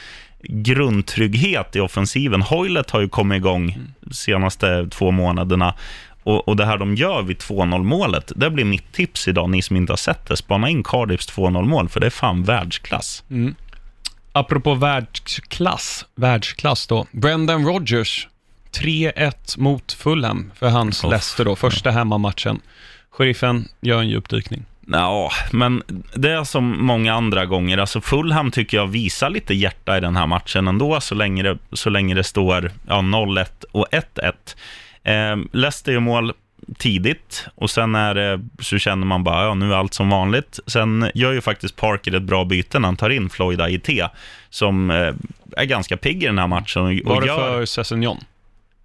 grundtrygghet 0.43 1.77
i 1.77 1.81
offensiven. 1.81 2.43
Hoylet 2.43 2.91
har 2.91 3.01
ju 3.01 3.09
kommit 3.09 3.37
igång 3.37 3.79
de 4.01 4.15
senaste 4.15 4.89
två 4.91 5.11
månaderna 5.11 5.75
och, 6.23 6.49
och 6.49 6.57
det 6.57 6.67
här 6.67 6.79
de 6.79 6.95
gör 6.95 7.23
vid 7.23 7.37
2-0 7.37 7.83
målet, 7.83 8.33
det 8.37 8.51
blir 8.51 8.65
mitt 8.65 8.93
tips 8.93 9.29
idag, 9.29 9.51
ni 9.51 9.63
som 9.63 9.77
inte 9.77 9.93
har 9.93 9.97
sett 9.97 10.27
det. 10.27 10.37
Spana 10.37 10.69
in 10.69 10.83
Cardiffs 10.83 11.29
2-0 11.29 11.65
mål, 11.65 11.89
för 11.89 12.01
det 12.01 12.07
är 12.07 12.11
fan 12.11 12.43
världsklass. 12.43 13.25
Mm. 13.31 13.55
Apropå 14.37 14.75
världsklass, 14.75 16.07
världsklass 16.15 16.87
då. 16.87 17.07
Brendan 17.11 17.67
Rodgers, 17.67 18.29
3-1 18.73 19.61
mot 19.61 19.93
Fulham 19.93 20.53
för 20.55 20.69
hans 20.69 21.05
Uff. 21.05 21.11
Leicester 21.11 21.45
då, 21.45 21.57
första 21.57 21.91
hemmamatchen. 21.91 22.61
Sheriffen 23.11 23.69
gör 23.81 24.01
en 24.01 24.09
djupdykning. 24.09 24.65
Ja, 24.87 25.31
men 25.53 25.83
det 26.15 26.31
är 26.31 26.45
som 26.45 26.87
många 26.87 27.15
andra 27.15 27.47
gånger. 27.47 27.79
Alltså 27.79 28.01
Fulham 28.01 28.51
tycker 28.51 28.77
jag 28.77 28.87
visar 28.87 29.31
lite 29.31 29.55
hjärta 29.55 29.99
i 29.99 30.01
den 30.01 30.17
här 30.17 30.27
matchen 30.27 30.69
ändå, 30.69 31.01
så 31.01 31.15
länge 31.15 31.43
det, 31.43 31.59
så 31.73 31.91
länge 31.91 32.15
det 32.15 32.25
står 32.25 32.73
ja, 32.87 32.95
0-1 32.95 33.47
och 33.73 33.87
1-1. 33.91 34.33
Eh, 35.05 35.45
Leicester 35.53 35.93
gör 35.93 36.01
mål 36.01 36.33
tidigt 36.79 37.47
och 37.55 37.71
sen 37.71 37.95
är 37.95 38.15
det, 38.15 38.41
så 38.61 38.79
känner 38.79 39.07
man 39.07 39.25
bara, 39.25 39.45
ja 39.45 39.55
nu 39.55 39.73
är 39.73 39.77
allt 39.77 39.95
som 39.95 40.11
vanligt. 40.11 40.59
Sen 40.67 41.11
gör 41.15 41.33
ju 41.33 41.41
faktiskt 41.41 41.77
Parker 41.77 42.15
ett 42.15 42.23
bra 42.23 42.45
byte 42.45 42.79
när 42.79 42.89
han 42.89 42.97
tar 42.97 43.11
in 43.11 43.31
Floyd 43.31 43.61
IT, 43.69 43.89
som 44.51 44.91
eh, 44.91 45.15
är 45.57 45.65
ganska 45.65 45.97
pigg 45.97 46.23
i 46.23 46.27
den 46.27 46.39
här 46.39 46.47
matchen. 46.47 46.83
Och, 46.83 46.93
Var 47.15 47.21
det 47.21 47.27
gör, 47.27 47.37
för 47.37 47.65
Sessignon? 47.65 48.19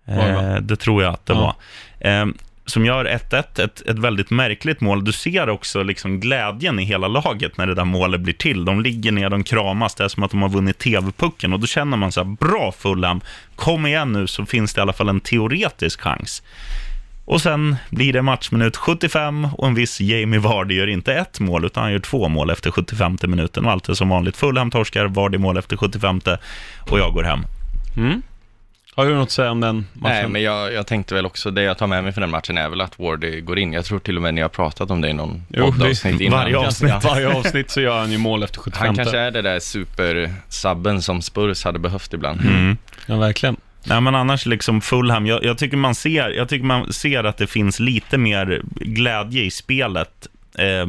Eh, 0.08 0.56
det 0.56 0.76
tror 0.76 1.04
jag 1.04 1.14
att 1.14 1.26
det 1.26 1.34
Ja. 1.34 1.56
var. 2.00 2.12
Eh, 2.12 2.26
som 2.66 2.86
gör 2.86 3.06
1-1, 3.06 3.60
ett, 3.60 3.82
ett 3.82 4.00
väldigt 4.00 4.30
märkligt 4.30 4.82
mål. 4.82 5.04
Du 5.06 5.12
ser 5.12 5.50
också 5.50 5.84
liksom 5.84 6.20
glädjen 6.20 6.80
i 6.80 6.84
hela 6.84 7.08
laget 7.08 7.58
när 7.58 7.68
det 7.68 7.74
där 7.76 7.86
målet 7.86 8.22
blir 8.22 8.34
till. 8.34 8.66
De 8.66 8.82
ligger 8.82 9.12
ner, 9.12 9.30
de 9.30 9.44
kramas, 9.44 9.96
det 9.96 10.04
är 10.04 10.08
som 10.08 10.24
att 10.24 10.32
de 10.32 10.42
har 10.42 10.50
vunnit 10.50 10.78
TV-pucken 10.78 11.54
och 11.54 11.60
då 11.60 11.68
känner 11.68 11.98
man 11.98 12.12
så 12.12 12.24
här, 12.24 12.32
bra 12.40 12.72
Fulham, 12.72 13.22
kom 13.56 13.86
igen 13.86 14.12
nu 14.14 14.28
så 14.28 14.46
finns 14.46 14.74
det 14.74 14.80
i 14.80 14.82
alla 14.82 14.94
fall 14.94 15.10
en 15.10 15.20
teoretisk 15.20 16.02
chans. 16.02 16.44
Och 17.32 17.42
sen 17.42 17.76
blir 17.90 18.14
det 18.14 18.22
matchminut 18.22 18.78
75 18.78 19.48
och 19.58 19.68
en 19.68 19.74
viss 19.74 20.02
Jamie 20.02 20.40
Vardy 20.40 20.76
gör 20.76 20.88
inte 20.88 21.14
ett 21.14 21.40
mål 21.40 21.66
utan 21.66 21.84
han 21.84 21.92
gör 21.92 22.00
två 22.00 22.28
mål 22.28 22.50
efter 22.50 22.72
75 22.72 23.18
minuten 23.22 23.66
och 23.66 23.72
allt 23.72 23.90
är 23.90 23.94
som 23.94 24.10
vanligt. 24.10 24.38
Fulham 24.38 24.72
torskar, 24.72 25.06
Vardy 25.06 25.38
mål 25.38 25.58
efter 25.58 25.78
75 25.78 26.22
och 26.90 27.00
jag 27.00 27.14
går 27.14 27.24
hem. 27.24 27.40
Mm. 27.98 28.22
Har 28.96 29.06
du 29.06 29.16
något 29.16 29.24
att 29.24 29.32
säga 29.32 29.52
om 29.52 29.60
den 29.60 29.86
matchen? 29.94 30.16
Nej, 30.16 30.28
men 30.28 30.42
jag, 30.42 30.74
jag 30.74 30.88
tänkte 30.88 31.16
väl 31.16 31.26
också, 31.26 31.52
det 31.52 31.62
jag 31.64 31.78
tar 31.78 31.88
med 31.88 32.04
mig 32.04 32.14
för 32.14 32.22
den 32.22 32.30
matchen 32.30 32.58
är 32.58 32.70
väl 32.70 32.82
att 32.82 33.00
Wardy 33.00 33.42
går 33.42 33.60
in. 33.60 33.74
Jag 33.74 33.86
tror 33.86 34.00
till 34.00 34.16
och 34.16 34.22
med 34.22 34.34
ni 34.34 34.42
har 34.42 34.50
pratat 34.50 34.92
om 34.92 35.02
det 35.02 35.10
i 35.10 35.14
någon 35.14 35.44
Jo, 35.50 35.72
poddavsnitt 35.72 36.22
innan. 36.22 36.40
varje 36.40 36.58
avsnitt. 36.58 37.04
Varje 37.04 37.34
avsnitt 37.34 37.70
så 37.70 37.82
gör 37.82 38.00
han 38.00 38.12
ju 38.12 38.18
mål 38.18 38.44
efter 38.44 38.60
75. 38.60 38.88
Han 38.88 38.96
kanske 38.96 39.18
är 39.20 39.32
det 39.32 39.42
där 39.42 39.60
supersubben 39.60 41.02
som 41.02 41.22
Spurs 41.22 41.64
hade 41.64 41.80
behövt 41.80 42.14
ibland. 42.14 42.42
Mm. 42.42 42.78
Ja, 43.06 43.18
verkligen. 43.18 43.58
Nej, 43.84 44.02
men 44.02 44.16
annars 44.16 44.46
liksom 44.46 44.82
Fulham, 44.82 45.26
jag, 45.26 45.44
jag, 45.44 45.58
tycker 45.58 45.78
man 45.78 45.96
ser, 45.96 46.30
jag 46.30 46.50
tycker 46.50 46.66
man 46.66 46.94
ser 46.94 47.24
att 47.24 47.38
det 47.38 47.48
finns 47.48 47.80
lite 47.80 48.18
mer 48.18 48.62
glädje 48.76 49.44
i 49.44 49.52
spelet 49.52 50.28
eh, 50.58 50.88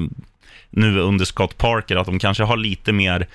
nu 0.71 0.99
under 0.99 1.25
Scott 1.25 1.59
Parker, 1.59 1.97
att 1.97 2.07
de 2.07 2.19
kanske 2.19 2.45
har 2.45 2.57
lite 2.57 2.93
mer, 2.93 3.27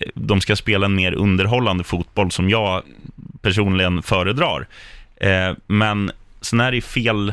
eh, 0.00 0.08
de 0.14 0.40
ska 0.40 0.56
spela 0.56 0.86
en 0.86 0.94
mer 0.94 1.12
underhållande 1.12 1.84
fotboll 1.84 2.30
som 2.30 2.50
jag 2.50 2.82
personligen 3.42 4.02
föredrar. 4.02 4.66
Eh, 5.16 5.52
men 5.66 6.10
sen 6.40 6.60
är 6.60 6.72
det 6.72 6.80
fel, 6.80 7.32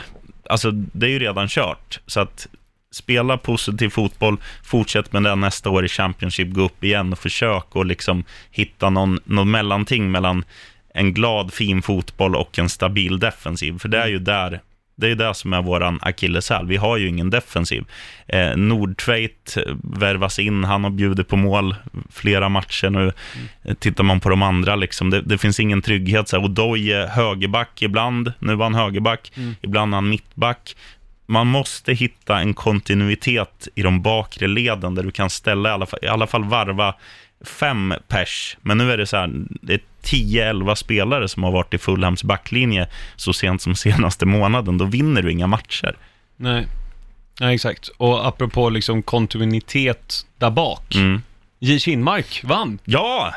alltså 0.49 0.71
det 0.71 1.05
är 1.05 1.09
ju 1.09 1.19
redan 1.19 1.47
kört, 1.47 1.99
så 2.07 2.19
att 2.19 2.47
spela 2.91 3.37
positiv 3.37 3.89
fotboll, 3.89 4.37
fortsätt 4.63 5.13
med 5.13 5.23
det 5.23 5.35
nästa 5.35 5.69
år 5.69 5.85
i 5.85 5.87
Championship, 5.87 6.53
gå 6.53 6.61
upp 6.61 6.83
igen 6.83 7.11
och 7.11 7.19
försök 7.19 7.75
och 7.75 7.85
liksom 7.85 8.23
hitta 8.51 8.89
någon, 8.89 9.19
någon 9.25 9.51
mellanting 9.51 10.11
mellan 10.11 10.43
en 10.93 11.13
glad, 11.13 11.53
fin 11.53 11.81
fotboll 11.81 12.35
och 12.35 12.59
en 12.59 12.69
stabil 12.69 13.19
defensiv. 13.19 13.79
För 13.79 13.89
det 13.89 13.97
är 13.97 14.07
ju 14.07 14.19
där 14.19 14.61
det 15.01 15.07
är 15.07 15.15
det 15.15 15.33
som 15.33 15.53
är 15.53 15.61
våran 15.61 15.99
akilleshäl. 16.01 16.67
Vi 16.67 16.77
har 16.77 16.97
ju 16.97 17.07
ingen 17.07 17.29
defensiv. 17.29 17.85
Eh, 18.27 18.55
Nordtveit 18.55 19.57
värvas 19.83 20.39
in, 20.39 20.63
han 20.63 20.83
har 20.83 20.91
bjudit 20.91 21.27
på 21.27 21.35
mål 21.37 21.75
flera 22.09 22.49
matcher 22.49 22.89
nu. 22.89 23.01
Mm. 23.01 23.75
Tittar 23.75 24.03
man 24.03 24.19
på 24.19 24.29
de 24.29 24.41
andra, 24.41 24.75
liksom, 24.75 25.09
det, 25.09 25.21
det 25.21 25.37
finns 25.37 25.59
ingen 25.59 25.81
trygghet. 25.81 26.29
Så 26.29 26.37
här, 26.37 26.45
Odoye 26.45 27.07
högerback 27.07 27.81
ibland, 27.81 28.33
nu 28.39 28.55
var 28.55 28.65
han 28.65 28.75
högerback, 28.75 29.31
mm. 29.35 29.55
ibland 29.61 29.93
är 29.93 29.95
han 29.97 30.09
mittback 30.09 30.75
man 31.25 31.47
måste 31.47 31.93
hitta 31.93 32.39
en 32.39 32.53
kontinuitet 32.53 33.67
i 33.75 33.81
de 33.81 34.01
bakre 34.01 34.47
leden 34.47 34.95
där 34.95 35.03
du 35.03 35.11
kan 35.11 35.29
ställa 35.29 35.69
i 35.69 35.71
alla 35.71 35.85
fall, 35.85 35.99
i 36.01 36.07
alla 36.07 36.27
fall 36.27 36.43
varva 36.43 36.95
fem 37.45 37.93
pers. 38.07 38.57
Men 38.61 38.77
nu 38.77 38.91
är 38.91 38.97
det 38.97 39.05
så 39.05 39.17
här, 39.17 39.31
det 39.61 39.73
är 39.73 39.79
10-11 40.03 40.75
spelare 40.75 41.27
som 41.27 41.43
har 41.43 41.51
varit 41.51 41.73
i 41.73 41.77
Fulhams 41.77 42.23
backlinje 42.23 42.87
så 43.15 43.33
sent 43.33 43.61
som 43.61 43.75
senaste 43.85 44.25
månaden. 44.25 44.77
Då 44.77 44.85
vinner 44.85 45.21
du 45.21 45.31
inga 45.31 45.47
matcher. 45.47 45.97
Nej, 46.37 46.67
Nej 47.39 47.55
exakt. 47.55 47.87
Och 47.87 48.27
apropå 48.27 48.69
liksom 48.69 49.03
kontinuitet 49.03 50.25
där 50.37 50.49
bak. 50.49 50.95
Mm. 50.95 51.21
J. 51.63 51.79
Kinmark 51.79 52.41
vann. 52.43 52.79
Ja! 52.85 53.33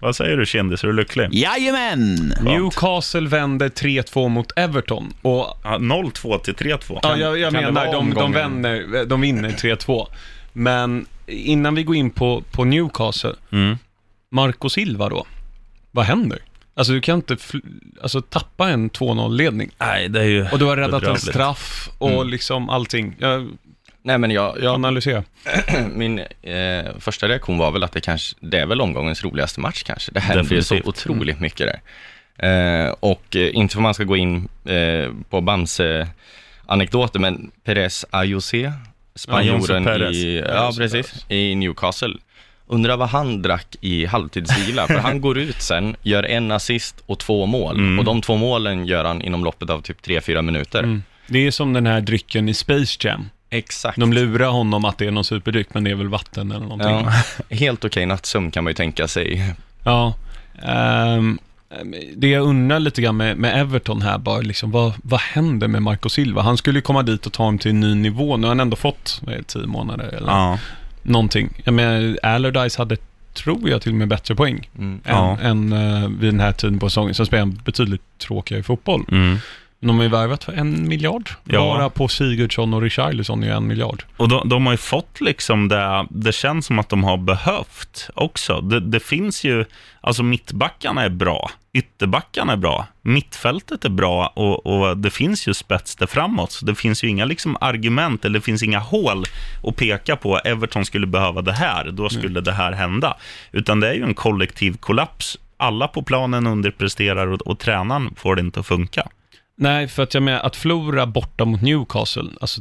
Vad 0.00 0.16
säger 0.16 0.36
du 0.36 0.46
kändis, 0.46 0.84
är 0.84 0.88
du 0.88 0.94
lycklig? 0.94 1.28
Jajamän! 1.32 2.34
Newcastle 2.40 3.28
vände 3.28 3.68
3-2 3.68 4.28
mot 4.28 4.58
Everton. 4.58 5.12
Och, 5.22 5.58
ja, 5.64 5.78
0-2 5.78 6.38
till 6.38 6.54
3-2. 6.54 6.98
Ja, 7.02 7.16
jag, 7.16 7.38
jag 7.38 7.52
menar, 7.52 7.92
de, 7.92 8.14
de, 8.14 8.32
vänner, 8.32 9.04
de 9.06 9.20
vinner 9.20 9.48
3-2. 9.48 10.06
Men 10.52 11.06
innan 11.26 11.74
vi 11.74 11.82
går 11.82 11.96
in 11.96 12.10
på, 12.10 12.42
på 12.50 12.64
Newcastle, 12.64 13.34
mm. 13.52 13.78
Marco 14.30 14.68
Silva 14.68 15.08
då, 15.08 15.26
vad 15.90 16.04
händer? 16.04 16.38
Alltså 16.76 16.92
du 16.92 17.00
kan 17.00 17.16
inte 17.16 17.36
alltså, 18.02 18.20
tappa 18.20 18.68
en 18.68 18.90
2-0-ledning. 18.90 19.70
Nej, 19.78 20.08
det 20.08 20.20
är 20.20 20.24
ju 20.24 20.46
Och 20.52 20.58
du 20.58 20.64
har 20.64 20.76
räddat 20.76 21.02
en 21.02 21.18
straff 21.18 21.90
och 21.98 22.10
mm. 22.10 22.28
liksom 22.28 22.68
allting. 22.68 23.16
Jag, 23.18 23.48
Nej 24.06 24.18
men 24.18 24.30
jag, 24.30 24.56
jag 24.62 24.74
analysera. 24.74 25.24
min 25.94 26.18
eh, 26.42 26.84
första 26.98 27.28
reaktion 27.28 27.58
var 27.58 27.70
väl 27.70 27.82
att 27.82 27.92
det 27.92 28.00
kanske, 28.00 28.36
det 28.40 28.58
är 28.58 28.66
väl 28.66 28.80
omgångens 28.80 29.24
roligaste 29.24 29.60
match 29.60 29.82
kanske. 29.82 30.12
Det 30.12 30.20
händer 30.20 30.54
ju 30.54 30.62
så 30.62 30.80
otroligt 30.84 31.40
mycket 31.40 31.66
där. 31.66 31.80
Eh, 32.38 32.94
och 33.00 33.36
eh, 33.36 33.56
inte 33.56 33.74
för 33.74 33.82
man 33.82 33.94
ska 33.94 34.04
gå 34.04 34.16
in 34.16 34.48
eh, 34.64 35.12
på 35.30 35.40
Bamse 35.40 36.08
anekdoter, 36.66 37.20
men 37.20 37.50
Perez 37.64 38.04
Ayose, 38.10 38.72
spanjoren 39.16 40.14
i, 40.14 40.44
ja, 40.48 40.72
precis, 40.76 41.26
i 41.28 41.54
Newcastle. 41.54 42.14
Undrar 42.66 42.96
vad 42.96 43.08
han 43.08 43.42
drack 43.42 43.76
i 43.80 44.06
halvtidsvila, 44.06 44.86
för 44.86 44.98
han 44.98 45.20
går 45.20 45.38
ut 45.38 45.62
sen, 45.62 45.96
gör 46.02 46.22
en 46.22 46.50
assist 46.50 47.02
och 47.06 47.18
två 47.18 47.46
mål. 47.46 47.76
Mm. 47.76 47.98
Och 47.98 48.04
de 48.04 48.20
två 48.20 48.36
målen 48.36 48.86
gör 48.86 49.04
han 49.04 49.22
inom 49.22 49.44
loppet 49.44 49.70
av 49.70 49.80
typ 49.80 50.06
3-4 50.06 50.42
minuter. 50.42 50.78
Mm. 50.78 51.02
Det 51.26 51.46
är 51.46 51.50
som 51.50 51.72
den 51.72 51.86
här 51.86 52.00
drycken 52.00 52.48
i 52.48 52.54
Space 52.54 52.98
Jam. 53.00 53.28
Exakt. 53.50 54.00
De 54.00 54.12
lurar 54.12 54.48
honom 54.48 54.84
att 54.84 54.98
det 54.98 55.06
är 55.06 55.10
någon 55.10 55.24
superdryck, 55.24 55.74
men 55.74 55.84
det 55.84 55.90
är 55.90 55.94
väl 55.94 56.08
vatten 56.08 56.50
eller 56.50 56.66
någonting. 56.66 57.08
Ja, 57.48 57.56
helt 57.56 57.84
okej 57.84 58.06
nattsömn 58.06 58.50
kan 58.50 58.64
man 58.64 58.70
ju 58.70 58.74
tänka 58.74 59.08
sig. 59.08 59.54
Ja. 59.84 60.14
Um, 61.16 61.38
det 62.16 62.28
jag 62.28 62.42
undrar 62.42 62.80
lite 62.80 63.02
grann 63.02 63.16
med, 63.16 63.36
med 63.36 63.60
Everton 63.60 64.02
här, 64.02 64.18
bara 64.18 64.40
liksom, 64.40 64.70
vad, 64.70 64.92
vad 65.02 65.20
händer 65.20 65.68
med 65.68 65.82
Marco 65.82 66.08
Silva? 66.08 66.42
Han 66.42 66.56
skulle 66.56 66.78
ju 66.78 66.82
komma 66.82 67.02
dit 67.02 67.26
och 67.26 67.32
ta 67.32 67.42
honom 67.42 67.58
till 67.58 67.70
en 67.70 67.80
ny 67.80 67.94
nivå. 67.94 68.36
Nu 68.36 68.42
har 68.42 68.48
han 68.48 68.60
ändå 68.60 68.76
fått 68.76 69.22
är 69.26 69.42
tio 69.42 69.66
månader 69.66 70.04
eller 70.04 70.28
ja. 70.28 70.58
någonting. 71.02 71.62
Jag 71.64 71.74
menar, 71.74 72.18
Allardyce 72.22 72.78
hade, 72.78 72.96
tror 73.34 73.70
jag, 73.70 73.82
till 73.82 73.92
och 73.92 73.98
med 73.98 74.08
bättre 74.08 74.34
poäng 74.34 74.70
mm. 74.78 74.92
än, 74.94 75.00
ja. 75.04 75.38
än 75.42 75.72
uh, 75.72 76.08
vid 76.08 76.28
den 76.32 76.40
här 76.40 76.52
tiden 76.52 76.78
på 76.78 76.90
säsongen. 76.90 77.14
Sen 77.14 77.26
spelar 77.26 77.40
han 77.40 77.60
betydligt 77.64 78.18
tråkigare 78.18 78.62
fotboll. 78.62 79.04
Mm. 79.10 79.38
De 79.86 79.96
har 79.96 80.02
ju 80.02 80.10
värvat 80.10 80.44
för 80.44 80.52
en 80.52 80.88
miljard. 80.88 81.30
Ja. 81.44 81.58
Bara 81.58 81.90
på 81.90 82.08
Sigurdsson 82.08 82.74
och 82.74 82.82
Richarlison 82.82 83.42
är 83.42 83.46
ju 83.46 83.52
en 83.52 83.66
miljard. 83.66 84.02
Och 84.16 84.28
de, 84.28 84.48
de, 84.48 84.66
har 84.66 84.72
ju 84.72 84.76
fått 84.76 85.20
liksom 85.20 85.68
det, 85.68 86.06
det 86.10 86.32
känns 86.32 86.66
som 86.66 86.78
att 86.78 86.88
de 86.88 87.04
har 87.04 87.16
behövt 87.16 88.10
också. 88.14 88.60
Det, 88.60 88.80
det 88.80 89.00
finns 89.00 89.44
ju, 89.44 89.64
alltså 90.00 90.22
mittbackarna 90.22 91.02
är 91.02 91.08
bra, 91.08 91.50
ytterbackarna 91.72 92.52
är 92.52 92.56
bra, 92.56 92.86
mittfältet 93.02 93.84
är 93.84 93.88
bra 93.88 94.26
och, 94.26 94.66
och, 94.66 94.96
det 94.96 95.10
finns 95.10 95.48
ju 95.48 95.54
spets 95.54 95.96
där 95.96 96.06
framåt. 96.06 96.52
Så 96.52 96.64
det 96.64 96.74
finns 96.74 97.04
ju 97.04 97.08
inga 97.08 97.24
liksom 97.24 97.56
argument 97.60 98.24
eller 98.24 98.38
det 98.38 98.44
finns 98.44 98.62
inga 98.62 98.78
hål 98.78 99.24
att 99.62 99.76
peka 99.76 100.16
på. 100.16 100.38
Everton 100.38 100.84
skulle 100.84 101.06
behöva 101.06 101.42
det 101.42 101.52
här, 101.52 101.90
då 101.90 102.08
skulle 102.08 102.28
mm. 102.28 102.44
det 102.44 102.52
här 102.52 102.72
hända. 102.72 103.16
Utan 103.52 103.80
det 103.80 103.88
är 103.88 103.94
ju 103.94 104.02
en 104.02 104.14
kollektiv 104.14 104.76
kollaps. 104.76 105.38
Alla 105.56 105.88
på 105.88 106.02
planen 106.02 106.46
underpresterar 106.46 107.26
och, 107.26 107.40
och 107.40 107.58
tränaren 107.58 108.14
får 108.16 108.36
det 108.36 108.40
inte 108.40 108.60
att 108.60 108.66
funka. 108.66 109.08
Nej, 109.56 109.88
för 109.88 110.02
att 110.02 110.14
jag 110.14 110.22
menar, 110.22 110.40
att 110.40 110.56
förlora 110.56 111.06
borta 111.06 111.44
mot 111.44 111.62
Newcastle, 111.62 112.30
alltså 112.40 112.60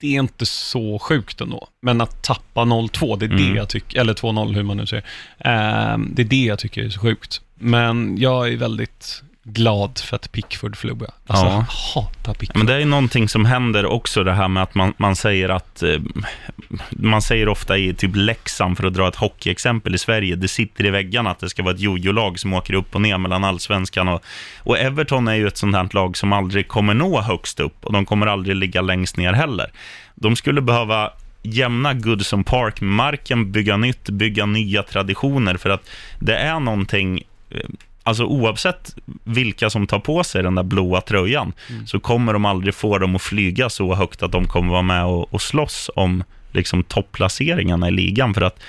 det 0.00 0.16
är 0.16 0.20
inte 0.20 0.46
så 0.46 0.98
sjukt 0.98 1.40
ändå. 1.40 1.68
Men 1.82 2.00
att 2.00 2.22
tappa 2.22 2.60
0-2, 2.60 3.18
det 3.18 3.26
är 3.26 3.30
mm. 3.30 3.52
det 3.52 3.58
jag 3.58 3.68
tycker, 3.68 4.00
eller 4.00 4.14
2-0 4.14 4.54
hur 4.54 4.62
man 4.62 4.76
nu 4.76 4.86
säger, 4.86 5.04
eh, 5.38 5.98
det 5.98 6.22
är 6.22 6.26
det 6.26 6.44
jag 6.44 6.58
tycker 6.58 6.84
är 6.84 6.90
så 6.90 7.00
sjukt. 7.00 7.40
Men 7.54 8.18
jag 8.18 8.48
är 8.48 8.56
väldigt 8.56 9.22
glad 9.44 9.98
för 9.98 10.16
att 10.16 10.32
Pickford 10.32 10.76
förlorade. 10.76 11.12
Alltså, 11.26 11.46
ja. 11.46 11.52
jag 11.52 12.02
hatar 12.02 12.34
Pickford. 12.34 12.56
Men 12.56 12.66
det 12.66 12.74
är 12.74 12.86
någonting 12.86 13.28
som 13.28 13.44
händer 13.44 13.86
också, 13.86 14.24
det 14.24 14.32
här 14.32 14.48
med 14.48 14.62
att 14.62 14.74
man, 14.74 14.94
man 14.96 15.16
säger 15.16 15.48
att... 15.48 15.82
Eh, 15.82 16.00
man 16.90 17.22
säger 17.22 17.48
ofta 17.48 17.78
i 17.78 17.94
typ 17.94 18.10
Leksand, 18.14 18.76
för 18.76 18.86
att 18.86 18.94
dra 18.94 19.08
ett 19.08 19.16
hockeyexempel 19.16 19.94
i 19.94 19.98
Sverige, 19.98 20.36
det 20.36 20.48
sitter 20.48 20.86
i 20.86 20.90
väggarna 20.90 21.30
att 21.30 21.38
det 21.38 21.50
ska 21.50 21.62
vara 21.62 21.74
ett 21.74 21.80
jojo-lag 21.80 22.38
som 22.38 22.52
åker 22.52 22.74
upp 22.74 22.94
och 22.94 23.00
ner 23.00 23.18
mellan 23.18 23.44
allsvenskan 23.44 24.08
och... 24.08 24.24
Och 24.58 24.78
Everton 24.78 25.28
är 25.28 25.34
ju 25.34 25.46
ett 25.46 25.56
sånt 25.56 25.76
här 25.76 25.88
lag 25.92 26.16
som 26.16 26.32
aldrig 26.32 26.68
kommer 26.68 26.94
nå 26.94 27.20
högst 27.20 27.60
upp 27.60 27.84
och 27.84 27.92
de 27.92 28.06
kommer 28.06 28.26
aldrig 28.26 28.56
ligga 28.56 28.80
längst 28.80 29.16
ner 29.16 29.32
heller. 29.32 29.72
De 30.14 30.36
skulle 30.36 30.60
behöva 30.60 31.10
jämna 31.42 31.94
Goodson 31.94 32.44
Park 32.44 32.80
med 32.80 32.90
marken, 32.90 33.52
bygga 33.52 33.76
nytt, 33.76 34.08
bygga 34.08 34.46
nya 34.46 34.82
traditioner, 34.82 35.56
för 35.56 35.70
att 35.70 35.90
det 36.18 36.36
är 36.36 36.60
någonting 36.60 37.22
eh, 37.50 37.60
alltså 38.02 38.24
oavsett 38.24 38.94
vilka 39.24 39.70
som 39.70 39.86
tar 39.86 39.98
på 39.98 40.24
sig 40.24 40.42
den 40.42 40.54
där 40.54 40.62
blåa 40.62 41.00
tröjan, 41.00 41.52
mm. 41.70 41.86
så 41.86 42.00
kommer 42.00 42.32
de 42.32 42.44
aldrig 42.44 42.74
få 42.74 42.98
dem 42.98 43.16
att 43.16 43.22
flyga 43.22 43.70
så 43.70 43.94
högt 43.94 44.22
att 44.22 44.32
de 44.32 44.46
kommer 44.46 44.72
vara 44.72 44.82
med 44.82 45.04
och, 45.04 45.34
och 45.34 45.42
slåss 45.42 45.90
om 45.96 46.24
liksom, 46.52 46.84
topplaceringarna 46.84 47.88
i 47.88 47.90
ligan. 47.90 48.34
För 48.34 48.40
att 48.40 48.62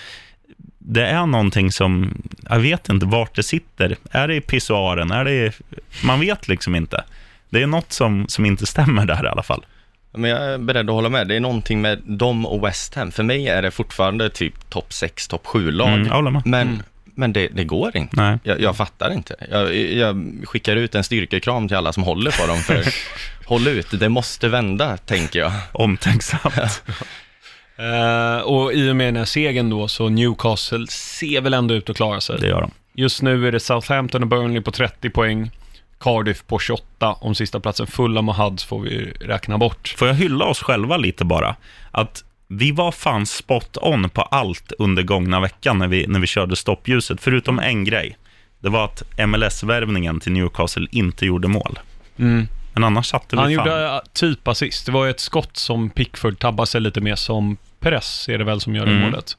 det 0.78 1.06
är 1.06 1.26
någonting 1.26 1.72
som, 1.72 2.22
jag 2.50 2.60
vet 2.60 2.89
inte 2.89 3.06
vart 3.06 3.36
det 3.36 3.43
sitter. 3.43 3.96
Är 4.12 4.28
det 4.28 4.36
i 4.36 4.41
pissoaren? 4.41 5.12
Är 5.12 5.26
det 5.26 5.60
man 6.06 6.19
vet 6.19 6.48
liksom 6.48 6.76
inte. 6.76 7.04
Det 7.50 7.62
är 7.62 7.67
något 7.67 7.91
som, 7.91 8.28
som 8.28 8.46
inte 8.46 8.65
stämmer 8.65 9.06
där 9.06 9.26
i 9.26 9.28
alla 9.28 9.43
fall. 9.43 9.65
Men 10.17 10.30
jag 10.30 10.43
är 10.43 10.58
beredd 10.58 10.89
att 10.89 10.96
hålla 10.96 11.10
med. 11.10 11.28
Det 11.28 11.36
är 11.36 11.39
någonting 11.39 11.82
med 11.82 12.02
dem 12.06 12.46
och 12.46 12.67
West 12.67 12.96
Ham. 12.96 13.12
För 13.12 13.24
mig 13.24 13.48
är 13.48 13.62
det 13.62 13.72
fortfarande 13.72 14.30
typ 14.30 14.69
topp 14.69 14.94
6, 14.94 15.27
topp 15.27 15.46
7-lag. 15.46 15.94
Mm, 15.94 16.42
men 16.46 16.67
mm. 16.67 16.84
Men 17.16 17.34
det, 17.34 17.48
det 17.48 17.64
går 17.64 17.98
inte. 17.98 18.22
Nej. 18.22 18.40
Jag, 18.44 18.62
jag 18.62 18.78
fattar 18.78 19.12
inte. 19.14 19.36
Jag, 19.52 19.76
jag, 19.76 20.42
skickar 20.44 20.76
ut 20.76 20.96
en 20.96 21.04
styrkekram 21.04 21.68
till 21.68 21.78
alla 21.78 21.94
som 21.94 22.04
håller 22.04 22.32
på 22.32 22.48
dem, 22.48 22.58
för 22.58 22.86
håll 23.46 23.68
ut, 23.68 24.00
det 24.00 24.10
måste 24.10 24.48
vända, 24.48 24.98
tänker 24.98 25.40
jag. 25.40 25.52
Omtänksamt. 25.72 26.84
uh, 27.80 28.42
och 28.44 28.74
i 28.74 28.92
och 28.92 28.96
med 28.96 29.08
den 29.08 29.16
här 29.16 29.26
segern 29.26 29.70
då, 29.70 29.88
så 29.88 30.10
Newcastle 30.10 30.88
ser 30.88 31.42
väl 31.42 31.54
ändå 31.54 31.74
ut 31.74 31.90
att 31.90 31.96
klara 31.96 32.22
sig. 32.22 32.40
Det 32.40 32.48
gör 32.48 32.62
de. 32.62 32.72
Just 32.96 33.22
nu 33.22 33.48
är 33.48 33.52
det 33.52 33.60
Southampton 33.60 34.22
och 34.22 34.28
Burnley 34.28 34.62
på 34.62 34.72
30 34.72 35.10
poäng. 35.10 35.52
Cardiff 36.00 36.44
på 36.48 36.60
28 36.60 37.14
om 37.14 37.36
sista 37.36 37.60
platsen. 37.60 37.88
Fulham 37.88 38.30
och 38.30 38.36
Huds 38.36 38.64
får 38.64 38.80
vi 38.80 39.14
räkna 39.22 39.58
bort. 39.58 39.96
Får 39.98 40.08
jag 40.08 40.16
hylla 40.16 40.46
oss 40.46 40.64
själva 40.64 40.98
lite 40.98 41.26
bara? 41.26 41.56
Att 41.92 42.24
vi 42.58 42.71
var 42.71 42.91
fan 42.91 43.25
spot 43.25 43.77
on 43.81 44.10
på 44.10 44.21
allt 44.21 44.71
under 44.79 45.04
gångna 45.04 45.39
veckan 45.39 45.77
när 45.77 45.87
vi, 45.87 46.08
när 46.08 46.19
vi 46.19 46.27
körde 46.27 46.56
stoppljuset, 46.56 47.21
förutom 47.21 47.60
en 47.60 47.83
grej. 47.83 48.17
Det 48.60 48.69
var 48.69 48.85
att 48.85 49.04
MLS-värvningen 49.27 50.19
till 50.19 50.31
Newcastle 50.31 50.87
inte 50.91 51.25
gjorde 51.25 51.47
mål. 51.47 51.79
Mm. 52.17 52.47
Men 52.73 52.83
annars 52.83 53.06
satte 53.06 53.35
vi 53.35 53.41
Han 53.41 53.56
fan. 53.56 53.67
gjorde 53.67 54.01
typ 54.13 54.47
assist. 54.47 54.85
Det 54.85 54.91
var 54.91 55.08
ett 55.08 55.19
skott 55.19 55.58
som 55.58 55.89
Pickford 55.89 56.39
tabbade 56.39 56.67
sig 56.67 56.81
lite 56.81 57.01
mer 57.01 57.15
som 57.15 57.58
Perez 57.79 58.29
är 58.29 58.37
det 58.37 58.43
väl 58.43 58.62
som 58.62 58.75
gör 58.75 58.85
det 58.85 58.91
mm. 58.91 59.04
målet. 59.04 59.37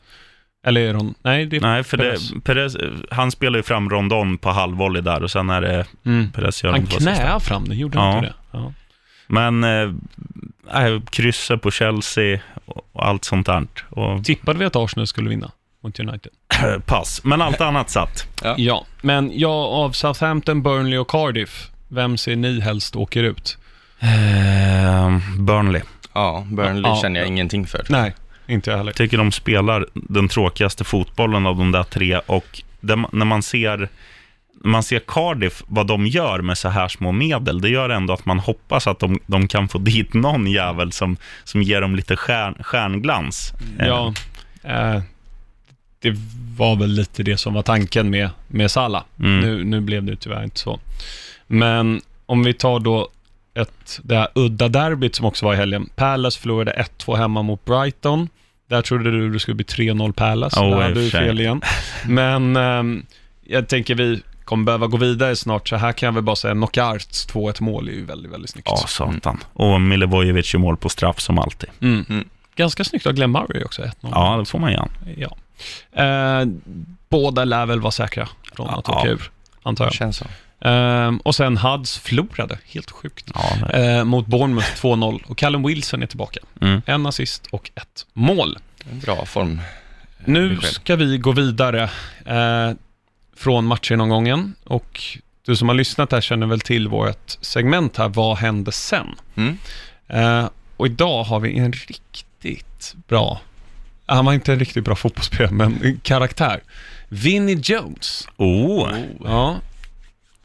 Eller 0.67 0.81
är 0.81 0.93
Ron... 0.95 1.15
Nej, 1.23 1.47
det 1.47 1.57
är 1.57 1.61
Nej, 1.61 1.85
för 1.85 1.97
Perez. 1.97 2.31
det, 2.31 2.41
Perez, 2.41 2.77
han 3.11 3.31
spelar 3.31 3.57
ju 3.57 3.63
fram 3.63 3.91
rondon 3.91 4.39
på 4.39 4.51
halvvolley 4.51 5.03
där 5.03 5.23
och 5.23 5.31
sen 5.31 5.51
är 5.51 5.61
det 5.61 5.87
Mm. 6.05 6.33
Perez 6.33 6.65
gör 6.65 6.71
Han 6.71 6.87
knäade 6.87 7.41
fram 7.41 7.65
den, 7.65 7.79
gjorde 7.79 7.99
han 7.99 8.09
Ja. 8.09 8.17
inte 8.17 8.29
det? 8.29 8.35
Ja. 8.51 8.73
Men 9.27 9.65
eh, 9.65 9.91
äh, 10.85 11.01
krysset 11.11 11.63
på 11.63 11.71
Chelsea 11.71 12.41
och, 12.65 13.07
allt 13.07 13.25
sånt 13.25 13.47
där. 13.47 13.67
Och, 13.91 14.25
Tippade 14.25 14.59
vi 14.59 14.65
att 14.65 14.77
Arsenal 14.77 15.07
skulle 15.07 15.29
vinna 15.29 15.51
mot 15.83 16.01
United? 16.01 16.33
pass. 16.87 17.21
Men 17.25 17.43
allt 17.43 17.61
annat 17.61 17.91
satt. 17.91 18.27
Ja. 18.43 18.55
Ja, 18.59 18.87
men 19.03 19.31
jag 19.39 19.53
av 19.53 19.93
Southampton, 19.93 20.63
Burnley 20.63 20.99
och 20.99 21.09
Cardiff, 21.09 21.71
vem 21.89 22.17
ser 22.17 22.37
ni 22.37 22.61
helst 22.61 22.97
åker 22.97 23.23
ut? 23.23 23.59
Eh, 24.01 25.19
Burnley. 25.39 25.83
Ja, 26.13 26.47
Burnley 26.51 26.91
Ja. 26.91 26.99
känner 27.03 27.21
jag 27.21 27.29
ingenting 27.29 27.67
för. 27.67 27.85
Nej, 27.89 28.15
inte 28.47 28.71
jag 28.71 28.77
heller. 28.77 28.91
Jag 28.91 28.97
tycker 28.97 29.19
de 29.19 29.33
spelar 29.33 29.87
den 29.93 30.29
tråkigaste 30.29 30.85
fotbollen 30.85 31.47
av 31.47 31.57
de 31.57 31.73
där 31.73 31.83
tre 31.83 32.19
och 32.27 32.63
det, 32.81 33.05
när 33.13 33.25
man 33.25 33.43
ser 33.43 33.89
man 34.65 34.83
ser 34.83 34.99
Cardiff, 34.99 35.63
vad 35.67 35.87
de 35.87 36.07
gör 36.07 36.41
med 36.41 36.59
så 36.59 36.69
här 36.69 36.89
små 36.89 37.13
medel, 37.13 37.61
det 37.61 37.69
gör 37.69 37.89
ändå 37.91 38.13
att 38.13 38.27
man 38.27 38.39
hoppas 38.39 38.87
att 38.87 38.99
de, 38.99 39.19
de 39.27 39.49
kan 39.49 39.69
få 39.69 39.79
dit 39.79 40.15
någon 40.15 40.47
jävel 40.47 40.93
som, 40.93 41.17
som 41.45 41.63
ger 41.63 41.81
dem 41.81 41.97
lite 41.97 42.17
stjärn, 42.17 42.55
stjärnglans. 42.61 43.53
Eh, 43.79 43.87
Ja, 43.87 44.15
eh, 44.63 45.03
det 45.99 46.17
var 46.57 46.77
väl 46.77 46.91
lite 46.91 47.23
det 47.23 47.37
som 47.37 47.55
var 47.55 47.63
tanken 47.63 48.11
med, 48.11 48.31
med 48.49 48.71
Salah. 48.71 49.03
Mm. 49.21 49.41
Nu, 49.41 49.65
nu 49.65 49.81
blev 49.81 50.05
det 50.05 50.17
tyvärr 50.17 50.45
inte 50.45 50.59
så. 50.59 50.81
Men 51.47 52.01
om 52.27 52.45
vi 52.45 52.55
tar 52.55 52.81
då 52.81 53.09
ett, 53.55 54.01
det 54.03 54.17
här 54.17 54.29
udda 54.35 54.69
derbyt 54.69 55.15
som 55.15 55.27
också 55.27 55.47
var 55.47 55.55
i 55.55 55.57
helgen. 55.57 55.89
Palace 55.97 56.41
förlorade 56.41 56.87
1-2 56.99 57.17
hemma 57.17 57.43
mot 57.43 57.65
Brighton. 57.65 58.29
Där 58.69 58.83
trodde 58.83 59.11
du 59.11 59.31
det 59.31 59.41
skulle 59.41 59.55
bli 59.55 59.65
3-0 59.65 60.13
Palace. 60.13 60.61
Oh, 60.61 60.71
Där 60.71 60.83
hade 60.83 60.95
du 60.95 61.11
fel 61.11 61.41
igen. 61.41 61.61
Men 62.07 62.57
ehm, 62.57 63.07
jag 63.45 63.69
tänker 63.69 63.95
vi 63.95 64.23
kommer 64.45 64.65
behöva 64.65 64.87
gå 64.87 64.97
vidare 64.97 65.37
snart, 65.37 65.69
så 65.69 65.77
här 65.77 65.93
kan 65.93 66.07
jag 66.07 66.13
väl 66.13 66.23
bara 66.23 66.37
säga 66.37 66.55
Knockarts 66.55 67.27
2-1 67.29 67.63
mål 67.63 67.89
är 67.89 67.93
ju 67.93 68.05
väldigt, 68.05 68.33
väldigt 68.33 68.51
snyggt. 68.51 68.69
Ja, 68.71 68.77
satan. 68.77 69.41
Och 69.53 69.81
Milivojevic 69.81 70.55
gör 70.55 70.61
mål 70.61 70.77
på 70.77 70.89
straff 70.89 71.21
som 71.21 71.39
alltid. 71.39 71.71
Mm. 71.81 72.05
Mm. 72.09 72.29
Ganska 72.57 72.85
snyggt 72.85 73.07
av 73.07 73.13
Glenn 73.13 73.31
Murray 73.33 73.65
också, 73.65 73.83
1-0. 73.83 73.91
Ja, 74.01 74.37
det 74.37 74.45
får 74.45 74.59
man 74.59 74.71
igen. 74.71 74.89
Ja. 75.17 75.37
Eh, 76.03 76.47
båda 77.09 77.45
lär 77.45 77.67
väl 77.67 77.81
vara 77.81 77.91
säkra 77.93 78.29
från 78.57 78.69
att 78.69 78.85
Ja. 78.89 78.99
åka 79.01 79.09
ur, 79.09 79.31
antar 79.63 79.85
Det 79.85 79.87
jag. 79.87 79.95
känns 79.95 80.17
så. 80.17 80.25
Eh, 80.69 81.13
och 81.25 81.35
sen 81.35 81.57
Huds 81.57 81.99
förlorade, 81.99 82.59
helt 82.67 82.91
sjukt, 82.91 83.31
Ja, 83.35 83.67
det. 83.73 83.97
eh, 83.99 84.05
mot 84.05 84.27
Bournemouth 84.27 84.75
2-0 84.77 85.23
och 85.27 85.39
Callum 85.39 85.63
Wilson 85.63 86.03
är 86.03 86.07
tillbaka. 86.07 86.41
Mm. 86.61 86.83
En 86.87 87.07
assist 87.07 87.47
och 87.51 87.71
ett 87.75 88.07
mål. 88.13 88.59
En 88.93 89.01
bra 89.01 89.25
form. 89.27 89.61
Nu 90.25 90.59
ska 90.61 90.97
vi 90.97 91.19
gå 91.19 91.33
vidare 91.33 91.83
eh, 92.27 92.71
från 93.37 93.67
matchgenomgången 93.67 94.55
och 94.65 95.01
du 95.47 95.57
som 95.57 95.69
har 95.69 95.75
lyssnat 95.75 96.13
här 96.13 96.21
känner 96.21 96.47
väl 96.47 96.61
till 96.61 96.89
vårt 96.89 97.37
segment 97.41 97.97
här, 97.97 98.09
vad 98.09 98.37
hände 98.37 98.73
sen? 98.73 99.07
Mm. 99.35 99.59
Eh, 100.09 100.49
och 100.77 100.87
idag 100.87 101.25
har 101.25 101.41
vi 101.41 101.59
en 101.59 101.73
riktigt 101.73 102.95
bra, 103.09 103.41
han 104.07 104.25
var 104.25 104.33
inte 104.33 104.53
en 104.53 104.59
riktigt 104.59 104.85
bra 104.85 104.95
fotbollsspelare, 104.95 105.53
men 105.53 105.83
en 105.83 106.01
karaktär. 106.03 106.61
Vinnie 107.09 107.61
Jones. 107.63 108.29
Oh, 108.37 108.91
Ja. 109.25 109.57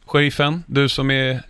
Sheriffen, 0.05 0.63
du 0.67 0.89
som 0.89 1.11
är 1.11 1.41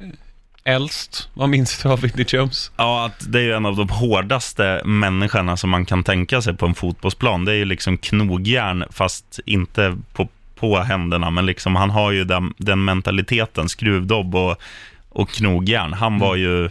äldst, 0.64 1.30
vad 1.34 1.50
minns 1.50 1.84
du 1.84 1.90
av 1.90 2.02
Vinnie 2.02 2.26
Jones? 2.28 2.72
Ja, 2.78 3.06
att 3.06 3.32
det 3.32 3.40
är 3.40 3.44
ju 3.44 3.54
en 3.54 3.66
av 3.66 3.76
de 3.76 3.90
hårdaste 3.90 4.82
människorna 4.86 5.58
som 5.58 5.70
man 5.70 5.86
kan 5.86 6.04
tänka 6.04 6.42
sig 6.42 6.58
på 6.58 6.66
en 6.66 6.76
fotbollsplan. 6.76 7.46
Det 7.46 7.52
är 7.52 7.56
ju 7.56 7.66
liksom 7.66 7.98
knogjärn, 7.98 8.84
fast 8.92 9.40
inte 9.46 9.98
på, 10.14 10.28
på 10.60 10.80
händerna, 10.80 11.30
men 11.30 11.46
liksom 11.46 11.76
han 11.76 11.90
har 11.90 12.12
ju 12.12 12.24
den, 12.24 12.54
den 12.58 12.86
mentaliteten, 12.86 13.70
skruvdobb 13.70 14.36
och, 14.36 14.62
och 15.10 15.30
knogjärn. 15.30 15.94
Han 15.94 16.20
var 16.20 16.36
ju, 16.36 16.70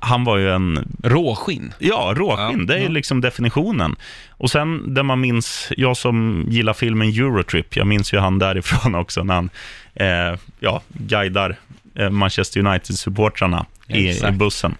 han 0.00 0.24
var 0.24 0.36
ju 0.36 0.50
en, 0.50 0.94
Råskinn. 1.02 1.72
ja, 1.78 2.14
råskinn. 2.16 2.60
Ja, 2.60 2.66
det 2.66 2.74
är 2.74 2.78
ju 2.78 2.84
ja. 2.84 2.90
liksom 2.90 3.20
definitionen. 3.20 3.96
Och 4.30 4.50
sen 4.50 4.94
det 4.94 5.02
man 5.02 5.20
minns, 5.20 5.72
jag 5.76 5.96
som 5.96 6.44
gillar 6.48 6.72
filmen 6.72 7.08
Eurotrip, 7.08 7.76
jag 7.76 7.86
minns 7.86 8.12
ju 8.12 8.18
han 8.18 8.38
därifrån 8.38 8.94
också 9.02 9.24
när 9.24 9.34
han, 9.34 9.50
eh, 9.94 10.38
ja, 10.60 10.82
guidar 10.88 11.56
eh, 11.94 12.10
Manchester 12.10 12.60
United-supportrarna 12.60 13.66
i, 13.88 13.98
i 13.98 14.08
Exakt. 14.08 14.36
bussen. 14.36 14.74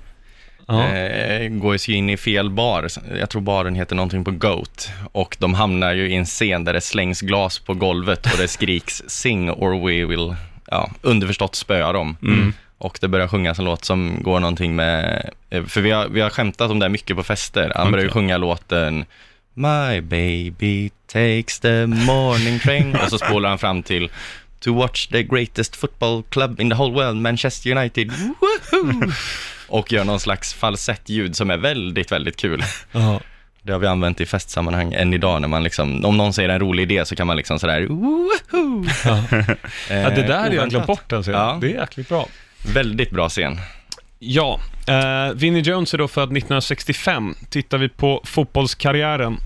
Ja. 0.67 0.89
Eh, 0.89 1.49
går 1.49 1.77
ju 1.89 1.95
in 1.95 2.11
i 2.11 2.17
fel 2.17 2.51
bar. 2.51 2.89
Jag 3.19 3.31
tror 3.31 3.43
baren 3.43 3.75
heter 3.75 3.97
någonting 3.97 4.25
på 4.25 4.31
Goat. 4.31 4.91
Och 5.13 5.37
de 5.39 5.55
hamnar 5.55 5.95
ju 5.95 6.09
i 6.09 6.15
en 6.15 6.25
scen 6.25 6.65
där 6.65 6.73
det 6.73 6.81
slängs 6.81 7.21
glas 7.21 7.59
på 7.59 7.75
golvet 7.75 8.27
och 8.33 8.39
det 8.39 8.49
skriks 8.49 9.03
sing 9.07 9.51
or 9.51 9.87
we 9.87 10.05
will, 10.05 10.37
ja, 10.67 10.91
underförstått 11.03 11.55
spöa 11.55 11.93
dem. 11.93 12.17
Mm. 12.23 12.53
Och 12.79 12.99
det 13.01 13.09
börjar 13.09 13.29
sjungas 13.29 13.59
en 13.59 13.65
låt 13.65 13.85
som 13.85 14.19
går 14.23 14.41
någonting 14.41 14.77
med, 14.77 15.31
eh, 15.51 15.65
för 15.65 15.81
vi 15.81 15.91
har, 15.91 16.09
vi 16.09 16.21
har 16.21 16.31
skämtat 16.31 16.71
om 16.71 16.79
det 16.79 16.85
här 16.85 16.91
mycket 16.91 17.17
på 17.17 17.23
fester. 17.23 17.73
Han 17.77 17.91
börjar 17.91 18.05
ju 18.05 18.11
sjunga 18.11 18.37
låten 18.37 19.05
My 19.55 20.01
baby 20.01 20.91
takes 21.07 21.61
the 21.61 21.87
morning 21.87 22.59
train 22.59 22.97
och 22.97 23.11
så 23.11 23.19
spolar 23.19 23.49
han 23.49 23.59
fram 23.59 23.83
till 23.83 24.11
To 24.61 24.75
watch 24.75 25.07
the 25.07 25.23
greatest 25.23 25.77
football 25.77 26.23
club 26.23 26.61
in 26.61 26.71
the 26.71 26.77
whole 26.77 26.95
world, 26.95 27.17
Manchester 27.17 27.71
United. 27.71 28.11
Woohoo! 28.71 29.13
Och 29.69 29.93
gör 29.93 30.05
någon 30.05 30.21
slags 30.21 30.55
falsettljud 30.55 31.37
som 31.37 31.51
är 31.51 31.57
väldigt, 31.57 32.13
väldigt 32.13 32.37
kul. 32.37 32.63
Ja. 32.93 33.21
Det 33.63 33.73
har 33.73 33.79
vi 33.79 33.87
använt 33.87 34.21
i 34.21 34.27
festsammanhang 34.27 34.93
än 34.95 35.15
idag 35.15 35.41
när 35.41 35.49
man 35.49 35.63
liksom, 35.63 36.05
om 36.05 36.17
någon 36.17 36.33
säger 36.33 36.49
en 36.49 36.61
rolig 36.61 36.83
idé 36.83 37.05
så 37.05 37.17
kan 37.17 37.27
man 37.27 37.37
liksom 37.37 37.59
sådär, 37.59 37.87
woho! 37.87 38.85
Ja. 39.05 39.25
Eh, 39.91 40.01
Ja, 40.03 40.11
det 40.11 40.23
där 40.23 40.39
har 40.39 40.51
jag 40.51 40.71
glömt 40.71 40.87
bort 40.87 41.13
alltså. 41.13 41.31
Ja. 41.31 41.59
Det 41.61 41.67
är 41.75 41.81
jäkligt 41.81 42.09
bra. 42.09 42.27
Väldigt 42.75 43.11
bra 43.11 43.29
scen. 43.29 43.57
Ja, 44.19 44.61
eh, 44.89 45.35
Vinnie 45.35 45.61
Jones 45.63 45.95
är 45.95 45.99
då 45.99 46.09
född 46.09 46.23
1965. 46.37 47.35
Tittar 47.51 47.79
vi 47.79 47.89
på 47.89 48.21
fotbollskarriären, 48.25 49.37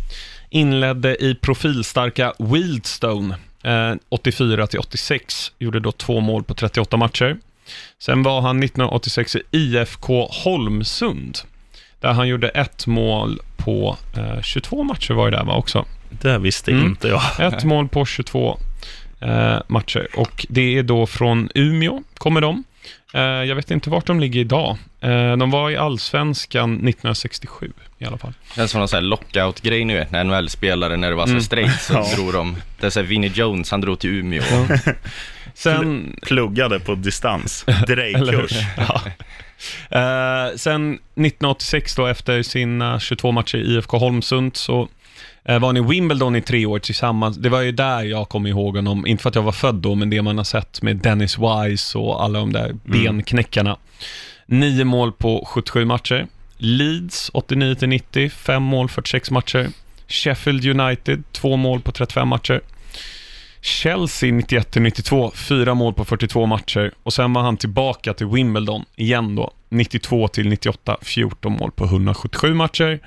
inledde 0.50 1.24
i 1.24 1.34
profilstarka 1.34 2.32
Wildstone 2.38 3.36
eh, 3.64 3.94
84 4.08 4.66
till 4.66 4.78
86. 4.78 5.52
Gjorde 5.58 5.80
då 5.80 5.92
två 5.92 6.20
mål 6.20 6.44
på 6.44 6.54
38 6.54 6.96
matcher. 6.96 7.36
Sen 7.98 8.22
var 8.22 8.40
han 8.40 8.62
1986 8.62 9.36
i 9.36 9.40
IFK 9.50 10.28
Holmsund, 10.44 11.38
där 12.00 12.12
han 12.12 12.28
gjorde 12.28 12.48
ett 12.48 12.86
mål 12.86 13.38
på 13.56 13.96
eh, 14.16 14.42
22 14.42 14.82
matcher 14.82 15.14
var 15.14 15.30
det 15.30 15.36
där 15.36 15.44
va 15.44 15.54
också. 15.56 15.84
Det 16.10 16.38
visste 16.38 16.70
Mm. 16.70 16.86
inte 16.86 17.08
jag. 17.08 17.22
Ett 17.38 17.64
mål 17.64 17.88
på 17.88 18.04
22 18.06 18.58
eh, 19.20 19.58
matcher 19.68 20.08
och 20.16 20.46
det 20.48 20.78
är 20.78 20.82
då 20.82 21.06
från 21.06 21.48
Umeå, 21.54 22.02
kommer 22.18 22.40
de. 22.40 22.64
Eh, 23.14 23.20
jag 23.22 23.54
vet 23.56 23.70
inte 23.70 23.90
vart 23.90 24.06
de 24.06 24.20
ligger 24.20 24.40
idag. 24.40 24.76
Eh, 25.00 25.36
de 25.36 25.50
var 25.50 25.70
i 25.70 25.76
Allsvenskan 25.76 26.72
1967 26.74 27.72
i 27.98 28.04
alla 28.04 28.18
fall. 28.18 28.32
Känns 28.56 28.70
som 28.70 28.78
någon 28.78 28.88
sån 28.88 28.96
här 28.96 29.02
lockout-grej 29.02 29.84
nu 29.84 30.06
när 30.10 30.24
NHL-spelare, 30.24 30.96
när 30.96 31.08
det 31.10 31.14
var 31.16 31.26
så 31.26 31.30
Mm. 31.30 31.42
straight 31.42 31.80
så 31.82 31.92
Ja. 31.94 32.06
drog 32.16 32.32
de. 32.32 32.56
Det 32.80 32.86
är 32.86 32.90
så 32.90 33.00
här 33.00 33.06
Vinnie 33.06 33.32
Jones, 33.34 33.70
han 33.70 33.80
drog 33.80 33.98
till 33.98 34.10
Umeå. 34.10 34.42
Sen, 35.54 36.16
Pluggade 36.22 36.80
på 36.80 36.94
distans. 36.94 37.64
Drejkurs. 37.86 38.52
Ja. 38.76 39.00
Eh, 39.90 40.56
sen 40.56 40.92
1986 40.94 41.94
då, 41.94 42.06
efter 42.06 42.42
sina 42.42 43.00
22 43.00 43.32
matcher 43.32 43.58
i 43.58 43.76
IFK 43.76 43.98
Holmsund, 43.98 44.56
så 44.56 44.88
eh, 45.44 45.58
var 45.58 45.68
han 45.68 45.76
i 45.76 45.80
Wimbledon 45.80 46.36
i 46.36 46.42
tre 46.42 46.66
år 46.66 46.78
tillsammans. 46.78 47.36
Det 47.36 47.48
var 47.48 47.60
ju 47.60 47.72
där 47.72 48.02
jag 48.02 48.28
kom 48.28 48.46
ihåg 48.46 48.76
honom, 48.76 49.06
inte 49.06 49.22
för 49.22 49.28
att 49.28 49.34
jag 49.34 49.42
var 49.42 49.52
född 49.52 49.74
då, 49.74 49.94
men 49.94 50.10
det 50.10 50.22
man 50.22 50.36
har 50.36 50.44
sett 50.44 50.82
med 50.82 50.96
Dennis 50.96 51.38
Wise 51.38 51.98
och 51.98 52.24
alla 52.24 52.38
de 52.38 52.52
där 52.52 52.72
benknäckarna. 52.84 53.76
Nio 54.46 54.84
mål 54.84 55.12
på 55.12 55.44
77 55.48 55.84
matcher. 55.84 56.26
Leeds 56.56 57.30
89-90, 57.34 58.28
fem 58.28 58.62
mål 58.62 58.88
46 58.88 59.30
matcher. 59.30 59.68
Sheffield 60.08 60.80
United, 60.80 61.22
två 61.32 61.56
mål 61.56 61.80
på 61.80 61.92
35 61.92 62.28
matcher. 62.28 62.60
Chelsea 63.60 64.30
91-92, 64.30 65.30
fyra 65.34 65.74
mål 65.74 65.94
på 65.94 66.04
42 66.04 66.46
matcher. 66.46 66.92
Och 67.02 67.12
sen 67.12 67.32
var 67.32 67.42
han 67.42 67.56
tillbaka 67.56 68.14
till 68.14 68.26
Wimbledon 68.26 68.84
igen 68.96 69.36
då, 69.36 69.50
92-98, 69.70 70.96
14 71.02 71.52
mål 71.52 71.70
på 71.70 71.84
177 71.84 72.54
matcher. 72.54 73.00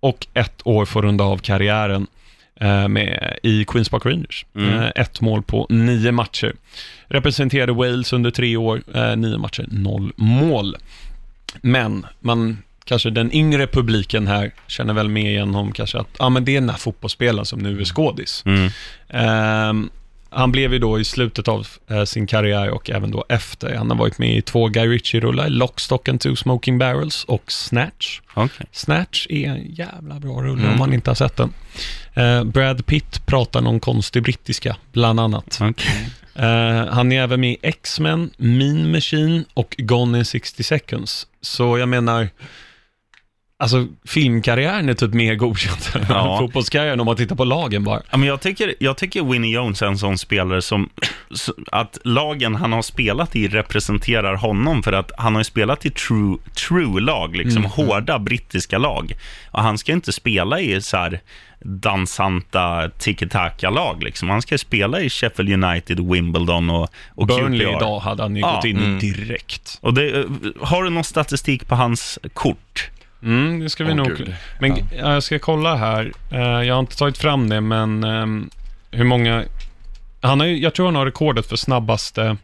Och 0.00 0.26
ett 0.34 0.60
år 0.64 0.84
för 0.84 1.00
att 1.00 1.04
runda 1.04 1.24
av 1.24 1.38
karriären 1.38 2.06
eh, 2.60 2.88
med, 2.88 3.38
i 3.42 3.64
Queens 3.64 3.88
Park 3.88 4.06
Rangers. 4.06 4.46
Mm. 4.54 4.74
Eh, 4.74 4.90
ett 4.94 5.20
mål 5.20 5.42
på 5.42 5.66
nio 5.70 6.12
matcher. 6.12 6.54
Representerade 7.06 7.72
Wales 7.72 8.12
under 8.12 8.30
tre 8.30 8.56
år, 8.56 8.82
eh, 8.94 9.16
nio 9.16 9.38
matcher, 9.38 9.66
noll 9.68 10.12
mål. 10.16 10.76
Men 11.60 12.06
man, 12.20 12.58
kanske 12.84 13.10
den 13.10 13.34
yngre 13.34 13.66
publiken 13.66 14.26
här 14.26 14.52
känner 14.66 14.94
väl 14.94 15.08
med 15.08 15.24
igen 15.24 15.54
om 15.54 15.72
kanske 15.72 15.98
att, 15.98 16.08
ja 16.18 16.28
men 16.28 16.44
det 16.44 16.56
är 16.56 16.60
den 16.60 16.70
här 16.70 16.76
fotbollsspelaren 16.76 17.46
som 17.46 17.58
nu 17.58 17.80
är 17.80 17.84
skådis. 17.84 18.42
Mm. 18.46 18.70
Ehm, 19.08 19.90
han 20.30 20.52
blev 20.52 20.72
ju 20.72 20.78
då 20.78 21.00
i 21.00 21.04
slutet 21.04 21.48
av 21.48 21.66
eh, 21.90 22.04
sin 22.04 22.26
karriär 22.26 22.70
och 22.70 22.90
även 22.90 23.10
då 23.10 23.24
efter. 23.28 23.74
Han 23.74 23.90
har 23.90 23.96
varit 23.96 24.18
med 24.18 24.36
i 24.36 24.42
två 24.42 24.68
Guy 24.68 24.86
Ritchie-rullar, 24.88 25.48
Lockstock 25.48 26.08
and 26.08 26.20
Two 26.20 26.34
Smoking 26.34 26.78
Barrels 26.78 27.24
och 27.24 27.52
Snatch. 27.52 28.20
Okej. 28.34 28.66
Snatch 28.72 29.26
är 29.30 29.48
en 29.48 29.74
jävla 29.74 30.14
bra 30.14 30.42
rulle 30.42 30.60
Mm. 30.62 30.72
om 30.72 30.78
man 30.78 30.92
inte 30.92 31.10
har 31.10 31.14
sett 31.14 31.36
den. 31.36 31.52
Eh, 32.14 32.44
Brad 32.44 32.86
Pitt 32.86 33.26
pratar 33.26 33.60
någon 33.60 33.80
konstig 33.80 34.22
brittiska, 34.22 34.76
bland 34.92 35.20
annat. 35.20 35.58
Okej. 35.62 36.08
Eh, 36.34 36.86
han 36.92 37.12
är 37.12 37.22
även 37.22 37.40
med 37.40 37.50
i 37.52 37.56
X-Men, 37.62 38.30
Mean 38.36 38.92
Machine 38.92 39.44
och 39.54 39.74
Gone 39.78 40.18
in 40.18 40.24
60 40.24 40.62
seconds. 40.62 41.26
Så 41.40 41.78
jag 41.78 41.88
menar, 41.88 42.28
alltså 43.58 43.86
filmkarriären 44.04 44.88
är 44.88 44.94
typ 44.94 45.14
mer 45.14 45.34
godkänd 45.34 45.78
än 45.94 46.16
Ja. 46.16 46.38
fotbollskarriären 46.40 47.00
om 47.00 47.06
man 47.06 47.16
tittar 47.16 47.36
på 47.36 47.44
lagen 47.44 47.84
bara. 47.84 48.02
Ja, 48.10 48.16
men 48.16 48.28
jag, 48.28 48.40
tycker, 48.40 48.74
jag 48.78 48.96
tycker 48.96 49.22
Winnie 49.22 49.54
Jones 49.54 49.82
är 49.82 49.86
en 49.86 49.98
sån 49.98 50.18
spelare 50.18 50.62
som, 50.62 50.90
att 51.72 51.98
lagen 52.04 52.54
han 52.54 52.72
har 52.72 52.82
spelat 52.82 53.36
i 53.36 53.48
representerar 53.48 54.34
honom, 54.34 54.82
för 54.82 54.92
att 54.92 55.12
han 55.18 55.34
har 55.34 55.40
ju 55.40 55.44
spelat 55.44 55.86
i 55.86 55.90
true, 55.90 56.38
true 56.68 57.00
lag, 57.00 57.36
liksom 57.36 57.64
hårda 57.64 58.18
brittiska 58.18 58.78
lag. 58.78 59.12
Och 59.50 59.62
han 59.62 59.78
ska 59.78 59.92
inte 59.92 60.12
spela 60.12 60.60
i 60.60 60.80
så 60.80 60.96
här 60.96 61.20
dansanta 61.60 62.90
tiki-taka-lag, 62.98 64.02
liksom. 64.02 64.30
Han 64.30 64.42
ska 64.42 64.58
spela 64.58 65.00
i 65.00 65.10
Sheffield 65.10 65.64
United, 65.64 66.00
Wimbledon 66.00 66.70
och, 66.70 66.88
och 67.08 67.26
Burnley 67.26 67.66
QPR. 67.66 67.76
idag 67.76 68.00
hade 68.00 68.22
han 68.22 68.36
ju 68.36 68.40
Ja, 68.40 68.54
gått 68.54 68.64
in 68.64 68.76
mm. 68.76 68.98
direkt. 68.98 69.78
Och 69.80 69.94
det, 69.94 70.18
eh, 70.20 70.24
har 70.60 70.82
du 70.82 70.90
någon 70.90 71.04
statistik 71.04 71.68
på 71.68 71.74
hans 71.74 72.18
kort? 72.34 72.90
Mm, 73.22 73.60
det 73.60 73.70
ska 73.70 73.84
vi 73.84 73.90
Åh, 73.90 73.96
nog... 73.96 74.06
gud. 74.06 74.34
Men 74.60 74.70
Ja. 74.76 74.84
ja, 74.96 75.12
jag 75.14 75.22
ska 75.22 75.38
kolla 75.38 75.76
här. 75.76 76.12
Eh, 76.30 76.40
jag 76.40 76.74
har 76.74 76.80
inte 76.80 76.96
tagit 76.96 77.18
fram 77.18 77.48
det, 77.48 77.60
men 77.60 78.04
ehm, 78.04 78.50
hur 78.90 79.04
många... 79.04 79.44
Han 80.20 80.40
har 80.40 80.46
jag 80.46 80.74
tror 80.74 80.86
han 80.86 80.96
har 80.96 81.06
rekordet 81.06 81.46
för 81.46 81.56
snabbaste 81.56 82.36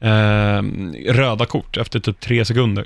ehm, 0.00 0.94
röda 1.08 1.46
kort 1.46 1.76
efter 1.76 2.00
typ 2.00 2.20
tre 2.20 2.44
sekunder. 2.44 2.84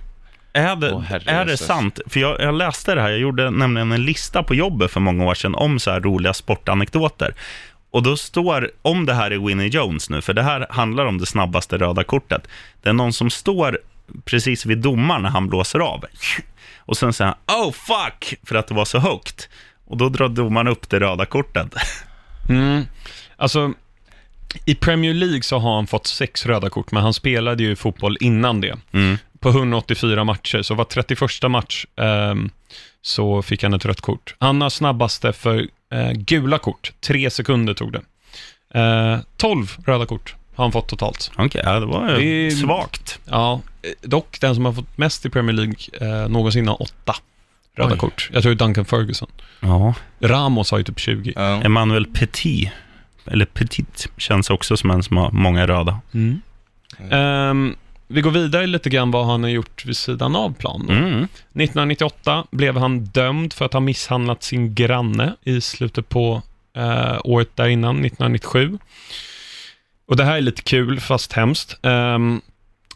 Är 0.53 0.77
det, 0.77 1.01
herre 1.01 1.31
är 1.31 1.45
det 1.45 1.57
sant? 1.57 2.01
För 2.07 2.21
jag, 2.21 2.41
jag 2.41 2.55
läste 2.55 2.95
det 2.95 3.01
här, 3.01 3.11
jag 3.11 3.19
gjorde 3.19 3.51
nämligen 3.51 3.93
en 3.93 4.05
lista 4.05 4.43
på 4.43 4.55
jobbet 4.55 4.91
för 4.91 5.01
många 5.01 5.25
år 5.25 5.35
sedan 5.35 5.55
om 5.55 5.79
så 5.79 5.91
här 5.91 6.01
roliga 6.01 6.35
sportanekdoter. 6.35 7.35
Och 7.91 8.03
då 8.03 8.17
står, 8.17 8.71
om 8.83 9.07
det 9.07 9.15
här 9.15 9.31
är 9.31 9.39
Winnie 9.39 9.69
Jones 9.69 10.11
nu, 10.11 10.23
för 10.23 10.35
det 10.35 10.43
här 10.43 10.67
handlar 10.71 11.05
om 11.07 11.19
det 11.19 11.27
snabbaste 11.27 11.79
röda 11.79 12.05
kortet. 12.05 12.47
Det 12.83 12.89
är 12.89 12.93
någon 12.93 13.13
som 13.13 13.31
står 13.31 13.79
precis 14.25 14.67
vid 14.67 14.79
domaren 14.79 15.23
när 15.23 15.31
han 15.31 15.49
blåser 15.49 15.79
av. 15.79 16.05
Och 16.87 16.97
sen 16.97 17.13
säger 17.13 17.35
han, 17.47 17.59
oh 17.59 17.73
fuck, 17.73 18.35
för 18.43 18.55
att 18.55 18.67
det 18.67 18.75
var 18.75 18.85
så 18.85 18.99
högt. 18.99 19.49
Och 19.85 19.97
då 19.97 20.09
drar 20.09 20.29
domaren 20.29 20.69
upp 20.69 20.91
det 20.91 21.01
röda 21.01 21.27
kortet. 21.27 21.75
Mm. 22.49 22.85
Alltså, 23.37 23.73
i 24.65 24.75
Premier 24.75 25.15
League 25.15 25.43
så 25.43 25.59
har 25.59 25.75
han 25.75 25.87
fått 25.87 26.07
sex 26.07 26.47
röda 26.47 26.71
kort, 26.71 26.93
men 26.93 27.03
han 27.03 27.15
spelade 27.15 27.63
ju 27.63 27.77
fotboll 27.77 28.17
innan 28.21 28.61
det. 28.61 28.79
Mm. 28.93 29.19
På 29.41 29.49
184 29.49 30.25
matcher, 30.25 30.63
så 30.63 30.75
var 30.75 30.85
31 30.85 31.21
match 31.51 31.87
ehm, 31.97 32.51
så 33.03 33.43
fick 33.43 33.63
han 33.63 33.75
ett 33.75 33.85
rött 33.85 34.01
kort. 34.01 34.35
Han 34.39 34.61
har 34.61 34.71
snabbaste 34.71 35.33
för 35.33 35.69
eh, 35.93 36.13
gula 36.13 36.59
kort, 36.59 36.93
tre 37.01 37.31
sekunder 37.31 37.75
tog 37.75 37.93
det. 37.93 38.03
Eh, 38.81 39.19
12 39.37 39.77
röda 39.87 40.07
kort 40.07 40.35
har 40.55 40.65
han 40.65 40.73
fått 40.73 40.89
totalt. 40.89 41.31
Okej, 41.39 41.63
ja, 41.65 41.81
det 41.81 41.87
var 41.87 42.09
ju 42.11 42.17
Det 42.17 42.47
är- 42.47 42.51
svagt. 42.51 43.19
Ja, 43.25 43.61
eh, 43.83 43.91
dock 44.09 44.41
den 44.41 44.55
som 44.55 44.65
har 44.65 44.73
fått 44.73 44.99
mest 44.99 45.27
i 45.27 45.31
Premier 45.31 45.53
League 45.57 45.75
eh, 46.23 46.29
någonsin 46.29 46.69
har 46.69 46.83
åtta 46.83 47.15
röda 47.77 47.93
Oj. 47.95 47.99
kort. 47.99 48.31
Jag 48.33 48.43
tror 48.43 48.55
det 48.55 48.65
är 48.65 48.67
Duncan 48.67 48.85
Ferguson. 48.85 49.29
Ja. 49.61 49.95
Ramos 50.21 50.71
har 50.71 50.79
ju 50.79 50.85
typ 50.85 50.99
20. 51.01 51.33
Ja. 51.37 51.63
Emmanuel 51.63 52.07
Petit, 52.07 52.71
eller 53.27 53.45
Petit, 53.47 54.09
känns 54.17 54.51
också 54.51 54.77
som 54.77 54.91
en 54.91 55.03
som 55.03 55.17
har 55.17 55.31
många 55.31 55.67
röda. 55.67 56.01
Mm. 56.15 56.41
Ehm, 57.11 57.77
vi 58.09 58.21
går 58.21 58.31
vidare 58.31 58.67
lite 58.67 58.91
grann 58.91 59.11
vad 59.11 59.27
han 59.27 59.43
har 59.43 59.51
gjort 59.51 59.85
vid 59.85 59.97
sidan 59.97 60.37
av 60.37 60.55
plan. 60.55 60.85
då. 60.87 60.93
Mm. 60.93 61.29
1998 61.53 62.45
blev 62.51 62.77
han 62.77 63.05
dömd 63.05 63.53
för 63.53 63.65
att 63.65 63.73
ha 63.73 63.81
misshandlat 63.81 64.43
sin 64.43 64.75
granne 64.75 65.37
i 65.43 65.61
slutet 65.61 66.09
på 66.09 66.43
eh, 66.77 67.17
året 67.25 67.57
där 67.57 67.69
innan, 67.69 67.97
1997. 68.05 68.79
Och 70.07 70.17
det 70.17 70.25
här 70.25 70.37
är 70.37 70.41
lite 70.41 70.63
kul, 70.63 71.01
fast 71.01 71.33
hemskt. 71.33 71.77
Ehm, 71.83 72.41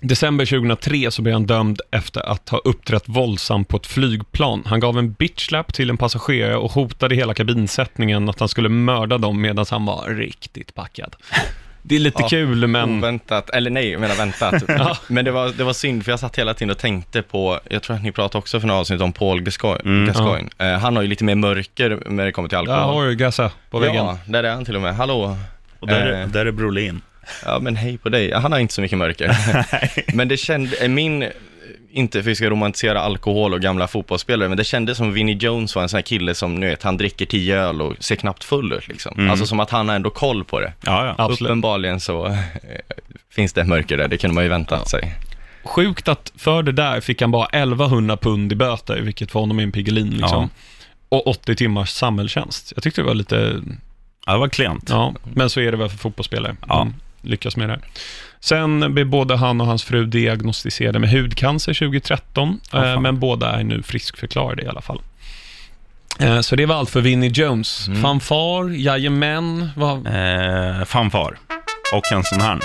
december 0.01 0.47
2003 0.47 1.11
så 1.11 1.23
blev 1.23 1.33
han 1.33 1.47
dömd 1.47 1.81
efter 1.91 2.29
att 2.29 2.49
ha 2.49 2.59
uppträtt 2.59 3.05
våldsamt 3.07 3.69
på 3.69 3.77
ett 3.77 3.87
flygplan. 3.87 4.63
Han 4.67 4.81
gav 4.81 4.99
en 4.99 5.13
bitchlap 5.13 5.73
till 5.75 5.91
en 5.91 5.97
passagerare 5.97 6.57
och 6.57 6.73
hotade 6.73 7.15
hela 7.15 7.35
kabinsättningen 7.35 8.29
att 8.29 8.41
han 8.41 8.49
skulle 8.49 8.69
mörda 8.69 9.19
dem 9.19 9.41
medan 9.41 9.65
han 9.71 9.85
var 9.87 10.15
riktigt 10.15 10.75
packad. 10.75 11.17
Det 11.83 11.95
är 11.95 11.99
lite 11.99 12.23
Ja, 12.23 12.29
kul, 12.29 12.67
men... 12.67 12.99
Oväntat, 12.99 13.51
eller 13.51 13.71
nej, 13.71 13.91
jag 13.91 14.01
menar 14.01 14.15
väntat. 14.15 14.63
Men 15.09 15.25
det 15.25 15.31
var, 15.31 15.49
det 15.49 15.65
var 15.65 15.73
synd, 15.73 16.05
för 16.05 16.13
jag 16.13 16.21
satt 16.21 16.39
hela 16.39 16.55
tiden 16.55 16.71
och 16.71 16.79
tänkte 16.79 17.23
på, 17.23 17.61
jag 17.71 17.83
tror 17.83 17.97
att 17.97 18.03
ni 18.03 18.13
pratade 18.13 18.39
också 18.39 18.61
för 18.61 18.67
några 18.67 18.81
avsnitt 18.81 19.01
om 19.01 19.13
Paul 19.13 19.41
Gascoigne. 19.43 19.81
Mm. 19.85 20.07
Gascoigne. 20.07 20.51
Eh, 20.59 20.79
han 20.79 20.97
har 20.97 21.03
ju 21.03 21.09
lite 21.09 21.25
mer 21.25 21.35
mörker 21.35 22.03
när 22.07 22.25
det 22.25 22.33
kommer 22.33 22.49
till 22.49 22.57
Där 22.57 22.73
alkohol. 22.75 22.95
har 22.95 23.07
du 23.07 23.15
Gassa 23.15 23.51
på 23.71 23.79
väggen. 23.79 23.97
Ja, 23.97 24.19
där 24.27 24.45
är 24.45 24.55
han 24.55 24.65
till 24.65 24.77
och 24.77 24.83
med. 24.83 24.97
Hallå? 24.97 25.37
Och 25.81 25.87
där, 25.87 26.07
är- 26.07 26.23
Eh. 26.23 26.29
där 26.29 26.47
är 26.47 26.51
Brolin. 26.53 27.01
Ja, 27.45 27.59
men 27.59 27.77
hej 27.77 27.99
på 27.99 28.09
dig. 28.09 28.33
Han 28.33 28.53
har 28.53 28.59
inte 28.59 28.75
så 28.75 28.81
mycket 28.81 28.99
mörker. 28.99 29.37
men 30.17 30.29
det 30.29 30.37
kände, 30.37 30.77
eh, 30.77 30.89
min, 30.89 31.25
inte 31.91 32.13
för 32.13 32.21
att 32.21 32.27
vi 32.27 32.35
ska 32.35 32.51
romantisera 32.51 33.01
alkohol 33.01 33.55
och 33.55 33.61
gamla 33.61 33.87
fotbollsspelare, 33.89 34.49
men 34.49 34.59
det 34.59 34.65
kändes 34.65 34.99
som 34.99 35.13
Vinnie 35.13 35.37
Jones 35.41 35.75
var 35.75 35.83
en 35.83 35.89
sån 35.89 35.97
här 35.99 36.03
kille 36.03 36.35
som, 36.35 36.55
nu 36.55 36.67
vet, 36.67 36.83
han 36.83 36.97
dricker 36.97 37.27
tio 37.27 37.57
öl 37.57 37.83
och 37.83 37.95
ser 38.01 38.17
knappt 38.17 38.45
full 38.45 38.73
ut 38.73 38.89
liksom. 38.89 39.15
Mm. 39.19 39.31
Alltså 39.31 39.47
som 39.47 39.61
att 39.61 39.71
han 39.71 39.89
har 39.89 39.97
ändå 39.97 40.11
koll 40.11 40.45
på 40.45 40.61
det. 40.61 40.73
Ja, 40.81 41.07
ja. 41.07 41.15
Absolut. 41.25 41.51
Uppenbarligen 41.51 42.01
så 42.01 42.27
eh, 42.27 42.37
finns 43.31 43.53
det 43.53 43.65
mörker 43.65 43.97
där, 43.97 44.09
det 44.09 44.17
kunde 44.17 44.35
man 44.35 44.45
ju 44.45 44.51
väntat 44.51 44.89
sig. 44.89 45.15
Sjukt 45.65 46.09
att 46.09 46.33
för 46.37 46.63
det 46.63 46.73
där 46.73 47.01
fick 47.01 47.21
han 47.21 47.31
bara 47.31 47.47
1100 47.47 48.17
pund 48.17 48.53
i 48.53 48.55
böter, 48.57 49.01
vilket 49.01 49.31
för 49.31 49.41
honom 49.41 49.59
är 49.59 49.63
en 49.63 49.73
Piggelin 49.73 50.11
liksom. 50.11 50.51
Och 51.09 51.27
80 51.27 51.55
timmars 51.57 51.91
samhällstjänst. 51.91 52.73
Jag 52.77 52.83
tyckte 52.83 53.01
det 53.01 53.07
var 53.07 53.15
lite, 53.15 53.61
ja, 54.29 54.33
det 54.35 54.39
var 54.39 54.49
klent. 54.49 54.89
ja, 54.91 55.15
men 55.35 55.51
så 55.51 55.61
är 55.61 55.71
det 55.71 55.77
väl 55.77 55.89
för 55.89 55.99
fotbollsspelare. 55.99 56.57
Ja. 56.69 56.89
Lyckas 57.23 57.57
med 57.57 57.69
det. 57.69 57.81
Sen 58.41 58.95
blev 58.95 59.07
både 59.07 59.37
han 59.37 59.61
och 59.61 59.67
hans 59.67 59.85
fru 59.85 60.07
diagnostiserade 60.07 60.99
med 60.99 61.11
hudcancer 61.11 61.75
2013, 61.75 62.61
Ja, 62.73 62.87
eh, 62.93 63.01
men 63.01 63.19
båda 63.21 63.53
är 63.53 63.65
nu 63.65 63.83
friskförklarade 63.83 64.63
i 64.63 64.67
alla 64.69 64.81
fall. 64.81 65.01
Eh, 66.19 66.41
Så 66.41 66.57
det 66.57 66.67
var 66.67 66.75
allt 66.77 66.91
för 66.91 67.01
Vinnie 67.01 67.31
Jones. 67.35 67.89
Mm. 67.89 68.03
Fanfar, 68.03 68.71
jajamän, 68.77 69.69
vad... 69.77 70.07
Eh, 70.07 70.85
fanfar. 70.85 71.39
Och 71.95 72.13
en 72.13 72.25
sån 72.25 72.41
här. 72.41 72.59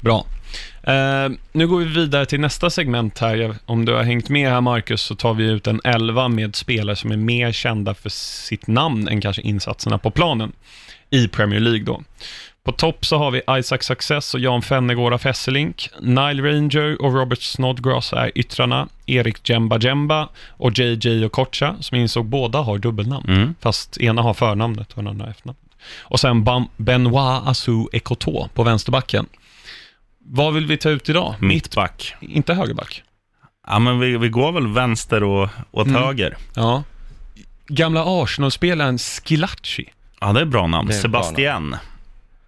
Bra. 0.00 0.26
Eh, 0.86 1.28
nu 1.52 1.66
går 1.68 1.78
vi 1.78 1.84
vidare 1.84 2.26
till 2.26 2.40
nästa 2.40 2.70
segment 2.70 3.18
här. 3.18 3.54
Om 3.66 3.84
du 3.84 3.92
har 3.92 4.02
hängt 4.02 4.28
med 4.28 4.50
här 4.50 4.60
Marcus 4.60 5.02
så 5.02 5.14
tar 5.14 5.34
vi 5.34 5.44
ut 5.44 5.66
en 5.66 5.80
elva 5.84 6.28
med 6.28 6.56
spelare 6.56 6.96
som 6.96 7.12
är 7.12 7.16
mer 7.16 7.52
kända 7.52 7.94
för 7.94 8.08
sitt 8.10 8.66
namn 8.66 9.08
än 9.08 9.20
kanske 9.20 9.42
insatserna 9.42 9.98
på 9.98 10.10
planen 10.10 10.52
i 11.10 11.28
Premier 11.28 11.60
League 11.60 11.84
då. 11.84 12.02
På 12.64 12.72
topp 12.72 13.06
så 13.06 13.16
har 13.18 13.30
vi 13.30 13.42
Isaac 13.58 13.78
Success 13.80 14.34
och 14.34 14.40
Jan 14.40 14.62
Fennegård 14.62 15.12
av 15.12 15.24
Hesselink. 15.24 15.90
Nile 16.00 16.42
Ranger 16.42 17.02
och 17.02 17.14
Robert 17.14 17.42
Snodgrass 17.42 18.12
är 18.12 18.32
yttrarna. 18.34 18.88
Erik 19.06 19.50
Jemba 19.50 19.78
Jemba 19.78 20.28
och 20.48 20.78
JJ 20.78 21.24
och 21.24 21.32
Kocha, 21.32 21.74
som 21.80 21.96
insåg 21.96 22.26
båda 22.26 22.58
har 22.58 22.78
dubbelnamn. 22.78 23.28
Mm. 23.28 23.54
Fast 23.60 23.98
ena 23.98 24.22
har 24.22 24.34
förnamnet 24.34 24.88
och 24.92 24.96
den 24.96 25.06
andra 25.06 25.30
efternamnet. 25.30 25.62
Och 25.98 26.20
sen 26.20 26.44
Bam- 26.44 26.68
Benoit 26.76 27.42
Assou 27.48 27.88
Ekoto 27.92 28.48
på 28.54 28.62
vänsterbacken. 28.62 29.26
Vad 30.26 30.54
vill 30.54 30.66
vi 30.66 30.76
ta 30.76 30.88
ut 30.90 31.08
idag? 31.08 31.34
Mittback. 31.40 32.14
Inte 32.20 32.54
högerback. 32.54 33.02
Ja, 33.66 33.78
men 33.78 34.00
vi, 34.00 34.16
vi 34.18 34.28
går 34.28 34.52
väl 34.52 34.66
vänster 34.66 35.22
och 35.22 35.48
åt 35.70 35.86
Mm. 35.86 36.02
höger. 36.02 36.36
Ja. 36.54 36.82
Gamla 37.68 38.04
Arsenal-spelaren 38.22 38.98
Skilacci. 38.98 39.84
Ja, 40.20 40.32
det 40.32 40.40
är 40.40 40.44
bra 40.44 40.66
namn. 40.66 40.88
Är 40.88 40.92
bra 40.92 41.00
Sebastian. 41.02 41.76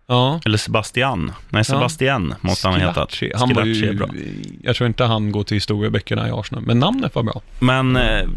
Ja. 0.09 0.41
Eller 0.45 0.59
Sebastian. 0.59 1.33
Nej, 1.49 1.65
Sebastian 1.65 2.35
måste 2.41 2.69
han. 2.69 2.81
Skilacci. 2.81 3.33
Han 3.35 3.55
var 3.55 3.63
Skilacci 3.63 3.87
är 3.87 3.93
ju, 3.93 3.99
bra. 3.99 4.09
jag 4.63 4.77
tror 4.77 4.87
inte 4.87 5.05
han 5.05 5.33
går 5.33 5.45
till 5.45 5.55
historieböckerna 5.55 6.29
i 6.29 6.31
Arsenal, 6.31 6.65
men 6.67 6.79
namnet 6.79 7.15
var 7.15 7.23
bra. 7.23 7.41
Men 7.59 7.97
eh, 7.97 8.29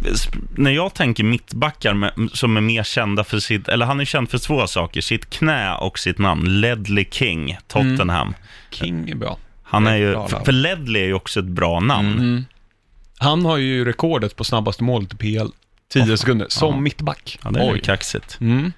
när 0.55 0.71
jag 0.71 0.93
tänker 0.93 1.23
mittbackar 1.23 1.93
med, 1.93 2.11
som 2.33 2.57
är 2.57 2.61
mer 2.61 2.83
kända 2.83 3.23
för 3.23 3.39
sitt, 3.39 3.67
eller 3.67 3.85
han 3.85 3.99
är 3.99 4.05
känd 4.05 4.29
för 4.29 4.37
två 4.37 4.67
saker, 4.67 5.01
sitt 5.01 5.29
knä 5.29 5.75
och 5.75 5.99
sitt 5.99 6.17
namn. 6.17 6.61
Ledley 6.61 7.05
King, 7.11 7.57
Tottenham. 7.67 8.33
King 8.71 9.09
är 9.09 9.15
bra. 9.15 9.37
Han 9.63 9.87
är 9.87 9.95
ju, 9.95 10.11
Bra 10.11 10.27
för, 10.27 10.39
för 10.39 10.51
Ledley 10.51 11.01
är 11.01 11.07
ju 11.07 11.13
också 11.13 11.39
ett 11.39 11.45
bra 11.45 11.79
namn. 11.79 12.13
Mm. 12.13 12.45
Han 13.17 13.45
har 13.45 13.57
ju 13.57 13.85
rekordet 13.85 14.35
på 14.35 14.43
snabbaste 14.43 14.83
målet 14.83 15.13
i 15.13 15.17
PL. 15.17 15.47
10 15.93 16.17
sekunder, 16.17 16.45
som 16.49 16.73
Ja. 16.73 16.79
mittback. 16.79 17.39
Ja, 17.43 17.51
det 17.51 17.59
är 17.59 17.73
ju 17.75 17.79
kaxigt. 17.81 18.37
Mm. 18.41 18.73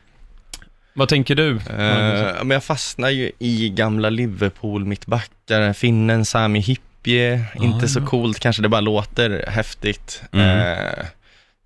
Vad 0.93 1.09
tänker 1.09 1.35
du? 1.35 1.51
Eh, 1.51 2.43
men 2.43 2.49
jag 2.49 2.63
fastnar 2.63 3.09
ju 3.09 3.31
i 3.39 3.69
gamla 3.69 4.09
Liverpool 4.09 4.85
mittbackar, 4.85 5.73
finnen 5.73 6.25
Sami 6.25 6.59
Hipje, 6.59 7.45
inte 7.55 7.87
så 7.87 8.05
coolt 8.05 8.39
kanske, 8.39 8.61
det 8.61 8.69
bara 8.69 8.81
låter 8.81 9.45
häftigt. 9.47 10.23
Mm. 10.31 10.77
Eh, 10.77 11.05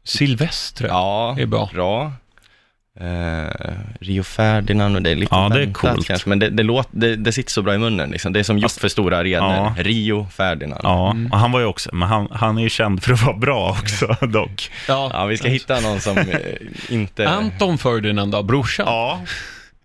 Silvestre 0.03 0.87
ja, 0.87 1.35
är 1.39 1.45
bra. 1.45 1.69
bra. 1.73 2.13
Eh, 2.99 3.73
Rio 3.99 4.23
Ferdinand 4.23 4.95
och 4.95 5.01
det 5.01 5.09
är 5.09 5.15
lite 5.15 5.35
Ja, 5.35 5.49
det 5.49 5.61
är 5.61 5.73
coolt. 5.73 6.07
kanske, 6.07 6.29
men 6.29 6.39
det, 6.39 6.49
det, 6.49 6.63
låter, 6.63 6.89
det, 6.99 7.15
det 7.15 7.31
sitter 7.31 7.51
så 7.51 7.61
bra 7.61 7.73
i 7.75 7.77
munnen. 7.77 8.09
Liksom. 8.09 8.33
Det 8.33 8.39
är 8.39 8.43
som 8.43 8.57
gjort 8.57 8.63
Fast- 8.63 8.79
för 8.81 8.87
stora 8.87 9.17
arenor. 9.17 9.53
Ja. 9.55 9.75
Rio 9.77 10.27
Ferdinand. 10.31 10.81
Ja, 10.83 11.15
och 11.31 11.37
han 11.39 11.51
var 11.51 11.59
ju 11.59 11.65
också, 11.65 11.89
men 11.95 12.09
han, 12.09 12.27
han 12.31 12.57
är 12.57 12.61
ju 12.61 12.69
känd 12.69 13.03
för 13.03 13.13
att 13.13 13.21
vara 13.23 13.37
bra 13.37 13.69
också 13.81 14.07
dock. 14.27 14.71
Ja, 14.87 15.25
vi 15.25 15.37
ska 15.37 15.47
hitta 15.47 15.79
någon 15.79 15.99
som 16.01 16.17
eh, 16.17 16.39
inte... 16.89 17.29
Anton 17.29 17.77
Ferdinand 17.77 18.31
då, 18.31 18.43
brorsan? 18.43 18.85
Ja, 18.87 19.19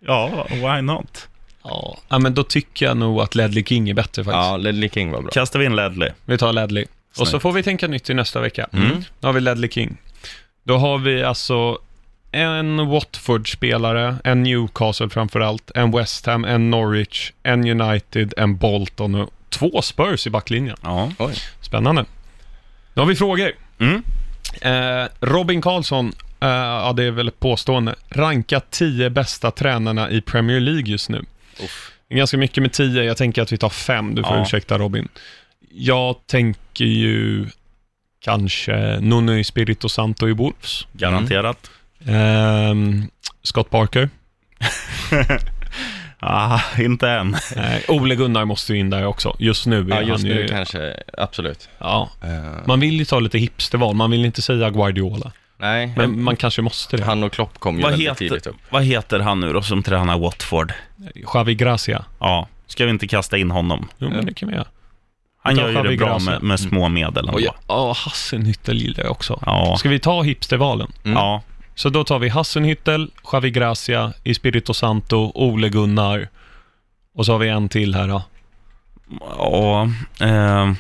ja, 0.07 0.47
why 0.51 0.83
not? 0.83 1.27
Ja. 1.65 1.97
ja, 2.09 2.19
men 2.19 2.35
då 2.35 2.43
tycker 2.43 2.87
jag 2.87 2.97
nog 2.97 3.21
att 3.21 3.35
Ledley 3.35 3.65
King 3.65 3.89
är 3.91 3.95
bättre 3.95 4.25
faktiskt. 4.25 4.35
Ja, 4.45 4.57
Ledley 4.57 4.89
King 4.91 5.11
var 5.11 5.21
bra. 5.21 5.31
Kastar 5.31 5.59
vi 5.59 5.65
in 5.67 5.77
Ledley. 5.77 6.11
Vi 6.25 6.39
tar 6.39 6.53
Ledley. 6.53 6.85
Och 6.85 7.17
så 7.17 7.27
Snyggt. 7.27 7.43
får 7.43 7.53
vi 7.53 7.63
tänka 7.63 7.87
nytt 7.89 8.05
till 8.05 8.17
nästa 8.17 8.41
vecka. 8.41 8.67
Mm. 8.73 9.05
Då 9.21 9.29
har 9.29 9.33
vi 9.33 9.41
Ledley 9.41 9.71
King. 9.71 9.97
Då 10.65 10.77
har 10.77 10.99
vi 10.99 11.25
alltså 11.25 11.79
en 12.33 12.89
Watford-spelare, 12.89 14.16
en 14.24 14.43
Newcastle 14.43 15.09
framförallt, 15.09 15.70
en 15.74 15.91
West 15.91 16.26
Ham, 16.26 16.45
en 16.45 16.70
Norwich, 16.70 17.33
en 17.43 17.81
United, 17.81 18.35
en 18.37 18.57
Bolton 18.57 19.14
och 19.14 19.31
två 19.49 19.83
Spurs 19.83 20.26
i 20.26 20.31
backlinjen. 20.31 20.76
Ja. 20.83 21.12
Oj. 21.18 21.35
Spännande. 21.61 22.05
Då 22.95 23.01
har 23.03 23.07
vi 23.07 23.14
frågor. 23.16 23.53
Mm. 23.78 24.03
Eh, 24.62 25.09
Robin 25.20 25.62
Karlsson, 25.62 26.12
eh, 26.41 26.49
ja 26.49 26.93
det 26.97 27.05
är 27.05 27.11
väl 27.11 27.28
ett 27.28 27.41
påstående, 27.41 27.95
rankat 28.09 28.70
10 28.70 29.11
bästa 29.11 29.51
tränarna 29.51 30.11
i 30.11 30.20
Premier 30.20 30.61
League 30.61 30.85
just 30.91 31.09
nu. 31.09 31.24
Uff. 31.64 31.93
Det 32.09 32.14
är 32.14 32.18
ganska 32.18 32.37
mycket 32.37 32.62
med 32.62 32.72
10, 32.72 33.03
jag 33.05 33.16
tänker 33.16 33.43
att 33.43 33.53
vi 33.53 33.59
tar 33.59 33.68
5, 33.68 34.14
du 34.14 34.22
får 34.22 34.37
Ja. 34.37 34.43
ursäkta 34.43 34.78
Robin. 34.78 35.09
Jag 35.72 36.16
tänker 36.26 36.85
ju 36.85 37.47
kanske 38.24 39.01
Nuno 39.01 39.33
Espirito 39.39 39.89
Santo 39.89 40.28
i 40.28 40.33
Wolves. 40.33 40.87
Garanterat. 40.93 41.70
Ehm, 42.07 43.05
Scott 43.43 43.71
Parker. 43.71 44.09
Ah, 46.23 46.61
inte 46.79 47.09
än. 47.11 47.37
Nej, 47.57 47.85
Ole 47.89 48.15
Gunnar 48.15 48.45
måste 48.45 48.73
ju 48.73 48.79
in 48.79 48.91
där 48.91 49.05
också. 49.07 49.37
Just 49.39 49.67
nu 49.67 49.87
Ja, 49.91 50.01
just 50.03 50.25
nu 50.25 50.41
ju... 50.43 50.49
kanske, 50.49 50.97
absolut. 51.19 51.69
Ja, 51.79 52.11
Eh, 52.23 52.67
man 52.67 52.81
vill 52.81 52.99
ju 52.99 53.05
ta 53.05 53.21
lite 53.21 53.39
hipsterval, 53.39 53.95
man 53.95 54.11
vill 54.11 54.25
inte 54.25 54.43
säga 54.43 54.71
Guardiola. 54.71 55.33
nej, 55.59 55.93
Men 55.97 56.23
man 56.23 56.37
kanske 56.37 56.63
måste 56.63 56.97
det. 56.97 57.05
han 57.05 57.23
och 57.25 57.33
Klopp 57.33 57.59
kom 57.59 57.77
ju 57.77 57.83
Vad 57.83 57.91
väldigt 57.91 58.09
heter, 58.09 58.19
tidigt 58.29 58.47
upp. 58.47 58.57
vad 58.71 58.83
heter 58.85 59.21
han 59.21 59.41
nu 59.41 59.53
då 59.53 59.63
som 59.63 59.83
tränar 59.83 60.19
Watford? 60.19 60.73
Javi 61.35 61.55
Gracia. 61.55 62.05
Ja, 62.19 62.49
ska 62.67 62.85
vi 62.85 62.91
inte 62.91 63.07
kasta 63.09 63.39
in 63.39 63.51
honom? 63.51 63.89
Jo, 63.99 64.09
men 64.11 64.27
det 64.27 64.35
kan 64.35 64.49
vi 64.49 64.55
göra. 64.55 64.67
Han 65.43 65.57
gör 65.57 65.69
ju 65.69 65.83
det 65.91 65.97
bra 65.97 66.19
med, 66.19 66.43
med 66.43 66.61
små 66.61 66.89
medel 66.89 67.19
ändå. 67.25 67.33
Och 67.33 67.41
ja, 67.41 67.55
ja 67.69 67.93
Hassenhüttel 67.93 68.75
gillar 68.75 69.05
jag 69.05 69.11
också. 69.13 69.43
Ja. 69.47 69.77
Ska 69.79 69.89
vi 69.89 69.99
ta 69.99 70.23
hipstervalen? 70.23 70.93
Mm. 71.05 71.17
Ja, 71.17 71.43
Så 71.81 71.89
då 71.89 72.05
tar 72.05 72.18
vi 72.18 72.28
Hassenhüttel, 72.28 73.11
Javi 73.33 73.51
Gracia, 73.51 74.12
Espirito 74.24 74.74
Santo, 74.74 75.33
Ole 75.35 75.68
Gunnar 75.68 76.28
och 77.14 77.26
så 77.26 77.33
har 77.33 77.39
vi 77.39 77.49
en 77.49 77.68
till 77.68 77.95
här 77.95 78.09
då. 78.09 78.22
och, 79.20 79.81
eh, 80.26 80.72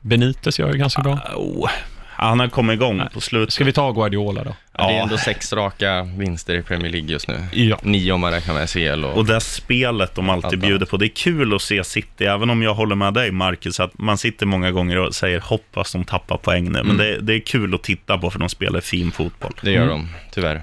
Benitez 0.00 0.58
gör 0.58 0.72
det 0.72 0.78
ganska 0.78 1.02
bra. 1.02 1.18
oh, 1.36 1.70
han 2.16 2.40
har 2.40 2.48
kommit 2.48 2.74
igång 2.74 2.96
Nej. 2.96 3.08
på 3.14 3.20
slutet. 3.20 3.54
Ska 3.54 3.64
vi 3.64 3.72
ta 3.72 3.92
Guardiola 3.92 4.44
då? 4.44 4.54
Ja. 4.78 4.86
Det 4.88 4.94
är 4.94 5.02
ändå 5.02 5.18
sex 5.18 5.52
raka 5.52 6.02
vinster 6.02 6.54
i 6.54 6.62
Premier 6.62 6.92
League 6.92 7.10
just 7.10 7.28
nu. 7.28 7.44
Ja. 7.52 7.78
Nio 7.82 8.12
om 8.12 8.20
man 8.20 8.30
räknar 8.32 8.54
med 8.54 8.70
CL 8.70 9.04
och... 9.04 9.16
Och 9.16 9.24
det 9.24 9.40
spelet 9.40 10.14
de 10.14 10.30
alltid 10.30 10.46
Allt 10.46 10.60
bjuder 10.60 10.86
på. 10.86 10.96
Det 10.96 11.06
är 11.06 11.08
kul 11.08 11.54
att 11.54 11.62
se 11.62 11.84
City, 11.84 12.24
även 12.24 12.50
om 12.50 12.62
jag 12.62 12.74
håller 12.74 12.94
med 12.96 13.14
dig 13.14 13.30
Marcus, 13.30 13.80
att 13.80 13.98
man 13.98 14.18
sitter 14.18 14.46
många 14.46 14.70
gånger 14.70 14.98
och 14.98 15.14
säger 15.14 15.40
hoppas 15.40 15.92
de 15.92 16.04
tappar 16.04 16.36
poäng 16.36 16.64
nu. 16.64 16.70
Men 16.82 16.90
Mm. 16.90 16.96
det, 16.96 17.20
det 17.20 17.34
är 17.34 17.40
kul 17.40 17.74
att 17.74 17.82
titta 17.82 18.18
på 18.18 18.30
för 18.30 18.38
de 18.38 18.48
spelar 18.48 18.80
fin 18.80 19.12
fotboll. 19.12 19.52
Det 19.62 19.70
gör 19.70 19.82
Mm. 19.82 19.88
de, 19.98 20.08
tyvärr. 20.32 20.62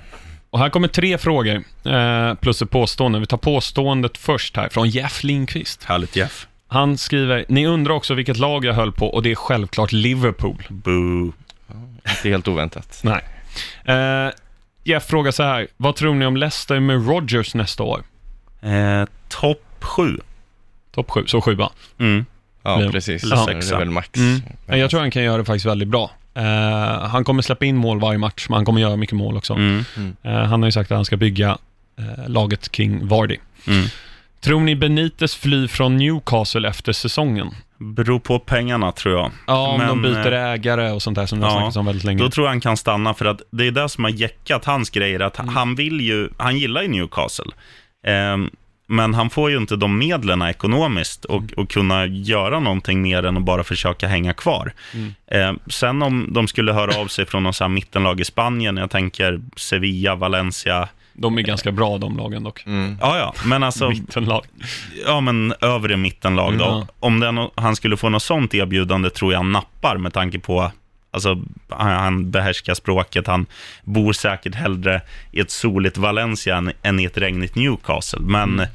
Och 0.50 0.60
här 0.60 0.70
kommer 0.70 0.88
tre 0.88 1.18
frågor 1.18 1.64
eh, 1.86 2.34
plus 2.36 2.62
ett 2.62 2.70
påstående. 2.70 3.20
Vi 3.20 3.26
tar 3.26 3.38
påståendet 3.38 4.18
först 4.18 4.58
här 4.58 4.70
från 4.70 4.90
Jeff 4.90 5.24
Lindqvist. 5.24 5.84
Härligt 5.84 6.16
Jeff. 6.16 6.48
Han 6.74 6.98
skriver, 6.98 7.46
ni 7.48 7.68
undrar 7.68 7.94
också 7.94 8.14
vilket 8.14 8.38
lag 8.38 8.66
jag 8.66 8.74
höll 8.74 8.92
på 8.92 9.08
och 9.08 9.24
det 9.24 9.32
är 9.32 9.36
självklart 9.36 9.92
Liverpool. 9.92 10.64
Boo. 10.70 11.34
Inte 12.10 12.30
helt 12.30 12.48
oväntat. 12.48 13.02
Nej. 13.04 13.22
Eh, 13.86 14.32
Jeff 14.84 15.06
frågar 15.06 15.32
så 15.32 15.44
här, 15.44 15.68
vad 15.78 15.96
tror 15.96 16.16
ni 16.16 16.26
om 16.26 16.38
Leicester 16.38 16.80
med 16.80 17.08
Rodgers 17.08 17.56
nästa 17.56 17.84
år? 17.84 18.04
Eh, 18.62 19.04
Topp 19.28 19.64
sju. 19.82 20.18
Topp 20.92 21.12
sju, 21.12 21.24
så 21.28 21.42
sjua. 21.42 21.70
Mm. 22.00 22.26
Ja, 22.64 22.82
Ja. 22.82 22.92
precis. 22.92 23.24
Ja. 23.24 23.46
Det 23.46 23.72
är 23.72 23.78
väl 23.80 23.90
max. 23.90 24.10
Mm. 24.20 24.42
Men 24.66 24.80
Jag 24.80 24.90
tror 24.90 25.00
han 25.00 25.12
kan 25.12 25.24
göra 25.24 25.38
det 25.38 25.46
faktiskt 25.46 25.66
väldigt 25.66 25.88
bra. 25.88 26.12
Eh, 26.34 26.44
han 27.08 27.24
kommer 27.24 27.42
släppa 27.42 27.66
in 27.66 27.76
mål 27.78 28.00
varje 28.00 28.18
match, 28.18 28.46
men 28.50 28.56
han 28.56 28.66
kommer 28.66 28.82
göra 28.82 28.96
mycket 28.96 29.16
mål 29.18 29.38
också. 29.38 29.54
Mm. 29.54 29.84
Eh, 30.24 30.32
han 30.32 30.62
har 30.62 30.68
ju 30.68 30.72
sagt 30.72 30.92
att 30.92 30.96
han 30.96 31.06
ska 31.06 31.18
bygga 31.18 31.58
eh, 32.00 32.30
laget 32.30 32.72
kring 32.72 33.08
Vardy. 33.08 33.38
Mm. 33.68 33.86
Tror 34.42 34.60
ni 34.62 34.76
Benites 34.76 35.36
flyr 35.36 35.68
från 35.68 35.98
Newcastle 35.98 36.70
efter 36.70 36.94
säsongen? 36.94 37.52
Beror 37.78 38.20
på 38.20 38.40
pengarna 38.40 38.92
tror 38.92 39.16
jag. 39.16 39.32
Ja, 39.48 39.68
om 39.68 39.80
de 39.80 40.02
Men, 40.02 40.02
byter 40.02 40.32
eh, 40.32 40.46
ägare 40.52 40.92
och 40.92 41.02
sånt 41.02 41.16
där 41.16 41.26
som 41.26 41.40
det 41.40 41.46
har 41.46 41.52
ja, 41.54 41.58
snackats 41.60 41.78
om 41.78 41.86
väldigt 41.86 42.04
länge. 42.04 42.24
Då 42.24 42.30
tror 42.30 42.46
jag 42.46 42.52
han 42.52 42.62
kan 42.62 42.78
stanna 42.78 43.14
för 43.14 43.26
att 43.26 43.42
det 43.52 43.68
är 43.68 43.72
det 43.72 43.90
som 43.90 44.04
har 44.04 44.12
jäckat 44.12 44.66
hans 44.66 44.90
grejer. 44.90 45.20
Att 45.20 45.40
Mm. 45.40 45.56
han 45.56 45.76
vill 45.76 46.02
ju, 46.02 46.30
han 46.38 46.58
gillar 46.58 46.82
ju 46.82 46.88
Newcastle. 46.88 47.52
Ehm, 48.08 48.50
men 48.88 49.14
han 49.14 49.30
får 49.30 49.52
ju 49.52 49.58
inte 49.58 49.76
de 49.76 49.98
medlen 49.98 50.42
ekonomiskt 50.42 51.26
och, 51.26 51.44
och 51.58 51.70
kunna 51.70 52.06
göra 52.06 52.60
någonting 52.60 53.02
mer 53.02 53.24
än 53.26 53.38
att 53.38 53.44
bara 53.44 53.64
försöka 53.64 54.08
hänga 54.08 54.34
kvar. 54.34 54.74
Mm. 54.94 55.14
Ehm, 55.28 55.60
sen 55.68 56.02
om 56.02 56.28
de 56.34 56.48
skulle 56.48 56.74
höra 56.74 57.02
av 57.02 57.08
sig 57.08 57.26
från 57.26 57.44
någon 57.44 57.74
mittenlag 57.74 58.20
i 58.20 58.26
Spanien, 58.26 58.78
jag 58.78 58.90
tänker 58.92 59.42
Sevilla, 59.56 60.16
Valencia. 60.16 60.88
De 61.22 61.38
är 61.38 61.42
ganska 61.42 61.72
bra 61.72 61.98
de 61.98 62.18
lagen 62.18 62.44
dock. 62.44 62.64
Mm. 62.66 62.98
Ja, 63.02 63.18
ja, 63.18 63.34
men 63.46 63.64
alltså, 63.64 63.90
Mittenlag. 63.90 64.46
ja 65.06 65.22
men 65.22 65.54
övre 65.62 65.98
mittenlag 65.98 66.58
då. 66.58 66.66
Ja. 66.66 66.88
Om 67.00 67.20
nå- 67.20 67.52
han 67.56 67.76
skulle 67.76 67.98
få 67.98 68.10
något 68.10 68.24
sånt 68.24 68.54
erbjudande 68.54 69.10
tror 69.10 69.32
jag 69.34 69.40
han 69.40 69.52
nappar 69.52 69.98
med 69.98 70.14
tanke 70.14 70.40
på 70.40 70.72
Alltså, 71.14 71.42
han, 71.70 71.92
han 71.92 72.32
behärskar 72.32 72.74
språket, 72.74 73.28
han 73.28 73.46
bor 73.84 74.14
säkert 74.14 74.56
hellre 74.56 75.02
i 75.32 75.40
ett 75.40 75.52
soligt 75.52 75.98
Valencia 75.98 76.56
än, 76.58 76.72
än 76.82 77.00
i 77.00 77.04
ett 77.04 77.18
regnigt 77.18 77.56
Newcastle. 77.56 78.20
Men 78.22 78.54
Mm. 78.54 78.68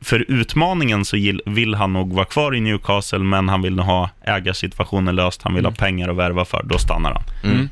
för 0.00 0.24
utmaningen 0.28 1.04
så 1.04 1.16
gill, 1.16 1.42
vill 1.46 1.74
han 1.74 1.92
nog 1.92 2.12
vara 2.12 2.24
kvar 2.24 2.54
i 2.54 2.60
Newcastle, 2.60 3.18
men 3.18 3.48
han 3.48 3.62
vill 3.62 3.74
nog 3.76 3.86
ha 3.86 4.10
ägarsituationen 4.24 5.16
löst, 5.16 5.42
han 5.42 5.54
vill 5.54 5.64
ha 5.64 5.72
pengar 5.72 6.08
att 6.08 6.16
värva 6.16 6.44
för, 6.44 6.62
då 6.64 6.78
stannar 6.78 7.12
han. 7.12 7.52
Mm. 7.52 7.68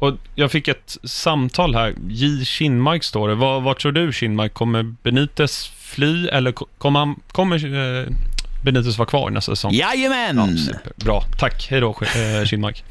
Och 0.00 0.16
jag 0.34 0.50
fick 0.52 0.68
ett 0.68 0.96
samtal 1.04 1.74
här. 1.74 1.94
J. 2.08 2.44
Kinmark 2.44 3.04
står 3.04 3.28
det. 3.28 3.34
Vad, 3.34 3.62
vad 3.62 3.78
tror 3.78 3.92
du 3.92 4.12
Kinmark? 4.12 4.54
Kommer 4.54 4.82
Benitez 4.82 5.72
fly 5.80 6.28
eller 6.28 6.52
ko- 6.52 6.66
kommer, 6.78 7.00
han, 7.00 7.20
kommer 7.32 7.56
eh, 8.00 8.06
Benitez 8.64 8.98
vara 8.98 9.08
kvar 9.08 9.30
nästa 9.30 9.52
säsong? 9.52 9.72
Jajamän! 9.72 10.58
Super. 10.58 10.92
Bra, 10.96 11.24
tack. 11.38 11.66
Hej 11.70 11.80
då 11.80 11.90
eh, 11.90 12.44
Kinmark. 12.46 12.84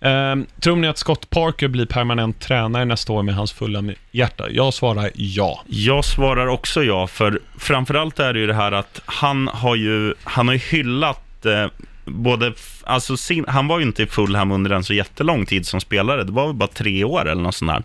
Ehm, 0.00 0.46
tror 0.60 0.76
ni 0.76 0.88
att 0.88 0.98
Scott 0.98 1.30
Parker 1.30 1.68
blir 1.68 1.86
permanent 1.86 2.40
tränare 2.40 2.84
nästa 2.84 3.12
år 3.12 3.22
med 3.22 3.34
hans 3.34 3.52
fulla 3.52 3.84
hjärta? 4.10 4.50
Jag 4.50 4.74
svarar 4.74 5.10
ja. 5.14 5.62
Jag 5.66 6.04
svarar 6.04 6.46
också 6.46 6.82
ja, 6.82 7.06
för 7.06 7.40
framförallt 7.58 8.18
är 8.18 8.32
det 8.32 8.40
ju 8.40 8.46
det 8.46 8.54
här 8.54 8.72
att 8.72 9.00
han 9.04 9.48
har 9.48 9.74
ju, 9.76 10.14
han 10.24 10.46
har 10.48 10.54
ju 10.54 10.60
hyllat 10.60 11.46
eh, 11.46 11.66
både, 12.06 12.52
alltså 12.84 13.16
sin, 13.16 13.44
han 13.48 13.68
var 13.68 13.78
ju 13.78 13.84
inte 13.86 14.02
i 14.02 14.06
Fulham 14.06 14.52
under 14.52 14.70
en 14.70 14.84
så 14.84 14.94
jättelång 14.94 15.46
tid 15.46 15.66
som 15.66 15.80
spelare, 15.80 16.24
det 16.24 16.32
var 16.32 16.46
väl 16.46 16.54
bara 16.54 16.68
tre 16.68 17.04
år 17.04 17.28
eller 17.28 17.42
något 17.42 17.54
sånt 17.54 17.70
där. 17.70 17.82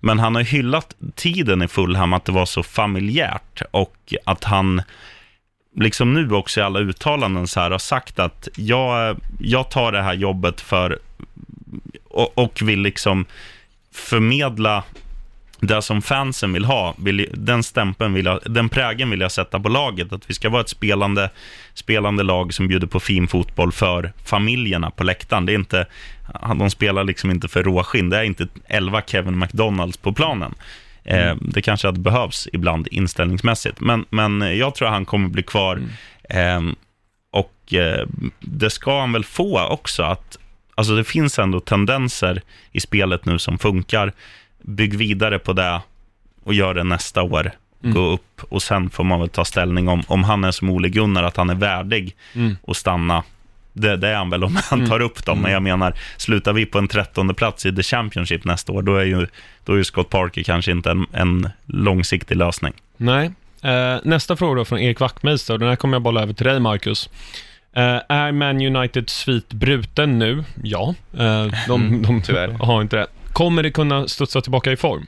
Men 0.00 0.18
han 0.18 0.34
har 0.34 0.42
hyllat 0.42 0.94
tiden 1.14 1.62
i 1.62 1.68
Fulham, 1.68 2.12
att 2.12 2.24
det 2.24 2.32
var 2.32 2.46
så 2.46 2.62
familjärt 2.62 3.62
och 3.70 4.14
att 4.24 4.44
han 4.44 4.82
liksom 5.76 6.14
nu 6.14 6.32
också 6.32 6.60
i 6.60 6.62
alla 6.62 6.78
uttalanden 6.80 7.46
så 7.46 7.60
här 7.60 7.70
har 7.70 7.78
sagt 7.78 8.18
att 8.18 8.48
jag, 8.56 9.20
jag 9.38 9.70
tar 9.70 9.92
det 9.92 10.02
här 10.02 10.14
jobbet 10.14 10.60
för 10.60 10.98
och, 12.10 12.38
och 12.38 12.62
vill 12.62 12.80
liksom 12.80 13.26
förmedla 13.92 14.84
det 15.60 15.82
som 15.82 16.02
fansen 16.02 16.52
vill 16.52 16.64
ha, 16.64 16.94
vill, 16.98 17.28
den 17.32 17.62
stämpeln 17.62 18.14
vill 18.14 18.26
jag, 18.26 18.40
den 18.46 18.68
prägen 18.68 19.10
vill 19.10 19.20
jag 19.20 19.32
sätta 19.32 19.60
på 19.60 19.68
laget. 19.68 20.12
Att 20.12 20.30
vi 20.30 20.34
ska 20.34 20.48
vara 20.48 20.60
ett 20.60 20.68
spelande, 20.68 21.30
spelande 21.74 22.22
lag 22.22 22.54
som 22.54 22.68
bjuder 22.68 22.86
på 22.86 23.00
fin 23.00 23.28
fotboll 23.28 23.72
för 23.72 24.12
familjerna 24.24 24.90
på 24.90 25.04
läktaren. 25.04 25.46
Det 25.46 25.52
är 25.52 25.54
inte, 25.54 25.86
de 26.58 26.70
spelar 26.70 27.04
liksom 27.04 27.30
inte 27.30 27.48
för 27.48 27.62
råskinn. 27.62 28.10
Det 28.10 28.18
är 28.18 28.22
inte 28.22 28.48
11 28.68 29.02
Kevin 29.06 29.38
McDonalds 29.38 29.96
på 29.96 30.12
planen. 30.12 30.54
Eh, 31.04 31.36
det 31.40 31.62
kanske 31.62 31.88
att 31.88 31.96
behövs 31.96 32.48
ibland 32.52 32.88
inställningsmässigt. 32.90 33.80
Men, 33.80 34.04
men 34.10 34.58
jag 34.58 34.74
tror 34.74 34.88
att 34.88 34.94
han 34.94 35.04
kommer 35.04 35.28
bli 35.28 35.42
kvar. 35.42 35.82
Eh, 36.30 36.60
och 37.30 37.74
eh, 37.74 38.06
det 38.40 38.70
ska 38.70 39.00
han 39.00 39.12
väl 39.12 39.24
få 39.24 39.66
också. 39.66 40.02
att 40.02 40.38
Alltså 40.78 40.96
det 40.96 41.04
finns 41.04 41.38
ändå 41.38 41.60
tendenser 41.60 42.42
i 42.72 42.80
spelet 42.80 43.24
nu 43.24 43.38
som 43.38 43.58
funkar. 43.58 44.12
Bygg 44.62 44.96
vidare 44.96 45.38
på 45.38 45.52
det 45.52 45.80
och 46.44 46.54
gör 46.54 46.74
det 46.74 46.84
nästa 46.84 47.22
år. 47.22 47.50
Mm. 47.82 47.94
Gå 47.94 48.00
upp 48.00 48.42
och 48.48 48.62
sen 48.62 48.90
får 48.90 49.04
man 49.04 49.20
väl 49.20 49.28
ta 49.28 49.44
ställning 49.44 49.88
om, 49.88 50.02
om 50.06 50.24
han 50.24 50.44
är 50.44 50.50
som 50.50 50.70
Ole 50.70 50.88
Gunnar, 50.88 51.22
att 51.22 51.36
han 51.36 51.50
är 51.50 51.54
värdig 51.54 52.16
Mm. 52.34 52.56
att 52.66 52.76
stanna. 52.76 53.22
det, 53.72 53.96
det 53.96 54.08
är 54.08 54.14
han 54.16 54.30
väl 54.30 54.44
om 54.44 54.58
han 54.70 54.78
Mm. 54.78 54.90
tar 54.90 55.00
upp 55.00 55.24
dem, 55.24 55.38
men 55.38 55.52
jag 55.52 55.62
menar, 55.62 55.94
slutar 56.16 56.52
vi 56.52 56.66
på 56.66 56.78
en 56.78 56.88
trettonde 56.88 57.34
plats 57.34 57.66
i 57.66 57.76
The 57.76 57.82
Championship 57.82 58.44
nästa 58.44 58.72
år, 58.72 58.82
då 58.82 58.96
är 58.96 59.04
ju, 59.04 59.26
då 59.64 59.72
är 59.72 59.76
ju 59.76 59.84
Scott 59.84 60.10
Parker 60.10 60.42
kanske 60.42 60.70
inte 60.72 60.90
en, 60.90 61.06
en 61.12 61.50
långsiktig 61.66 62.36
lösning. 62.36 62.72
Nej. 62.96 63.30
Eh, 63.62 63.96
nästa 64.04 64.36
fråga 64.36 64.54
då 64.58 64.64
från 64.64 64.78
Erik 64.78 65.00
Wachtmeister, 65.00 65.54
och 65.54 65.60
den 65.60 65.68
här 65.68 65.76
kommer 65.76 65.94
jag 65.94 66.02
bolla 66.02 66.22
över 66.22 66.32
till 66.32 66.46
dig, 66.46 66.60
Marcus. 66.60 67.10
Eh, 67.72 67.82
är 68.08 68.32
Man 68.32 68.76
United 68.76 69.10
svit 69.10 69.52
bruten 69.52 70.18
nu? 70.18 70.44
Ja, 70.62 70.94
eh, 71.18 71.46
de, 71.68 71.82
Mm, 71.86 72.02
de 72.02 72.22
tyvärr. 72.22 72.48
har 72.48 72.82
inte 72.82 72.96
det. 72.96 73.06
Kommer 73.32 73.62
det 73.62 73.70
kunna 73.70 74.08
studsa 74.08 74.40
tillbaka 74.40 74.72
i 74.72 74.76
form? 74.76 75.06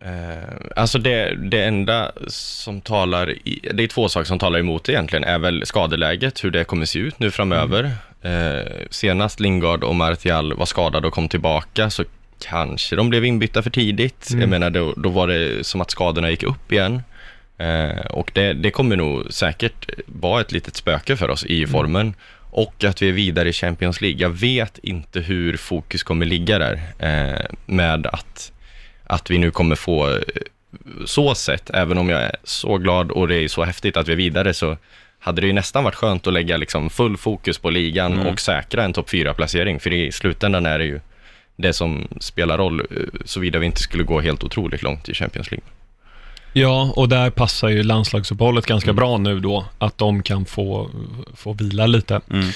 Eh, 0.00 0.54
alltså 0.76 0.98
det, 0.98 1.34
det 1.50 1.64
enda 1.64 2.12
som 2.28 2.80
talar, 2.80 3.30
i, 3.30 3.60
det 3.74 3.82
är 3.82 3.88
två 3.88 4.08
saker 4.08 4.24
som 4.24 4.38
talar 4.38 4.58
emot 4.58 4.84
det 4.84 4.92
egentligen, 4.92 5.24
är 5.24 5.38
väl 5.38 5.66
skadeläget, 5.66 6.44
hur 6.44 6.50
det 6.50 6.64
kommer 6.64 6.86
se 6.86 6.98
ut 6.98 7.18
nu 7.18 7.30
framöver. 7.30 7.90
Eh, 8.22 8.86
senast 8.90 9.40
Lingard 9.40 9.84
och 9.84 9.94
Martial 9.94 10.54
var 10.54 10.66
skadade 10.66 11.06
och 11.06 11.12
kom 11.12 11.28
tillbaka, 11.28 11.90
så 11.90 12.04
kanske 12.40 12.96
de 12.96 13.10
blev 13.10 13.24
inbytta 13.24 13.62
för 13.62 13.70
tidigt. 13.70 14.30
Mm. 14.30 14.40
Jag 14.40 14.50
menar, 14.50 14.70
då, 14.70 14.94
då 14.96 15.08
var 15.08 15.28
det 15.28 15.66
som 15.66 15.80
att 15.80 15.90
skadorna 15.90 16.30
gick 16.30 16.42
upp 16.42 16.72
igen. 16.72 17.02
Eh, 17.58 18.06
och 18.10 18.30
det, 18.34 18.52
det 18.52 18.70
kommer 18.70 18.96
nog 18.96 19.32
säkert 19.32 19.90
vara 20.06 20.40
ett 20.40 20.52
litet 20.52 20.76
spöke 20.76 21.16
för 21.16 21.30
oss 21.30 21.44
i 21.44 21.66
formen. 21.66 22.14
Och 22.50 22.84
att 22.84 23.02
vi 23.02 23.08
är 23.08 23.12
vidare 23.12 23.48
i 23.48 23.52
Champions 23.52 24.00
League. 24.00 24.20
Jag 24.20 24.30
vet 24.30 24.78
inte 24.78 25.20
hur 25.20 25.56
fokus 25.56 26.02
kommer 26.02 26.26
ligga 26.26 26.58
där 26.58 26.80
eh, 26.98 27.44
med 27.66 28.06
att, 28.06 28.52
att 29.04 29.30
vi 29.30 29.38
nu 29.38 29.50
kommer 29.50 29.76
få 29.76 30.10
eh, 30.10 30.20
så 31.06 31.34
sett, 31.34 31.70
även 31.70 31.98
om 31.98 32.08
jag 32.08 32.22
är 32.22 32.36
så 32.44 32.78
glad 32.78 33.10
och 33.10 33.28
det 33.28 33.36
är 33.36 33.48
så 33.48 33.64
häftigt 33.64 33.96
att 33.96 34.08
vi 34.08 34.12
är 34.12 34.16
vidare, 34.16 34.54
så 34.54 34.76
hade 35.18 35.40
det 35.40 35.46
ju 35.46 35.52
nästan 35.52 35.84
varit 35.84 35.94
skönt 35.94 36.26
att 36.26 36.32
lägga 36.32 36.56
liksom 36.56 36.90
full 36.90 37.16
fokus 37.16 37.58
på 37.58 37.70
ligan 37.70 38.12
Mm. 38.12 38.26
och 38.26 38.40
säkra 38.40 38.84
en 38.84 38.92
topp 38.92 39.08
4-placering, 39.10 39.80
för 39.80 39.92
i 39.92 40.12
slutändan 40.12 40.66
är 40.66 40.78
det 40.78 40.84
ju 40.84 41.00
det 41.56 41.72
som 41.72 42.08
spelar 42.20 42.58
roll, 42.58 42.80
eh, 42.80 42.86
såvida 43.24 43.58
vi 43.58 43.66
inte 43.66 43.80
skulle 43.80 44.04
gå 44.04 44.20
helt 44.20 44.44
otroligt 44.44 44.82
långt 44.82 45.08
i 45.08 45.14
Champions 45.14 45.50
League. 45.50 45.64
Ja, 46.52 46.92
och 46.96 47.08
där 47.08 47.30
passar 47.30 47.68
ju 47.68 47.82
landslagsuppehållet 47.82 48.66
ganska 48.66 48.90
Mm. 48.90 48.96
bra 48.96 49.18
nu 49.18 49.40
då, 49.40 49.64
att 49.78 49.98
de 49.98 50.22
kan 50.22 50.44
få, 50.44 50.90
få 51.36 51.52
vila 51.52 51.86
lite. 51.86 52.20
Mm. 52.30 52.48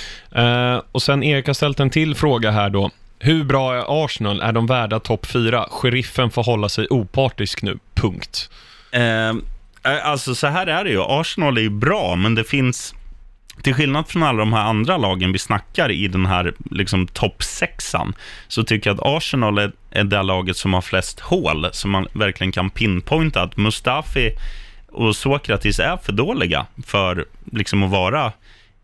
Eh, 0.75 0.83
och 0.93 1.03
sen 1.03 1.23
Erik 1.23 1.47
har 1.47 1.55
ställt 1.55 1.81
en 1.81 1.91
till 1.91 2.15
fråga 2.15 2.51
här 2.51 2.71
då. 2.71 2.91
Hur 3.19 3.45
bra 3.45 3.75
är 3.75 4.05
Arsenal? 4.05 4.41
Är 4.41 4.53
de 4.53 4.67
värda 4.67 5.01
topp 5.01 5.27
4? 5.27 5.67
Sheriffen 5.71 6.31
får 6.31 6.45
hålla 6.45 6.69
sig 6.69 6.87
opartisk 6.91 7.63
nu, 7.63 7.79
punkt. 7.95 8.51
Eh, 8.91 9.33
alltså 10.05 10.35
så 10.35 10.47
här 10.47 10.67
är 10.67 10.85
det 10.85 10.91
ju, 10.91 11.03
Arsenal 11.03 11.57
är 11.59 11.63
ju 11.63 11.71
bra, 11.71 12.17
men 12.17 12.35
det 12.35 12.45
finns, 12.45 12.95
till 13.63 13.75
skillnad 13.75 14.09
från 14.09 14.23
alla 14.23 14.39
de 14.39 14.53
här 14.53 14.65
andra 14.65 14.97
lagen 14.97 15.33
vi 15.33 15.39
snackar 15.39 15.91
i 15.91 16.09
den 16.09 16.27
här 16.27 16.55
liksom, 16.71 17.07
toppsexan, 17.07 18.15
så 18.49 18.65
tycker 18.65 18.91
jag 18.91 18.95
att 18.95 19.07
Arsenal 19.07 19.59
är, 19.59 19.73
är 19.91 20.05
det 20.05 20.23
laget 20.23 20.57
som 20.57 20.75
har 20.75 20.81
flest 20.81 21.21
hål, 21.21 21.69
som 21.73 21.91
man 21.91 22.07
verkligen 22.13 22.53
kan 22.53 22.71
pinpointa 22.71 23.43
att 23.43 23.57
Mustafi 23.57 24.31
och 24.89 25.17
Sokratis 25.17 25.79
är 25.79 25.97
för 25.97 26.13
dåliga 26.13 26.67
för 26.87 27.27
liksom, 27.53 27.83
att 27.83 27.91
vara 27.91 28.33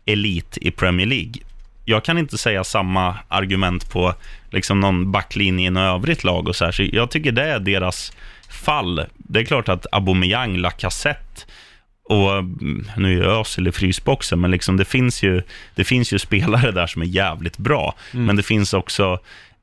elit 0.05 0.57
i 0.61 0.71
Premier 0.71 1.07
League. 1.07 1.33
Jag 1.85 2.03
kan 2.03 2.17
inte 2.17 2.37
säga 2.37 2.63
samma 2.63 3.17
argument 3.27 3.91
på 3.91 4.13
liksom, 4.49 4.79
någon 4.79 5.11
backlinje 5.11 5.67
i 5.67 5.69
något 5.69 5.95
övrigt 5.95 6.23
lag 6.23 6.47
och 6.47 6.55
så 6.55 6.65
här, 6.65 6.71
så 6.71 6.83
jag 6.91 7.11
tycker 7.11 7.31
det 7.31 7.43
är 7.43 7.59
deras 7.59 8.13
fall. 8.49 9.05
Det 9.17 9.39
är 9.39 9.43
klart 9.43 9.69
att 9.69 9.85
Aubameyang, 9.91 10.57
Lacazette 10.57 11.45
och 12.09 12.37
mm, 12.37 12.87
nu 12.97 13.23
är 13.23 13.25
Özil 13.25 13.67
i 13.67 13.71
frysboxen, 13.71 14.41
men 14.41 14.51
liksom 14.51 14.77
det, 14.77 14.85
finns 14.85 15.23
ju, 15.23 15.41
det 15.75 15.83
finns 15.83 16.13
ju 16.13 16.19
spelare 16.19 16.71
där 16.71 16.87
som 16.87 17.01
är 17.01 17.05
jävligt 17.05 17.57
bra. 17.57 17.95
Men 18.11 18.35
det 18.35 18.43
finns 18.43 18.73
också 18.73 19.19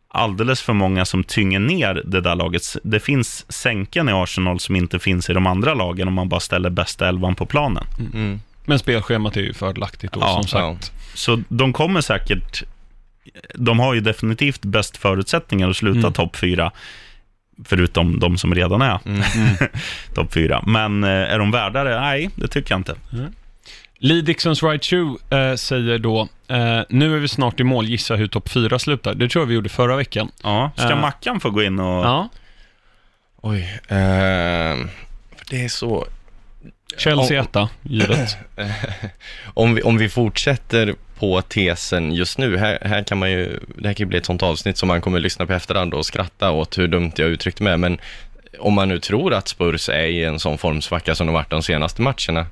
alldeles 0.08 0.62
för 0.62 0.72
många 0.72 1.04
som 1.04 1.24
tynger 1.24 1.58
ner 1.58 2.02
det 2.04 2.20
där 2.20 2.34
laget. 2.34 2.62
Det 2.82 3.00
finns 3.00 3.52
sänken 3.52 4.08
i 4.08 4.12
Arsenal 4.12 4.60
som 4.60 4.76
inte 4.76 4.98
finns 4.98 5.30
i 5.30 5.32
de 5.32 5.46
andra 5.46 5.74
lagen 5.74 6.08
om 6.08 6.14
man 6.14 6.28
bara 6.28 6.40
ställer 6.40 6.70
bästa 6.70 7.08
elvan 7.08 7.34
på 7.34 7.46
planen. 7.46 7.84
Mm. 8.14 8.40
Men 8.64 8.78
spelschemat 8.78 9.36
är 9.36 9.40
ju 9.40 9.54
fördelaktigt 9.54 10.12
då, 10.12 10.20
Ja, 10.20 10.34
som 10.34 10.46
sagt. 10.48 10.92
Så 11.14 11.42
de 11.48 11.72
kommer 11.72 12.00
säkert... 12.00 12.62
De 13.54 13.78
har 13.78 13.94
ju 13.94 14.00
definitivt 14.00 14.62
bäst 14.62 14.96
förutsättningar 14.96 15.70
att 15.70 15.76
sluta 15.76 15.98
Mm. 15.98 16.12
topp 16.12 16.36
fyra, 16.36 16.72
förutom 17.64 18.18
de 18.18 18.38
som 18.38 18.54
redan 18.54 18.82
är 18.82 18.98
Mm. 19.04 19.22
topp 20.14 20.32
fyra. 20.32 20.62
Men 20.66 21.04
eh, 21.04 21.10
är 21.10 21.38
de 21.38 21.50
värda 21.50 21.84
det? 21.84 22.00
Nej, 22.00 22.30
det 22.34 22.48
tycker 22.48 22.72
jag 22.72 22.78
inte. 22.78 22.94
Lee 23.98 24.22
Dixons 24.22 24.62
Right 24.62 24.84
Shoe 24.84 25.16
eh, 25.30 25.54
säger 25.56 25.98
då, 25.98 26.28
eh, 26.48 26.80
nu 26.88 27.14
är 27.16 27.18
vi 27.18 27.28
snart 27.28 27.60
i 27.60 27.64
mål, 27.64 27.86
gissa 27.86 28.16
hur 28.16 28.26
topp 28.26 28.48
4 28.48 28.78
slutar. 28.78 29.14
Det 29.14 29.28
tror 29.28 29.42
jag 29.42 29.46
vi 29.46 29.54
gjorde 29.54 29.68
förra 29.68 29.96
veckan. 29.96 30.30
Ja, 30.42 30.70
ska 30.76 30.88
Eh. 30.88 31.00
Mackan 31.00 31.40
få 31.40 31.50
gå 31.50 31.62
in 31.62 31.78
och... 31.78 32.04
Ja, 32.04 32.28
Oj, 33.40 33.80
för 33.88 35.50
det 35.50 35.64
är 35.64 35.68
så... 35.68 36.06
Chelsea 36.98 37.42
etta, 37.42 37.68
givet. 37.82 38.36
om, 39.44 39.74
vi, 39.74 39.82
om 39.82 39.98
vi 39.98 40.08
fortsätter 40.08 40.94
på 41.18 41.42
tesen 41.42 42.12
just 42.12 42.38
nu, 42.38 42.56
här, 42.56 42.78
här 42.82 43.02
kan 43.02 43.18
man 43.18 43.30
ju, 43.30 43.60
det 43.76 43.88
här 43.88 43.94
kan 43.94 44.04
ju 44.04 44.08
bli 44.08 44.18
ett 44.18 44.26
sånt 44.26 44.42
avsnitt 44.42 44.78
som 44.78 44.86
man 44.86 45.00
kommer 45.00 45.20
lyssna 45.20 45.46
på 45.46 45.52
efterhand 45.52 45.94
och 45.94 46.06
skratta 46.06 46.50
åt 46.50 46.78
hur 46.78 46.88
dumt 46.88 47.12
jag 47.16 47.28
uttryckte 47.28 47.62
mig, 47.62 47.76
men 47.76 47.98
om 48.58 48.74
man 48.74 48.88
nu 48.88 48.98
tror 48.98 49.34
att 49.34 49.48
Spurs 49.48 49.88
är 49.88 50.06
i 50.06 50.24
en 50.24 50.38
sån 50.38 50.58
formsvacka 50.58 51.14
som 51.14 51.26
de 51.26 51.32
varit 51.32 51.50
de 51.50 51.62
senaste 51.62 52.02
matcherna, 52.02 52.46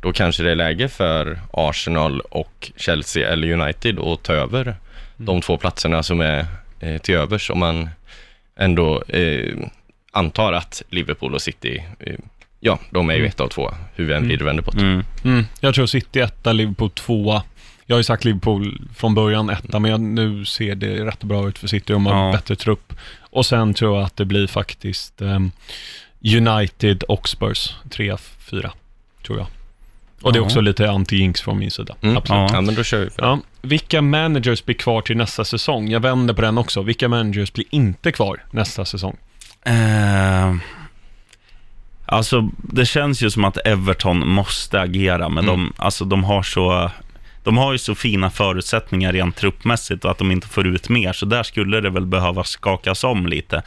då 0.00 0.12
kanske 0.12 0.42
det 0.42 0.50
är 0.50 0.54
läge 0.54 0.88
för 0.88 1.40
Arsenal 1.50 2.20
och 2.20 2.72
Chelsea 2.76 3.28
eller 3.32 3.52
United 3.52 3.98
att 3.98 4.22
ta 4.22 4.32
över 4.32 4.76
de 5.16 5.40
två 5.40 5.56
platserna 5.56 6.02
som 6.02 6.20
är 6.20 6.46
eh, 6.80 6.98
till 6.98 7.14
övers 7.14 7.50
om 7.50 7.58
man 7.58 7.90
ändå 8.56 9.02
eh, 9.08 9.54
antar 10.12 10.52
att 10.52 10.82
Liverpool 10.90 11.34
och 11.34 11.42
City, 11.42 11.84
eh, 12.00 12.14
ja, 12.60 12.78
de 12.90 13.10
är 13.10 13.14
ju 13.14 13.26
ett 13.26 13.40
av 13.40 13.48
två, 13.48 13.70
hur 13.94 14.04
vi 14.04 14.14
än 14.14 14.26
vrider 14.28 14.42
och 14.42 14.48
vänder 14.48 14.62
på 14.62 14.70
det. 14.70 14.80
Mm. 14.80 15.04
Mm, 15.24 15.44
jag 15.60 15.74
tror 15.74 15.86
City 15.86 16.20
etta, 16.20 16.52
Liverpool 16.52 16.90
tvåa. 16.90 17.42
Jag 17.86 17.96
har 17.96 17.98
ju 18.00 18.04
sagt 18.04 18.24
Liverpool 18.24 18.80
från 18.96 19.14
början 19.14 19.50
etta, 19.50 19.78
men 19.78 19.90
jag, 19.90 20.00
nu 20.00 20.44
ser 20.44 20.74
det 20.74 21.04
rätt 21.04 21.24
bra 21.24 21.48
ut 21.48 21.58
för 21.58 21.66
City. 21.68 21.92
De 21.92 22.06
har 22.06 22.26
Ja. 22.26 22.32
bättre 22.32 22.56
trupp. 22.56 22.92
Och 23.20 23.46
sen 23.46 23.74
tror 23.74 23.96
jag 23.96 24.04
att 24.06 24.16
det 24.16 24.24
blir 24.24 24.46
faktiskt 24.46 25.22
ehm, 25.22 25.50
United 26.36 27.02
och 27.02 27.28
Spurs. 27.28 27.74
Trea, 27.90 28.16
fyra, 28.50 28.72
tror 29.26 29.38
jag. 29.38 29.46
Och 30.22 30.32
det 30.32 30.38
är 30.38 30.42
också 30.42 30.60
lite 30.60 30.86
anti-jinx 30.86 31.42
från 31.42 31.58
min 31.58 31.70
sida. 31.70 31.94
Mm. 32.00 32.16
Absolut. 32.16 32.50
Ja. 32.52 32.60
Men 32.60 32.74
då 32.74 32.82
kör 32.82 33.04
vi 33.04 33.10
för 33.10 33.22
det. 33.22 33.28
Ja. 33.28 33.38
Vilka 33.62 34.02
managers 34.02 34.64
blir 34.64 34.74
kvar 34.76 35.00
till 35.02 35.16
nästa 35.16 35.44
säsong? 35.44 35.88
Jag 35.90 36.00
vänder 36.00 36.34
på 36.34 36.42
den 36.42 36.58
också. 36.58 36.82
Vilka 36.82 37.08
managers 37.08 37.52
blir 37.52 37.66
inte 37.70 38.12
kvar 38.12 38.44
nästa 38.50 38.84
säsong? 38.84 39.16
Eh, 39.64 40.54
alltså, 42.06 42.50
det 42.56 42.86
känns 42.86 43.22
ju 43.22 43.30
som 43.30 43.44
att 43.44 43.58
Everton 43.66 44.28
måste 44.28 44.80
agera, 44.80 45.28
men 45.28 45.44
Mm. 45.44 45.56
de, 45.56 45.72
alltså, 45.82 46.04
de 46.04 46.24
har 46.24 46.42
så... 46.42 46.90
De 47.46 47.56
har 47.56 47.72
ju 47.72 47.78
så 47.78 47.94
fina 47.94 48.30
förutsättningar 48.30 49.12
rent 49.12 49.36
truppmässigt 49.36 50.04
och 50.04 50.10
att 50.10 50.18
de 50.18 50.30
inte 50.30 50.48
får 50.48 50.66
ut 50.66 50.88
mer, 50.88 51.12
så 51.12 51.26
där 51.26 51.42
skulle 51.42 51.80
det 51.80 51.90
väl 51.90 52.06
behöva 52.06 52.44
skakas 52.44 53.04
om 53.04 53.26
lite. 53.26 53.62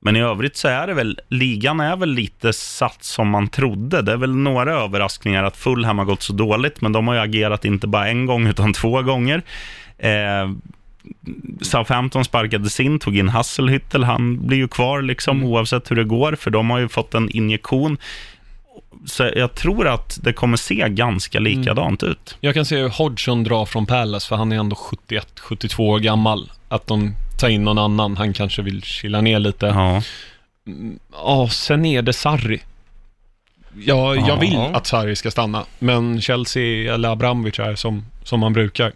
Men 0.00 0.16
i 0.16 0.20
övrigt 0.20 0.56
så 0.56 0.68
är 0.68 0.86
det 0.86 0.94
väl, 0.94 1.20
ligan 1.28 1.80
är 1.80 1.96
väl 1.96 2.08
lite 2.08 2.52
satt 2.52 3.04
som 3.04 3.28
man 3.28 3.48
trodde. 3.48 4.02
Det 4.02 4.12
är 4.12 4.16
väl 4.16 4.36
några 4.36 4.74
överraskningar 4.74 5.44
att 5.44 5.56
Fulham 5.56 5.98
har 5.98 6.04
gått 6.04 6.22
så 6.22 6.32
dåligt, 6.32 6.80
men 6.80 6.92
de 6.92 7.08
har 7.08 7.14
ju 7.14 7.20
agerat 7.20 7.64
inte 7.64 7.86
bara 7.86 8.08
en 8.08 8.26
gång 8.26 8.46
utan 8.46 8.72
två 8.72 9.02
gånger. 9.02 9.42
Eh, 9.98 10.50
Southampton 11.60 12.24
sparkades 12.24 12.80
in, 12.80 12.98
tog 12.98 13.16
in 13.16 13.28
Hasselhüttel, 13.28 14.04
han 14.04 14.46
blir 14.46 14.58
ju 14.58 14.68
kvar 14.68 15.02
liksom 15.02 15.44
oavsett 15.44 15.90
hur 15.90 15.96
det 15.96 16.04
går, 16.04 16.34
för 16.34 16.50
de 16.50 16.70
har 16.70 16.78
ju 16.78 16.88
fått 16.88 17.14
en 17.14 17.30
injektion. 17.30 17.98
Så 19.06 19.30
jag 19.36 19.54
tror 19.54 19.86
att 19.88 20.18
det 20.22 20.32
kommer 20.32 20.56
se 20.56 20.86
ganska 20.88 21.38
likadant 21.40 22.02
ut. 22.02 22.36
Jag 22.40 22.54
kan 22.54 22.64
se 22.64 22.76
hur 22.76 22.88
Hodgson 22.88 23.44
drar 23.44 23.64
från 23.66 23.86
Palace, 23.86 24.28
för 24.28 24.36
han 24.36 24.52
är 24.52 24.56
ändå 24.58 24.76
71-72 25.08 25.80
år 25.80 25.98
gammal. 25.98 26.50
Att 26.68 26.86
de 26.86 27.14
tar 27.40 27.48
in 27.48 27.64
någon 27.64 27.78
annan, 27.78 28.16
han 28.16 28.32
kanske 28.32 28.62
vill 28.62 28.82
chilla 28.82 29.20
ner 29.20 29.38
lite. 29.38 29.66
Ja, 29.66 30.02
Ja. 31.12 31.48
sen 31.48 31.84
är 31.84 32.02
det 32.02 32.12
Sarri. 32.12 32.60
Ja, 33.78 34.14
jag 34.14 34.28
Ja. 34.28 34.36
vill 34.36 34.56
att 34.74 34.86
Sarri 34.86 35.16
ska 35.16 35.30
stanna, 35.30 35.64
men 35.78 36.20
Chelsea 36.20 36.94
eller 36.94 37.08
Abramovic 37.08 37.58
är 37.58 37.74
som, 37.74 38.04
som 38.24 38.40
man 38.40 38.52
brukar. 38.52 38.92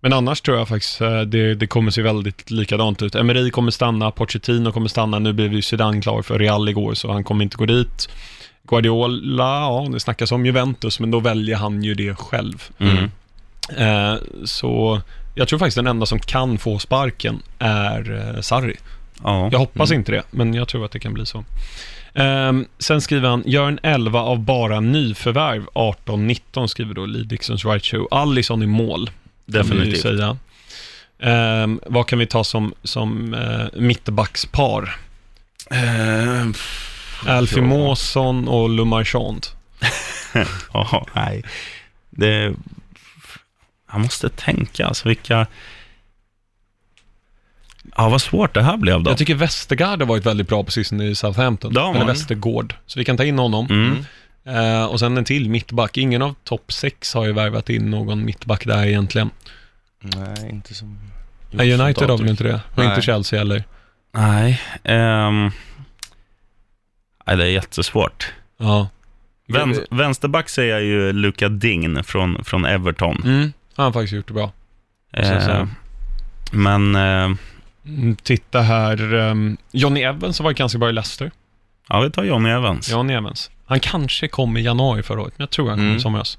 Men 0.00 0.12
annars 0.12 0.40
tror 0.40 0.58
jag 0.58 0.68
faktiskt 0.68 1.00
eh, 1.00 1.20
det, 1.20 1.54
det 1.54 1.66
kommer 1.66 1.90
se 1.90 2.02
väldigt 2.02 2.50
likadant 2.50 3.02
ut. 3.02 3.14
Emery 3.14 3.50
kommer 3.50 3.70
stanna, 3.70 4.10
Pochettino 4.10 4.72
kommer 4.72 4.88
stanna, 4.88 5.18
nu 5.18 5.32
blev 5.32 5.52
ju 5.52 5.62
Zidane 5.62 6.00
klar 6.02 6.22
för 6.22 6.38
Real 6.38 6.68
igår, 6.68 6.94
så 6.94 7.12
han 7.12 7.24
kommer 7.24 7.44
inte 7.44 7.56
gå 7.56 7.66
dit. 7.66 8.08
Guardiola, 8.68 9.60
ja, 9.60 9.88
det 9.92 10.00
snackas 10.00 10.32
om 10.32 10.46
Juventus, 10.46 11.00
men 11.00 11.10
då 11.10 11.20
väljer 11.20 11.56
han 11.56 11.82
ju 11.82 11.94
det 11.94 12.14
själv. 12.14 12.62
Mm. 12.78 13.10
Eh, 13.76 14.20
så 14.44 15.00
jag 15.34 15.48
tror 15.48 15.58
faktiskt 15.58 15.76
den 15.76 15.86
enda 15.86 16.06
som 16.06 16.18
kan 16.18 16.58
få 16.58 16.78
sparken 16.78 17.42
är 17.58 18.34
eh, 18.34 18.40
Sarri. 18.40 18.76
Ja. 19.22 19.48
Jag 19.52 19.58
hoppas 19.58 19.92
inte 19.92 20.12
det, 20.12 20.22
men 20.30 20.54
jag 20.54 20.68
tror 20.68 20.84
att 20.84 20.92
det 20.92 21.00
kan 21.00 21.14
bli 21.14 21.26
så. 21.26 21.44
Ehm, 22.14 22.66
sen 22.78 23.00
skriver 23.00 23.28
han, 23.28 23.42
gör 23.46 23.68
en 23.68 23.78
11 23.82 24.20
av 24.20 24.38
bara 24.38 24.80
nyförvärv, 24.80 25.66
18-19 25.74 26.66
skriver 26.66 26.94
då 26.94 27.06
Lee 27.06 27.24
Dixons 27.24 27.64
Right 27.64 27.84
Show. 27.84 28.08
Allison 28.10 28.62
i 28.62 28.66
mål. 28.66 29.10
vi 29.46 29.58
ju 29.58 29.62
Definitivt. 29.62 30.02
säga. 30.02 30.36
Ehm, 31.18 31.80
vad 31.86 32.06
kan 32.06 32.18
vi 32.18 32.26
ta 32.26 32.44
som, 32.44 32.74
som 32.82 33.34
uh, 33.34 33.80
mittbackspar? 33.80 34.96
Alfie 37.26 37.58
ja. 37.58 37.64
Mawson 37.64 38.48
och 38.48 38.70
Lumarchand. 38.70 39.46
Ja, 40.72 41.06
nej. 41.14 41.42
Det... 42.10 42.54
Jag 43.92 44.00
måste 44.00 44.28
tänka, 44.28 44.86
alltså 44.86 45.08
vilka... 45.08 45.46
Ja, 47.96 48.08
vad 48.08 48.22
svårt 48.22 48.54
det 48.54 48.62
här 48.62 48.76
blev 48.76 49.02
då. 49.02 49.10
Jag 49.10 49.18
tycker 49.18 49.34
Westergaard 49.34 50.00
har 50.00 50.06
varit 50.06 50.26
väldigt 50.26 50.48
bra 50.48 50.64
på 50.64 50.70
sistone 50.70 51.04
i 51.04 51.14
Southampton. 51.14 51.76
Har 51.76 51.90
Eller 51.90 51.98
man. 51.98 52.06
Westergård. 52.06 52.74
Så 52.86 52.98
vi 52.98 53.04
kan 53.04 53.16
ta 53.16 53.24
in 53.24 53.38
honom. 53.38 53.66
Mm. 53.70 54.04
Eh, 54.44 54.84
och 54.84 55.00
sen 55.00 55.18
en 55.18 55.24
till 55.24 55.50
mittback. 55.50 55.98
Ingen 55.98 56.22
av 56.22 56.34
topp 56.44 56.72
sex 56.72 57.14
har 57.14 57.24
ju 57.24 57.32
värvat 57.32 57.70
in 57.70 57.90
någon 57.90 58.24
mittback 58.24 58.66
där 58.66 58.86
egentligen. 58.86 59.30
Nej, 60.00 60.50
inte 60.50 60.74
som... 60.74 60.98
Nej, 61.50 61.72
United 61.72 62.10
har 62.10 62.18
väl 62.18 62.28
inte 62.28 62.44
det? 62.44 62.60
Och 62.70 62.78
Nej. 62.78 62.88
inte 62.88 63.02
Chelsea 63.02 63.38
heller. 63.38 63.64
Nej. 64.12 64.60
ehm, 64.84 65.50
nej, 67.26 67.36
det 67.36 67.44
är 67.44 67.48
jättesvårt. 67.48 68.32
Ja. 68.58 68.88
Vän, 69.48 69.76
vänsterback 69.90 70.48
säger 70.48 70.72
jag 70.72 70.82
ju 70.82 71.12
Luka 71.12 71.48
Dign 71.48 72.04
från, 72.04 72.44
från 72.44 72.64
Everton. 72.64 73.22
Mm, 73.24 73.52
han 73.76 73.84
har 73.84 73.92
faktiskt 73.92 74.12
gjort 74.12 74.26
det 74.28 74.34
bra. 74.34 74.52
Eh, 75.12 75.66
men 76.52 76.94
eh, 76.94 77.30
Mm, 77.86 78.16
titta 78.16 78.60
här. 78.60 79.14
Um, 79.14 79.56
Johnny 79.72 80.00
Evans 80.02 80.38
har 80.38 80.44
varit 80.44 80.56
ganska 80.58 80.78
bra 80.78 80.88
i 80.88 80.92
Leicester. 80.92 81.30
ja, 81.88 82.00
vi 82.00 82.10
tar 82.10 82.24
Johnny 82.24 82.50
Evans. 82.50 82.90
Johnny 82.90 83.12
Evans. 83.12 83.50
Han 83.66 83.80
kanske 83.80 84.28
kom 84.28 84.56
i 84.56 84.60
januari 84.62 85.02
förra 85.02 85.20
året, 85.20 85.32
men 85.36 85.42
jag 85.42 85.50
tror 85.50 85.68
han 85.68 85.78
kom 85.78 85.84
Mm. 85.84 85.96
i 85.96 86.00
somras. 86.00 86.38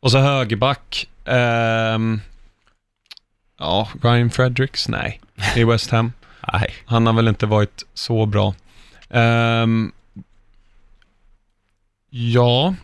Och 0.00 0.10
så 0.10 0.18
högerback. 0.18 1.08
ehm, 1.24 2.20
ja, 3.58 3.88
Ryan 4.02 4.30
Fredericks? 4.30 4.88
Nej, 4.88 5.20
i 5.56 5.64
West 5.64 5.90
Ham. 5.90 6.12
Nej. 6.52 6.74
Han 6.86 7.06
har 7.06 7.12
väl 7.12 7.28
inte 7.28 7.46
varit 7.46 7.82
så 7.94 8.26
bra. 8.26 8.54
Ehm, 9.10 9.92
ja, 12.10 12.74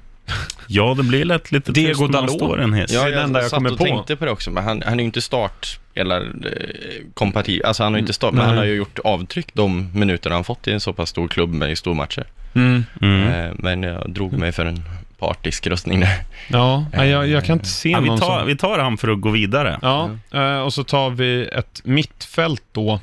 Ja, 0.68 0.94
det 0.96 1.02
blir 1.02 1.24
lätt 1.24 1.52
lite 1.52 1.72
Diego 1.72 1.88
tyst 1.88 2.00
när 2.00 2.08
man 2.08 2.12
Dalot. 2.26 2.36
står 2.36 2.60
en 2.60 2.72
hiss. 2.74 2.92
Ja, 2.92 2.98
Ja, 3.00 3.04
det 3.04 3.10
är 3.12 3.16
det 3.16 3.22
enda 3.22 3.38
jag 3.38 3.44
jag 3.44 3.50
satt 3.50 3.56
kommer 3.56 3.72
och 3.72 3.78
på. 3.78 3.84
tänkte 3.84 4.16
på 4.16 4.24
det 4.24 4.30
också, 4.30 4.50
men 4.50 4.64
han, 4.64 4.82
han 4.86 4.94
är 4.94 4.98
ju 4.98 5.04
inte 5.04 5.20
startspelare-kompatibel. 5.20 7.66
Alltså 7.66 7.82
han 7.82 7.92
har 7.92 7.98
ju 7.98 8.00
inte 8.00 8.12
start, 8.12 8.32
men 8.32 8.38
Nej. 8.38 8.46
han 8.48 8.56
har 8.56 8.64
ju 8.64 8.74
gjort 8.74 8.98
avtryck 8.98 9.54
de 9.54 9.90
minuter 9.94 10.30
han 10.30 10.44
fått 10.44 10.68
i 10.68 10.72
en 10.72 10.80
så 10.80 10.92
pass 10.92 11.08
stor 11.10 11.28
klubb 11.28 11.52
med 11.52 11.70
i 11.72 11.76
stormatcher. 11.76 12.24
mm, 12.54 12.84
Mm. 13.00 13.28
Eh, 13.28 13.52
men 13.58 13.82
jag 13.82 14.10
drog 14.10 14.32
mig 14.32 14.52
för 14.52 14.66
en 14.66 14.82
partisk 15.18 15.66
röstning 15.66 16.00
där. 16.00 16.18
ja 16.48 16.86
nej, 16.92 17.08
jag, 17.10 17.28
jag 17.28 17.44
kan 17.44 17.52
inte 17.56 17.68
se 17.68 17.90
Ja, 17.90 18.00
vi, 18.00 18.08
någon 18.08 18.18
tar, 18.18 18.38
som... 18.38 18.46
vi 18.46 18.56
tar 18.56 18.78
han 18.78 18.96
för 18.96 19.08
att 19.08 19.20
gå 19.20 19.30
vidare. 19.30 19.78
Ja, 19.82 20.10
eh, 20.32 20.58
och 20.60 20.74
så 20.74 20.84
tar 20.84 21.10
vi 21.10 21.48
ett 21.52 21.80
mittfält 21.84 22.62
då. 22.72 23.00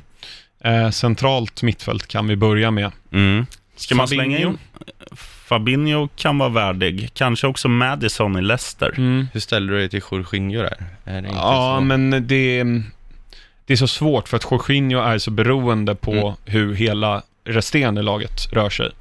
Eh, 0.63 0.89
centralt 0.89 1.63
mittfält 1.63 2.07
kan 2.07 2.27
vi 2.27 2.35
börja 2.35 2.71
med. 2.71 2.91
Mm. 3.73 3.79
Ska 3.79 3.95
man 3.95 4.07
Fabinho. 4.07 4.23
slänga 4.25 4.39
in? 4.39 4.57
Fabinho 5.45 6.07
kan 6.15 6.37
vara 6.37 6.49
värdig. 6.49 7.09
Kanske 7.13 7.47
också 7.47 7.67
Madison 7.67 8.37
i 8.37 8.41
Leicester. 8.41 8.93
Mm. 8.97 9.27
Hur 9.33 9.39
ställer 9.39 9.73
du 9.73 9.79
dig 9.79 9.89
till 9.89 10.01
Jorginho 10.11 10.61
där? 10.61 10.83
Är 11.05 11.13
det 11.21 11.27
inte 11.27 11.39
Ja, 11.39 11.75
så? 11.79 11.83
men 11.83 12.09
det, 12.27 12.63
det 13.65 13.73
är 13.73 13.77
så 13.77 13.87
svårt 13.87 14.27
för 14.29 14.37
att 14.37 14.47
Jorginho 14.51 14.99
är 15.01 15.17
så 15.17 15.31
beroende 15.31 15.95
på 15.95 16.11
Mm. 16.13 16.33
hur 16.45 16.73
hela 16.75 17.21
resterande 17.45 18.01
laget 18.01 18.53
rör 18.53 18.69
sig. 18.69 18.91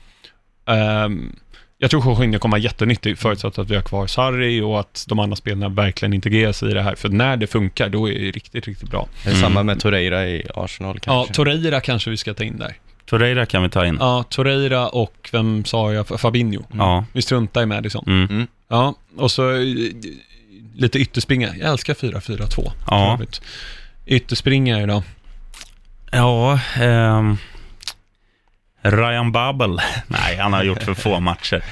Ehm, 0.66 1.37
jag 1.79 1.91
tror 1.91 2.05
Jorginho 2.05 2.39
kommer 2.39 2.53
vara 2.53 2.62
jättenyttig 2.62 3.18
förutsatt 3.18 3.59
att 3.59 3.70
vi 3.70 3.75
har 3.75 3.83
kvar 3.83 4.07
Sarri 4.07 4.61
och 4.61 4.81
att 4.81 5.05
de 5.09 5.18
andra 5.18 5.37
spelarna 5.37 5.68
verkligen 5.68 6.12
integreras 6.12 6.62
i 6.62 6.66
det 6.75 6.83
här. 6.83 6.95
För 6.95 7.09
när 7.09 7.37
det 7.37 7.47
funkar, 7.47 7.89
då 7.89 8.09
är 8.11 8.12
det 8.20 8.31
riktigt, 8.31 8.66
riktigt 8.66 8.91
bra. 8.91 9.09
Är 9.25 9.31
det 9.31 9.37
samma 9.37 9.62
med 9.62 9.81
Torreira 9.81 10.27
i 10.29 10.47
Arsenal 10.55 10.95
Ja, 10.97 11.01
kanske? 11.14 11.35
Torreira 11.35 11.81
kanske 11.81 12.11
vi 12.11 12.16
ska 12.16 12.35
ta 12.35 12.45
in 12.45 12.59
där. 12.59 12.75
Torreira 13.07 13.46
kan 13.46 13.62
vi 13.62 13.68
ta 13.68 13.86
in. 13.86 13.96
Ja, 14.00 14.24
Torreira 14.28 14.88
och 14.88 15.28
vem 15.32 15.64
sa 15.64 15.92
jag? 15.92 16.20
Fabinho. 16.20 16.62
Ja. 16.72 17.05
Vi 17.12 17.22
struntar 17.22 17.62
i 17.62 17.66
Madison. 17.66 18.05
Mm. 18.07 18.46
Ja, 18.68 18.94
och 19.16 19.30
så 19.30 19.50
eh, 19.50 19.61
lite 20.74 20.98
ytterspringa. 20.98 21.57
Jag 21.57 21.70
älskar 21.70 21.94
4-4-2. 21.94 22.72
Ja. 22.86 23.18
Ytterspringare 24.07 24.86
då? 24.86 25.03
Ja, 26.11 26.61
ehm, 26.80 27.36
Ryan 28.82 29.32
Babel. 29.32 29.80
Nej, 30.07 30.36
han 30.36 30.53
har 30.53 30.64
gjort 30.64 30.82
för 30.82 30.94
få 30.94 31.20
matcher. 31.20 31.64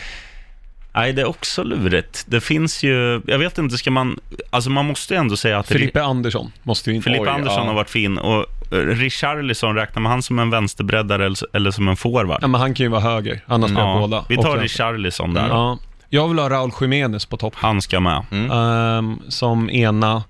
Nej, 0.93 1.13
det 1.13 1.23
är 1.23 1.29
också 1.29 1.63
lurigt. 1.63 2.25
Det 2.29 2.41
finns 2.41 2.83
ju, 2.83 3.23
jag 3.27 3.39
vet 3.39 3.59
inte, 3.59 3.79
ska 3.79 3.91
man, 3.91 4.19
alltså 4.51 4.71
man 4.71 4.87
måste 4.87 5.15
ju 5.15 5.21
ändå 5.21 5.37
säga 5.37 5.59
att 5.59 5.69
Filippe 5.69 6.03
Andersson 6.03 6.53
måste 6.63 6.91
ju 6.91 6.97
in. 6.97 7.03
Filippa 7.03 7.23
Oj, 7.23 7.29
Andersson 7.29 7.63
ja. 7.63 7.67
har 7.67 7.75
varit 7.75 7.91
fin 7.91 8.19
och 8.19 8.47
Richarlison, 8.71 9.75
räknar 9.75 10.03
man 10.03 10.13
han 10.13 10.23
som 10.23 10.39
en 10.39 10.51
vänsterbreddare 10.51 11.27
eller, 11.27 11.57
eller 11.57 11.71
som 11.71 11.89
en 11.89 11.97
forward? 11.97 12.39
Ja, 12.43 12.49
men 12.49 12.61
han 12.61 12.75
kan 12.75 12.85
ju 12.85 12.91
vara 12.91 13.01
höger. 13.01 13.45
Han 13.47 13.63
har 13.63 13.69
spelat 13.69 13.87
Ja, 13.87 13.99
båda. 14.01 14.25
vi 14.29 14.37
tar. 14.37 14.59
Richarlison 14.59 15.35
där. 15.35 15.49
Ja. 15.49 15.79
Jag 16.09 16.29
vill 16.29 16.39
ha 16.39 16.51
Raúl 16.51 16.71
Jiménez 16.81 17.27
på 17.27 17.37
topp. 17.37 17.55
Han 17.57 17.83
ska 17.83 18.01
med. 18.01 18.25
Mm. 18.31 18.51
ehm, 18.51 19.19
som 19.29 19.71
ena. 19.71 20.23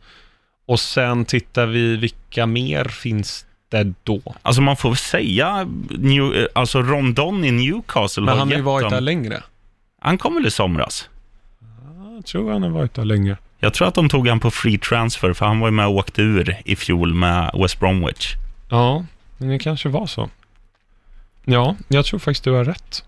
Och 0.66 0.80
sen 0.80 1.24
tittar 1.24 1.66
vi, 1.66 1.96
vilka 1.96 2.46
mer 2.46 2.84
finns 2.84 3.46
det 3.68 3.92
då? 4.04 4.20
Alltså 4.42 4.62
man 4.62 4.76
får 4.76 4.88
väl 4.88 4.96
säga, 4.96 5.68
New, 5.90 6.48
alltså 6.52 6.82
Rondon 6.82 7.44
i 7.44 7.50
Newcastle 7.50 8.22
Men 8.22 8.32
har 8.32 8.38
han 8.38 8.48
har 8.48 8.56
ju 8.56 8.62
varit 8.62 8.82
dem, 8.82 8.90
där 8.92 9.00
längre. 9.00 9.42
Han 10.00 10.18
kom 10.18 10.34
väl 10.34 10.46
i 10.46 10.50
somras? 10.50 11.08
Jag 12.14 12.26
tror 12.26 12.52
han 12.52 12.62
har 12.62 12.70
varit 12.70 12.94
där 12.94 13.04
länge. 13.04 13.36
Jag 13.60 13.74
tror 13.74 13.88
att 13.88 13.94
de 13.94 14.08
tog 14.08 14.28
han 14.28 14.40
på 14.40 14.50
free 14.50 14.78
transfer, 14.78 15.32
för 15.32 15.46
han 15.46 15.60
var 15.60 15.68
ju 15.68 15.72
med 15.72 15.86
och 15.86 15.94
åkte 15.94 16.22
ur 16.22 16.56
i 16.64 16.76
fjol 16.76 17.14
med 17.14 17.50
West 17.54 17.80
Bromwich. 17.80 18.34
Ja, 18.70 19.04
men 19.38 19.48
det 19.48 19.58
kanske 19.58 19.88
var 19.88 20.06
så. 20.06 20.28
Ja, 21.44 21.76
jag 21.88 22.04
tror 22.04 22.18
faktiskt 22.18 22.44
du 22.44 22.50
har 22.52 22.64
rätt. 22.64 23.04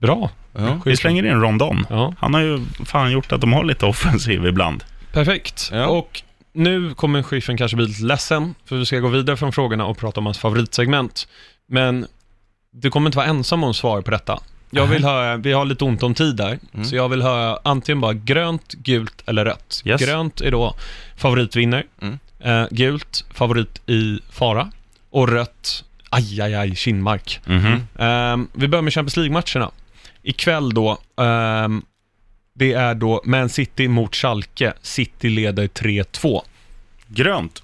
Bra. 0.00 0.30
Ja. 0.52 0.80
Vi 0.84 0.96
slänger 0.96 1.24
in 1.26 1.40
Rondon. 1.40 1.86
Ja, 1.90 2.14
Han 2.18 2.34
har 2.34 2.40
ju 2.40 2.60
fan 2.84 3.12
gjort 3.12 3.32
att 3.32 3.40
de 3.40 3.52
har 3.52 3.64
lite 3.64 3.86
offensiv 3.86 4.46
ibland. 4.46 4.84
perfekt. 5.12 5.70
Ja. 5.72 5.86
Och 5.86 6.22
nu 6.52 6.94
kommer 6.94 7.22
chefen 7.22 7.56
kanske 7.56 7.76
bli 7.76 7.86
lite 7.86 8.02
ledsen, 8.04 8.54
för 8.64 8.76
vi 8.76 8.86
ska 8.86 8.98
gå 8.98 9.08
vidare 9.08 9.36
från 9.36 9.52
frågorna 9.52 9.86
och 9.86 9.98
prata 9.98 10.20
om 10.20 10.26
hans 10.26 10.38
favoritsegment. 10.38 11.28
Men 11.66 12.06
du 12.70 12.90
kommer 12.90 13.08
inte 13.08 13.16
vara 13.18 13.26
ensam 13.26 13.64
om 13.64 13.70
att 13.70 13.76
svara 13.76 14.02
på 14.02 14.10
detta. 14.10 14.40
Jag 14.74 14.86
vill 14.86 15.04
höra, 15.04 15.36
vi 15.36 15.52
har 15.52 15.64
lite 15.64 15.84
ont 15.84 16.02
om 16.02 16.14
tid 16.14 16.36
där, 16.36 16.58
Mm. 16.74 16.84
så 16.86 16.96
jag 16.96 17.08
vill 17.08 17.22
höra 17.22 17.58
antingen 17.64 18.00
bara 18.00 18.12
grönt, 18.12 18.72
gult 18.74 19.22
eller 19.26 19.44
rött. 19.44 19.82
Yes. 19.84 20.00
Grönt 20.00 20.40
är 20.40 20.50
då 20.50 20.74
favoritvinner, 21.16 21.84
Mm. 22.02 22.18
eh, 22.40 22.66
gult 22.70 23.24
favorit 23.34 23.88
i 23.88 24.20
fara 24.30 24.70
och 25.10 25.28
rött, 25.28 25.84
aj, 26.10 26.40
aj, 26.40 26.54
aj, 26.54 26.74
Kinmark. 26.74 27.40
Mhm. 27.46 27.86
Ehm, 27.98 28.48
vi 28.52 28.68
börjar 28.68 28.82
med 28.82 28.92
Champions 28.92 29.16
League-matcherna. 29.16 29.70
Ikväll 30.22 30.74
då, 30.74 30.98
ehm, 31.20 31.82
det 32.54 32.72
är 32.72 32.94
då 32.94 33.22
Man 33.24 33.48
City 33.48 33.88
mot 33.88 34.14
Schalke. 34.16 34.72
City 34.82 35.28
leder 35.28 35.68
3-2. 35.68 36.42
Grönt. 37.06 37.62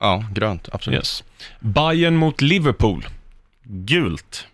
ja, 0.00 0.24
grönt, 0.32 0.68
absolut. 0.72 0.98
Yes. 0.98 1.24
Bayern 1.60 2.16
mot 2.16 2.40
Liverpool. 2.40 3.06
Gult. 3.64 4.46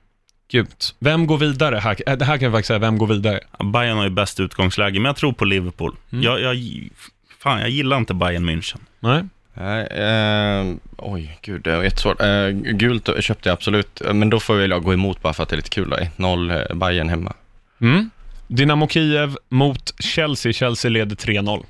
Gult. 0.48 0.94
Vem 0.98 1.26
går 1.26 1.38
vidare? 1.38 1.76
Här, 1.76 1.96
äh, 2.06 2.16
det 2.16 2.24
här 2.24 2.38
kan 2.38 2.44
jag 2.44 2.52
faktiskt 2.52 2.66
säga, 2.66 2.78
vem 2.78 2.98
går 2.98 3.06
vidare? 3.06 3.40
Bayern 3.72 3.96
har 3.96 4.04
ju 4.04 4.10
bäst 4.10 4.40
utgångsläge, 4.40 5.00
men 5.00 5.04
jag 5.04 5.16
tror 5.16 5.32
på 5.32 5.44
Liverpool. 5.44 5.96
Mm. 6.12 6.24
Jag, 6.24 6.40
jag, 6.40 6.56
fan, 7.38 7.60
jag 7.60 7.70
gillar 7.70 7.96
inte 7.96 8.14
Bayern 8.14 8.50
München. 8.50 8.78
Nej? 9.00 9.24
Nej, 9.54 9.86
eh, 9.86 10.74
oj, 10.96 11.38
gud, 11.42 11.62
det 11.62 11.76
var 11.76 11.84
jättesvårt. 11.84 12.20
Eh, 12.20 12.48
gult 12.50 13.10
köpte 13.20 13.48
jag 13.48 13.54
absolut, 13.54 14.00
eh, 14.00 14.14
men 14.14 14.30
då 14.30 14.40
får 14.40 14.60
jag 14.60 14.82
gå 14.82 14.92
emot 14.92 15.22
bara 15.22 15.32
för 15.32 15.42
att 15.42 15.48
det 15.48 15.54
är 15.54 15.56
lite 15.56 15.70
kul. 15.70 15.90
då. 15.90 15.96
1-0 15.96 16.70
eh, 16.70 16.76
Bayern 16.76 17.08
hemma. 17.08 17.32
Mm. 17.80 18.10
Dynamo 18.48 18.88
Kiev 18.88 19.36
mot 19.48 20.02
Chelsea. 20.02 20.52
Chelsea 20.52 20.90
leder 20.90 21.16
3-0. 21.16 21.64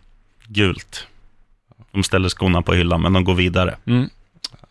Gult. 0.47 1.07
De 1.93 2.03
ställer 2.03 2.29
skorna 2.29 2.62
på 2.62 2.74
hyllan, 2.74 3.03
men 3.03 3.12
de 3.12 3.24
går 3.24 3.35
vidare. 3.35 3.77
Mm. 3.87 4.11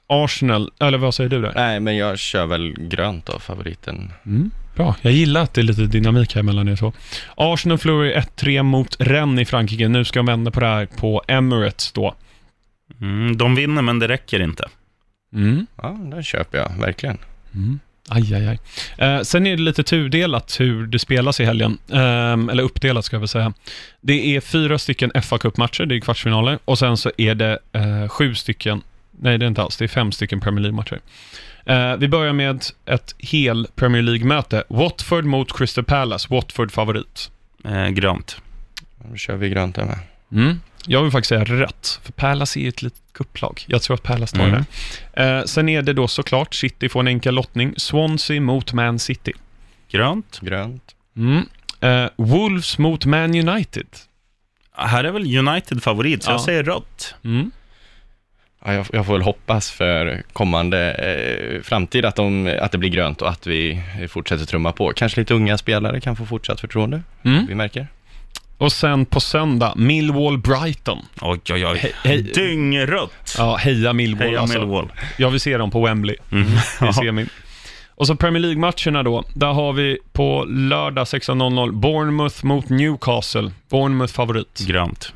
Arsenal, 0.08 0.72
eller 0.80 0.98
vad 0.98 1.14
säger 1.14 1.30
du 1.30 1.42
där? 1.42 1.52
Nej, 1.56 1.80
men 1.80 1.98
jag 1.98 2.20
kör 2.20 2.46
väl 2.46 2.74
grönt 2.74 3.26
då, 3.26 3.40
favoriten. 3.40 4.12
Mm. 4.26 4.52
Bra, 4.76 4.96
jag 5.02 5.14
gillar 5.14 5.42
att 5.42 5.54
det 5.54 5.62
är 5.62 5.64
lite 5.64 5.82
dynamik 5.82 6.36
här 6.36 6.44
mellan 6.44 6.68
er 6.68 6.76
två. 6.76 6.94
Arsenal 7.36 7.78
förlorar 7.78 8.26
1-3 8.38 8.64
mot 8.64 8.96
Rennes 9.00 9.42
i 9.42 9.46
Frankrike. 9.46 9.88
Nu 9.88 10.06
ska 10.06 10.20
de 10.20 10.26
vända 10.26 10.52
på 10.52 10.60
det 10.60 10.66
här 10.66 10.86
på 10.86 11.24
Emirates 11.28 11.92
då. 11.92 12.16
Mm, 13.02 13.38
de 13.38 13.56
vinner, 13.56 13.82
men 13.82 14.00
det 14.00 14.08
räcker 14.08 14.40
inte. 14.42 14.68
Mm. 15.34 15.68
Ja, 15.82 15.98
den 16.12 16.24
köper 16.24 16.58
jag, 16.58 16.72
verkligen. 16.80 17.18
Mm. 17.54 17.80
Aj, 18.10 18.34
aj, 18.36 18.48
aj. 18.48 18.60
Eh, 18.98 19.22
sen 19.22 19.48
är 19.48 19.58
det 19.58 19.64
lite 19.64 19.84
tudelat 19.84 20.60
hur 20.60 20.88
det 20.88 21.00
spelas 21.00 21.40
i 21.40 21.46
helgen. 21.46 21.78
Ehm, 21.92 22.50
eller 22.50 22.64
uppdelat 22.64 23.06
ska 23.06 23.16
jag 23.16 23.20
väl 23.20 23.28
säga. 23.28 23.54
Det 24.02 24.36
är 24.36 24.42
fyra 24.42 24.78
stycken 24.78 25.12
fa 25.22 25.38
Cup-matcher, 25.38 25.86
det 25.86 25.96
är 25.96 26.00
kvartsfinaler. 26.00 26.60
Och 26.66 26.80
sen 26.80 26.98
så 26.98 27.12
är 27.18 27.36
det 27.36 27.60
eh, 27.74 28.08
sju 28.08 28.36
stycken, 28.36 28.82
nej 29.20 29.38
det 29.38 29.46
är 29.46 29.48
inte 29.48 29.62
alls, 29.62 29.78
det 29.78 29.84
är 29.86 29.88
fem 29.88 30.12
stycken 30.12 30.40
Premier 30.42 30.62
League-matcher. 30.62 31.00
Eh, 31.66 31.96
vi 31.98 32.08
börjar 32.08 32.34
med 32.34 32.64
ett 32.86 33.16
hel 33.18 33.68
Premier 33.76 34.02
League-möte. 34.04 34.64
Watford 34.70 35.26
mot 35.26 35.58
Crystal 35.58 35.84
Palace. 35.84 36.28
Watford 36.30 36.72
favorit. 36.72 37.32
Eh, 37.66 37.88
grönt. 37.88 38.38
Då 39.12 39.16
kör 39.18 39.36
vi 39.36 39.50
grönt 39.50 39.76
där 39.76 39.86
med. 39.86 39.98
Mm. 40.32 40.60
Jag 40.88 41.02
vill 41.04 41.12
faktiskt 41.12 41.30
säga 41.30 41.44
rött, 41.44 42.00
för 42.04 42.12
Palace 42.12 42.60
är 42.60 42.62
ju 42.62 42.70
ett 42.70 42.82
litet 42.82 43.02
kupplag. 43.14 43.64
Jag 43.68 43.82
tror 43.82 43.94
att 43.96 44.04
Palace 44.04 44.36
tar 44.38 44.48
Mm. 44.48 44.64
det. 45.14 45.24
Eh, 45.24 45.44
sen 45.44 45.70
är 45.70 45.82
det 45.82 45.94
då 45.94 46.08
såklart 46.08 46.54
City 46.56 46.90
får 46.90 47.00
en 47.00 47.08
enkel 47.08 47.36
lottning. 47.36 47.74
Swansea 47.78 48.42
mot 48.42 48.74
Man 48.74 49.00
City. 49.00 49.32
Grönt. 49.92 50.40
Grönt. 50.42 50.96
Mm. 51.18 51.42
Eh, 51.80 52.10
Wolves 52.16 52.78
mot 52.78 53.06
Man 53.06 53.36
United. 53.50 53.88
Här 54.78 55.04
är 55.04 55.12
väl 55.12 55.38
United 55.48 55.84
favorit, 55.84 56.24
så 56.24 56.30
Ja. 56.32 56.34
jag 56.34 56.42
säger 56.42 56.64
rött. 56.64 57.16
Mm. 57.24 57.52
Ja, 58.66 58.74
jag, 58.74 58.86
jag 58.94 59.06
får 59.06 59.14
väl 59.14 59.22
hoppas 59.22 59.72
för 59.72 60.24
kommande 60.34 60.92
eh, 60.94 61.62
framtid 61.62 62.06
att, 62.06 62.16
de, 62.16 62.58
att 62.62 62.72
det 62.72 62.78
blir 62.78 62.90
grönt 62.90 63.22
och 63.22 63.30
att 63.30 63.48
vi 63.48 63.82
fortsätter 64.10 64.46
trumma 64.46 64.72
på. 64.72 64.94
Kanske 64.96 65.22
lite 65.22 65.34
unga 65.34 65.58
spelare 65.58 66.02
kan 66.02 66.16
få 66.16 66.26
fortsatt 66.26 66.60
förtroende. 66.62 67.02
Mm. 67.24 67.46
Vi 67.48 67.56
märker. 67.56 67.88
Och 68.58 68.72
sen 68.72 69.06
på 69.06 69.20
söndag, 69.20 69.74
Millwall-Brighton. 69.78 70.98
Oj, 71.22 71.40
oj, 71.50 71.66
oj. 71.66 71.78
Hej- 71.78 71.94
hej. 72.04 72.22
Dyngrött. 72.22 73.36
Ja, 73.38 73.56
heja 73.56 73.94
Millwall. 73.94 74.28
Heja 74.28 74.40
alltså. 74.42 74.60
Millwall. 74.60 74.92
Jag 75.18 75.30
vill 75.32 75.40
se 75.40 75.58
dem 75.58 75.72
på 75.72 75.86
Wembley 75.86 76.16
Mm. 76.32 76.48
i 76.90 76.94
semin. 76.94 77.30
Och 77.98 78.08
så 78.08 78.16
Premier 78.16 78.42
League-matcherna 78.42 79.04
då. 79.04 79.24
Där 79.34 79.54
har 79.54 79.74
vi 79.74 79.98
på 80.14 80.46
lördag 80.48 81.04
16.00 81.04 81.72
Bournemouth 81.72 82.46
mot 82.46 82.70
Newcastle. 82.70 83.52
Bournemouth 83.70 84.14
favorit. 84.14 84.66
Grönt. 84.68 85.14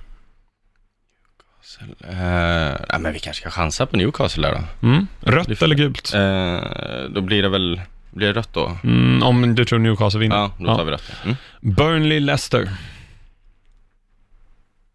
Eh, 2.09 2.76
ja, 2.89 2.99
men 2.99 3.13
vi 3.13 3.20
kanske 3.20 3.41
ska 3.41 3.49
chansa 3.49 3.86
på 3.86 3.97
Newcastle 3.97 4.47
där 4.47 4.55
då. 4.82 4.88
Mm. 4.88 5.07
Rött 5.22 5.61
eller 5.61 5.76
gult? 5.76 6.13
Eh, 6.13 7.09
då 7.09 7.22
blir 7.22 7.41
det 7.41 7.49
väl, 7.49 7.82
blir 8.11 8.28
det 8.28 8.34
rött 8.34 8.53
då? 8.53 8.78
Mm, 8.84 9.24
om 9.24 9.55
du 9.55 9.65
tror 9.65 9.80
Newcastle 9.80 10.20
vinner. 10.20 10.36
Ja, 10.36 10.51
då 10.57 10.65
tar 10.76 10.86
vi 10.86 10.91
rött. 10.91 11.11
Mm. 11.24 11.36
Burnley-Leicester. 11.61 12.70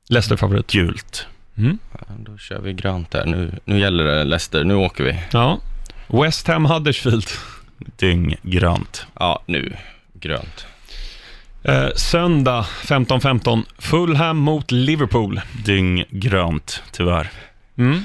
Leicester 0.08 0.36
favorit. 0.36 0.72
Gult. 0.72 1.26
Mm. 1.56 1.78
Ja, 1.92 2.14
då 2.18 2.38
kör 2.38 2.60
vi 2.60 2.72
grönt 2.72 3.10
där. 3.10 3.26
Nu, 3.26 3.52
nu 3.64 3.78
gäller 3.78 4.04
det 4.04 4.24
Leicester, 4.24 4.64
nu 4.64 4.74
åker 4.74 5.04
vi. 5.04 5.20
Ja. 5.32 5.58
West 6.06 6.48
Ham 6.48 6.64
Huddersfield. 6.64 7.26
Dynggrönt. 7.96 9.06
Ja, 9.18 9.42
nu. 9.46 9.76
Grönt. 10.14 10.66
Eh, 11.64 11.88
söndag 11.96 12.62
15.15 12.62 13.62
Fulham 13.78 14.36
mot 14.38 14.70
Liverpool. 14.70 15.40
Dynggrönt, 15.64 16.82
tyvärr. 16.92 17.30
Mm. 17.78 18.04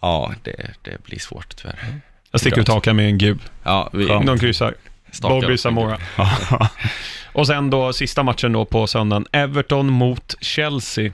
Ja, 0.00 0.32
det, 0.42 0.70
det 0.82 1.04
blir 1.04 1.18
svårt 1.18 1.56
tyvärr. 1.56 2.00
Jag 2.30 2.40
sticker 2.40 2.60
ut 2.60 2.68
hakan 2.68 2.96
med 2.96 3.06
en 3.06 3.18
gul. 3.18 3.38
Ja, 3.62 3.90
vi. 3.92 4.06
De 4.06 4.38
kryssar. 4.38 4.74
Bobby. 5.22 5.58
Samora. 5.58 5.98
Och 7.32 7.46
sen 7.46 7.70
då 7.70 7.92
sista 7.92 8.22
matchen 8.22 8.52
då 8.52 8.64
på 8.64 8.86
söndagen. 8.86 9.26
Everton 9.32 9.86
mot 9.92 10.34
Chelsea. 10.40 11.12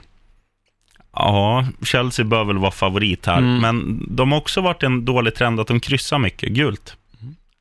Ja, 1.13 1.67
Chelsea 1.85 2.25
bör 2.25 2.43
väl 2.43 2.57
vara 2.57 2.71
favorit 2.71 3.25
här, 3.25 3.37
Mm. 3.37 3.59
men 3.61 4.05
de 4.15 4.31
har 4.31 4.39
också 4.39 4.61
varit 4.61 4.83
en 4.83 5.05
dålig 5.05 5.35
trend 5.35 5.59
att 5.59 5.67
de 5.67 5.79
kryssar 5.79 6.19
mycket. 6.19 6.49
Gult. 6.49 6.95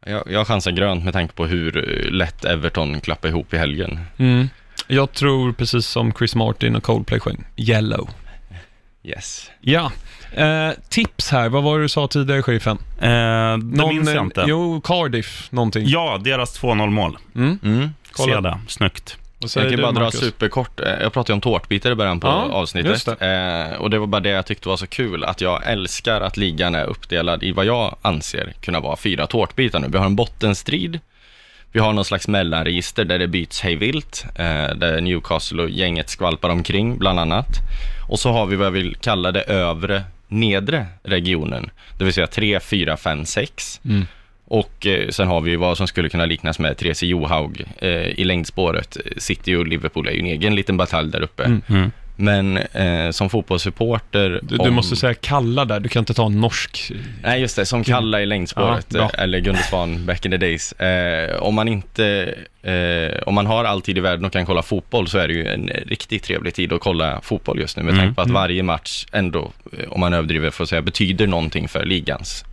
Jag, 0.06 0.22
jag 0.30 0.46
chansar 0.46 0.70
grönt 0.70 1.04
med 1.04 1.12
tanke 1.12 1.34
på 1.34 1.46
hur 1.46 1.76
eh, 1.76 2.10
lätt 2.10 2.44
Everton 2.44 3.00
klappar 3.00 3.28
ihop 3.28 3.54
i 3.54 3.58
helgen. 3.58 4.00
Mm. 4.18 4.48
Jag 4.86 5.12
tror 5.12 5.52
precis 5.52 5.86
som 5.86 6.12
Chris 6.12 6.34
Martin 6.34 6.76
och 6.76 6.82
Coldplay 6.82 7.20
sjöng, 7.20 7.44
Yellow. 7.56 8.10
Yes. 9.04 9.50
Ja, 9.60 9.92
eh, 10.34 10.70
tips 10.88 11.30
här. 11.30 11.48
Vad 11.48 11.62
var 11.62 11.78
det 11.78 11.84
du 11.84 11.88
sa 11.88 12.08
tidigare, 12.08 12.42
sheriffen? 12.42 12.78
Eh, 13.00 13.58
det 13.58 13.88
minns 13.88 14.14
jag 14.14 14.24
inte. 14.24 14.44
Jo, 14.46 14.80
Cardiff, 14.80 15.48
någonting. 15.50 15.84
Ja, 15.86 16.20
deras 16.24 16.62
2-0-mål. 16.62 17.18
Mm. 17.34 17.58
Mm. 17.64 17.90
Kolla. 18.12 18.34
Se 18.34 18.40
det. 18.40 18.58
Snyggt. 18.68 19.16
Jag 19.40 19.70
kan 19.70 19.80
bara 19.80 19.92
dra 19.92 20.00
Marcus? 20.00 20.20
superkort. 20.20 20.80
Eh, 20.80 20.92
Jag 21.00 21.12
pratade 21.12 21.32
om 21.34 21.40
tårtbitar 21.40 21.90
i 21.90 21.94
början 21.94 22.20
på 22.20 22.26
Ja, 22.26 22.32
avsnittet. 22.52 23.06
Eh, 23.08 23.76
och 23.80 23.90
det 23.90 23.98
var 23.98 24.06
bara 24.06 24.20
det 24.20 24.28
jag 24.30 24.46
tyckte 24.46 24.68
var 24.68 24.76
så 24.76 24.86
kul, 24.86 25.24
att 25.24 25.40
jag 25.40 25.66
älskar 25.66 26.20
att 26.20 26.36
ligan 26.36 26.74
är 26.74 26.84
uppdelad 26.84 27.42
i 27.42 27.52
vad 27.52 27.64
jag 27.64 27.96
anser 28.02 28.52
kunna 28.60 28.80
vara 28.80 28.96
fyra 28.96 29.26
tårtbitar 29.26 29.78
nu. 29.80 29.88
Vi 29.92 29.98
har 29.98 30.06
en 30.06 30.16
bottenstrid, 30.16 31.00
vi 31.72 31.80
har 31.80 31.92
någon 31.92 32.04
slags 32.04 32.28
mellanregister 32.28 33.04
där 33.04 33.18
det 33.18 33.26
byts 33.28 33.60
hejvilt, 33.60 34.24
eh, 34.34 34.74
där 34.76 35.00
Newcastle 35.00 35.62
och 35.62 35.70
gänget 35.70 36.08
skvalpar 36.10 36.48
omkring 36.48 36.98
bland 36.98 37.20
annat. 37.20 37.48
Och 38.08 38.18
så 38.18 38.32
har 38.32 38.46
vi 38.46 38.56
vad 38.56 38.66
jag 38.66 38.70
vill 38.72 38.96
kalla 39.00 39.32
det 39.32 39.42
övre 39.42 40.02
nedre 40.28 40.86
regionen, 41.02 41.70
det 41.98 42.04
vill 42.04 42.12
säga 42.14 42.26
3, 42.26 42.60
4, 42.60 42.96
5, 42.96 43.24
6. 43.24 43.80
Mm. 43.84 44.06
Och 44.50 44.86
eh, 44.86 45.08
sen 45.08 45.28
har 45.28 45.40
vi 45.40 45.56
vad 45.56 45.76
som 45.76 45.86
skulle 45.86 46.08
kunna 46.08 46.24
liknas 46.26 46.58
med 46.58 46.76
Therese 46.76 47.02
Johaug 47.02 47.64
eh, 47.78 47.88
i 47.90 48.24
längdspåret. 48.24 48.96
City 49.16 49.54
och 49.54 49.66
Liverpool 49.66 50.08
är 50.08 50.12
ju 50.12 50.20
en 50.20 50.26
egen 50.26 50.54
liten 50.54 50.76
batalj 50.76 51.10
där 51.12 51.20
uppe. 51.22 51.44
Mm. 51.44 51.62
Mm. 51.68 51.90
Men 52.20 52.56
eh, 52.56 53.10
som 53.10 53.30
fotbollssupporter... 53.30 54.40
Du, 54.42 54.56
du 54.56 54.68
om- 54.68 54.74
måste 54.74 54.96
säga 54.96 55.14
kalla 55.14 55.64
där, 55.64 55.80
du 55.80 55.88
kan 55.88 56.00
inte 56.00 56.14
ta 56.14 56.26
en 56.26 56.40
norsk. 56.40 56.92
Nej, 57.22 57.40
just 57.40 57.56
det. 57.56 57.66
Som 57.66 57.84
Kalla 57.84 58.22
i 58.22 58.26
längdspåret, 58.26 58.86
Ja, 58.94 59.10
eh, 59.14 59.22
eller 59.22 59.38
Gunde 59.40 59.62
Svan 59.62 60.06
back 60.06 60.24
in 60.24 60.30
the 60.30 60.36
days. 60.36 60.72
Eh, 60.72 61.36
om 61.42 61.54
man 61.54 61.68
inte... 61.68 62.34
Eh, 62.62 63.22
om 63.26 63.34
man 63.34 63.46
har 63.46 63.64
all 63.64 63.82
tid 63.82 63.98
i 63.98 64.00
världen 64.00 64.24
och 64.24 64.32
kan 64.32 64.46
kolla 64.46 64.62
fotboll 64.62 65.08
så 65.08 65.18
är 65.18 65.28
det 65.28 65.34
ju 65.34 65.46
en 65.46 65.70
riktigt 65.86 66.22
trevlig 66.22 66.54
tid 66.54 66.72
att 66.72 66.80
kolla 66.80 67.20
fotboll 67.22 67.60
just 67.60 67.76
nu. 67.76 67.82
Med 67.82 67.92
Mm. 67.92 68.02
tanke 68.04 68.14
på 68.14 68.20
att 68.22 68.30
varje 68.30 68.62
match 68.62 69.06
ändå, 69.12 69.52
eh, 69.78 69.88
om 69.92 70.00
man 70.00 70.12
överdriver 70.12 70.48
att 70.62 70.68
säga, 70.68 70.82
betyder 70.82 71.26
någonting 71.26 71.68
för 71.68 71.84
ligans 71.84 72.44
eh, 72.44 72.47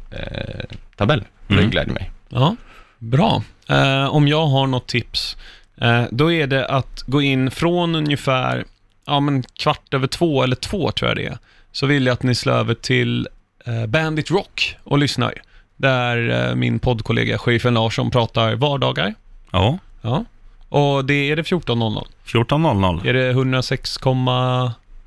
tabell. 0.95 1.19
Och 1.19 1.25
Det 1.47 1.53
Mm. 1.53 1.69
gläder 1.69 1.91
mig. 1.93 2.11
Ja, 2.29 2.55
bra. 2.99 3.43
Eh, 3.69 4.05
om 4.07 4.27
jag 4.27 4.45
har 4.47 4.67
något 4.67 4.87
tips, 4.87 5.37
eh, 5.81 6.03
då 6.11 6.31
är 6.31 6.47
det 6.47 6.65
att 6.67 7.03
gå 7.07 7.21
in 7.21 7.51
från 7.51 7.95
ungefär 7.95 8.65
ja, 9.05 9.19
men 9.19 9.43
kvart 9.43 9.93
över 9.93 10.07
två, 10.07 10.43
eller 10.43 10.55
två 10.55 10.91
tror 10.91 11.09
jag 11.09 11.17
det 11.17 11.25
är, 11.25 11.37
så 11.71 11.85
vill 11.85 12.05
jag 12.05 12.13
att 12.13 12.23
ni 12.23 12.35
slår 12.35 12.53
över 12.53 12.73
till 12.73 13.27
eh, 13.65 13.85
Bandit 13.85 14.31
Rock 14.31 14.75
och 14.83 14.97
lyssnar. 14.97 15.33
Där 15.75 16.47
eh, 16.49 16.55
min 16.55 16.79
poddkollega 16.79 17.37
Sheriffen 17.37 17.73
Larsson 17.73 18.11
pratar 18.11 18.55
vardagar. 18.55 19.13
Ja, 19.51 19.77
Ja. 20.01 20.25
Och 20.69 21.05
det 21.05 21.31
är 21.31 21.35
det 21.35 21.41
14.00. 21.41 22.03
14.00. 22.25 23.07
Är 23.07 23.13
det 23.13 23.29
106, 23.29 23.97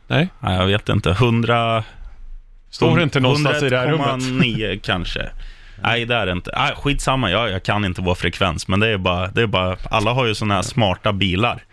nej? 0.07 0.28
Nej, 0.40 0.57
jag 0.59 0.66
vet 0.66 0.88
inte. 0.88 1.11
100... 1.11 1.84
Står 2.70 2.96
det 2.96 3.02
inte 3.02 3.20
någonstans 3.20 3.62
i 3.62 3.68
det 3.68 3.78
här 3.78 3.86
rummet? 3.88 4.06
101,9 4.06 4.78
kanske. 4.82 5.30
Nej, 5.82 6.04
det 6.04 6.14
är 6.14 6.26
det 6.26 6.32
inte. 6.32 6.50
Nej, 6.56 6.72
skitsamma, 6.76 7.30
jag, 7.30 7.50
jag 7.50 7.62
kan 7.62 7.84
inte 7.84 8.00
vår 8.02 8.14
frekvens, 8.14 8.68
men 8.68 8.80
det 8.80 8.88
är 8.88 8.98
bara, 8.98 9.26
det 9.28 9.42
är 9.42 9.46
bara 9.46 9.76
alla 9.90 10.12
har 10.12 10.26
ju 10.26 10.34
sådana 10.34 10.54
här 10.54 10.62
smarta 10.62 11.12
bilar. 11.12 11.64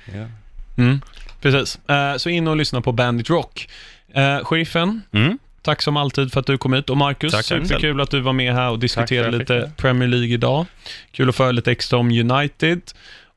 Mm, 0.77 1.01
precis. 1.41 1.79
Eh, 1.89 2.15
så 2.17 2.29
in 2.29 2.47
och 2.47 2.55
lyssna 2.57 2.81
på 2.81 2.91
Bandit 2.91 3.29
Rock. 3.29 3.69
Eh, 4.13 4.39
sheriffen, 4.43 5.01
Mm. 5.13 5.37
tack 5.61 5.81
som 5.81 5.97
alltid 5.97 6.31
för 6.33 6.39
att 6.39 6.45
du 6.47 6.57
kom 6.57 6.73
hit. 6.73 6.89
Och 6.89 6.97
Marcus, 6.97 7.33
Tack, 7.33 7.45
superkul 7.45 8.01
att 8.01 8.11
du 8.11 8.19
var 8.19 8.33
med 8.33 8.53
här 8.53 8.69
och 8.69 8.79
diskuterade 8.79 9.37
lite 9.37 9.71
Premier 9.77 10.09
League 10.09 10.27
idag. 10.33 10.65
Kul 11.11 11.29
att 11.29 11.35
föra 11.35 11.51
lite 11.51 11.71
extra 11.71 11.99
om 11.99 12.07
United. 12.11 12.81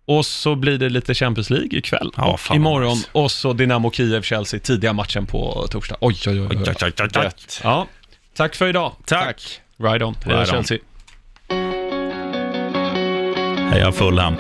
Och 0.09 0.27
så 0.27 0.55
blir 0.55 0.79
det 0.79 0.89
lite 0.89 1.15
Champions 1.15 1.51
League 1.51 1.79
ikväll 1.79 2.11
Ja, 2.17 2.39
och 2.49 2.55
imorgon. 2.57 2.97
nice. 2.97 3.09
Och 3.13 3.31
så 3.31 3.53
Dynamo 3.53 3.91
Kiev-Chelsea, 3.91 4.61
tidiga 4.61 4.93
matchen 4.93 5.27
på 5.27 5.67
torsdag. 5.71 5.97
Oj, 6.01 6.17
oj, 6.27 6.41
oj. 6.41 6.47
Oj, 6.51 6.57
oj. 6.81 7.05
oj. 7.13 7.31
Ja, 7.63 7.87
tack 8.37 8.55
för 8.55 8.69
idag. 8.69 8.93
Tack. 9.07 9.61
Ride 9.79 10.05
on. 10.05 10.15
Heja 10.25 10.41
Ride 10.41 10.57
on. 10.57 10.65
Chelsea. 10.65 10.79
Heja 13.71 13.93
Fulham. 13.93 14.37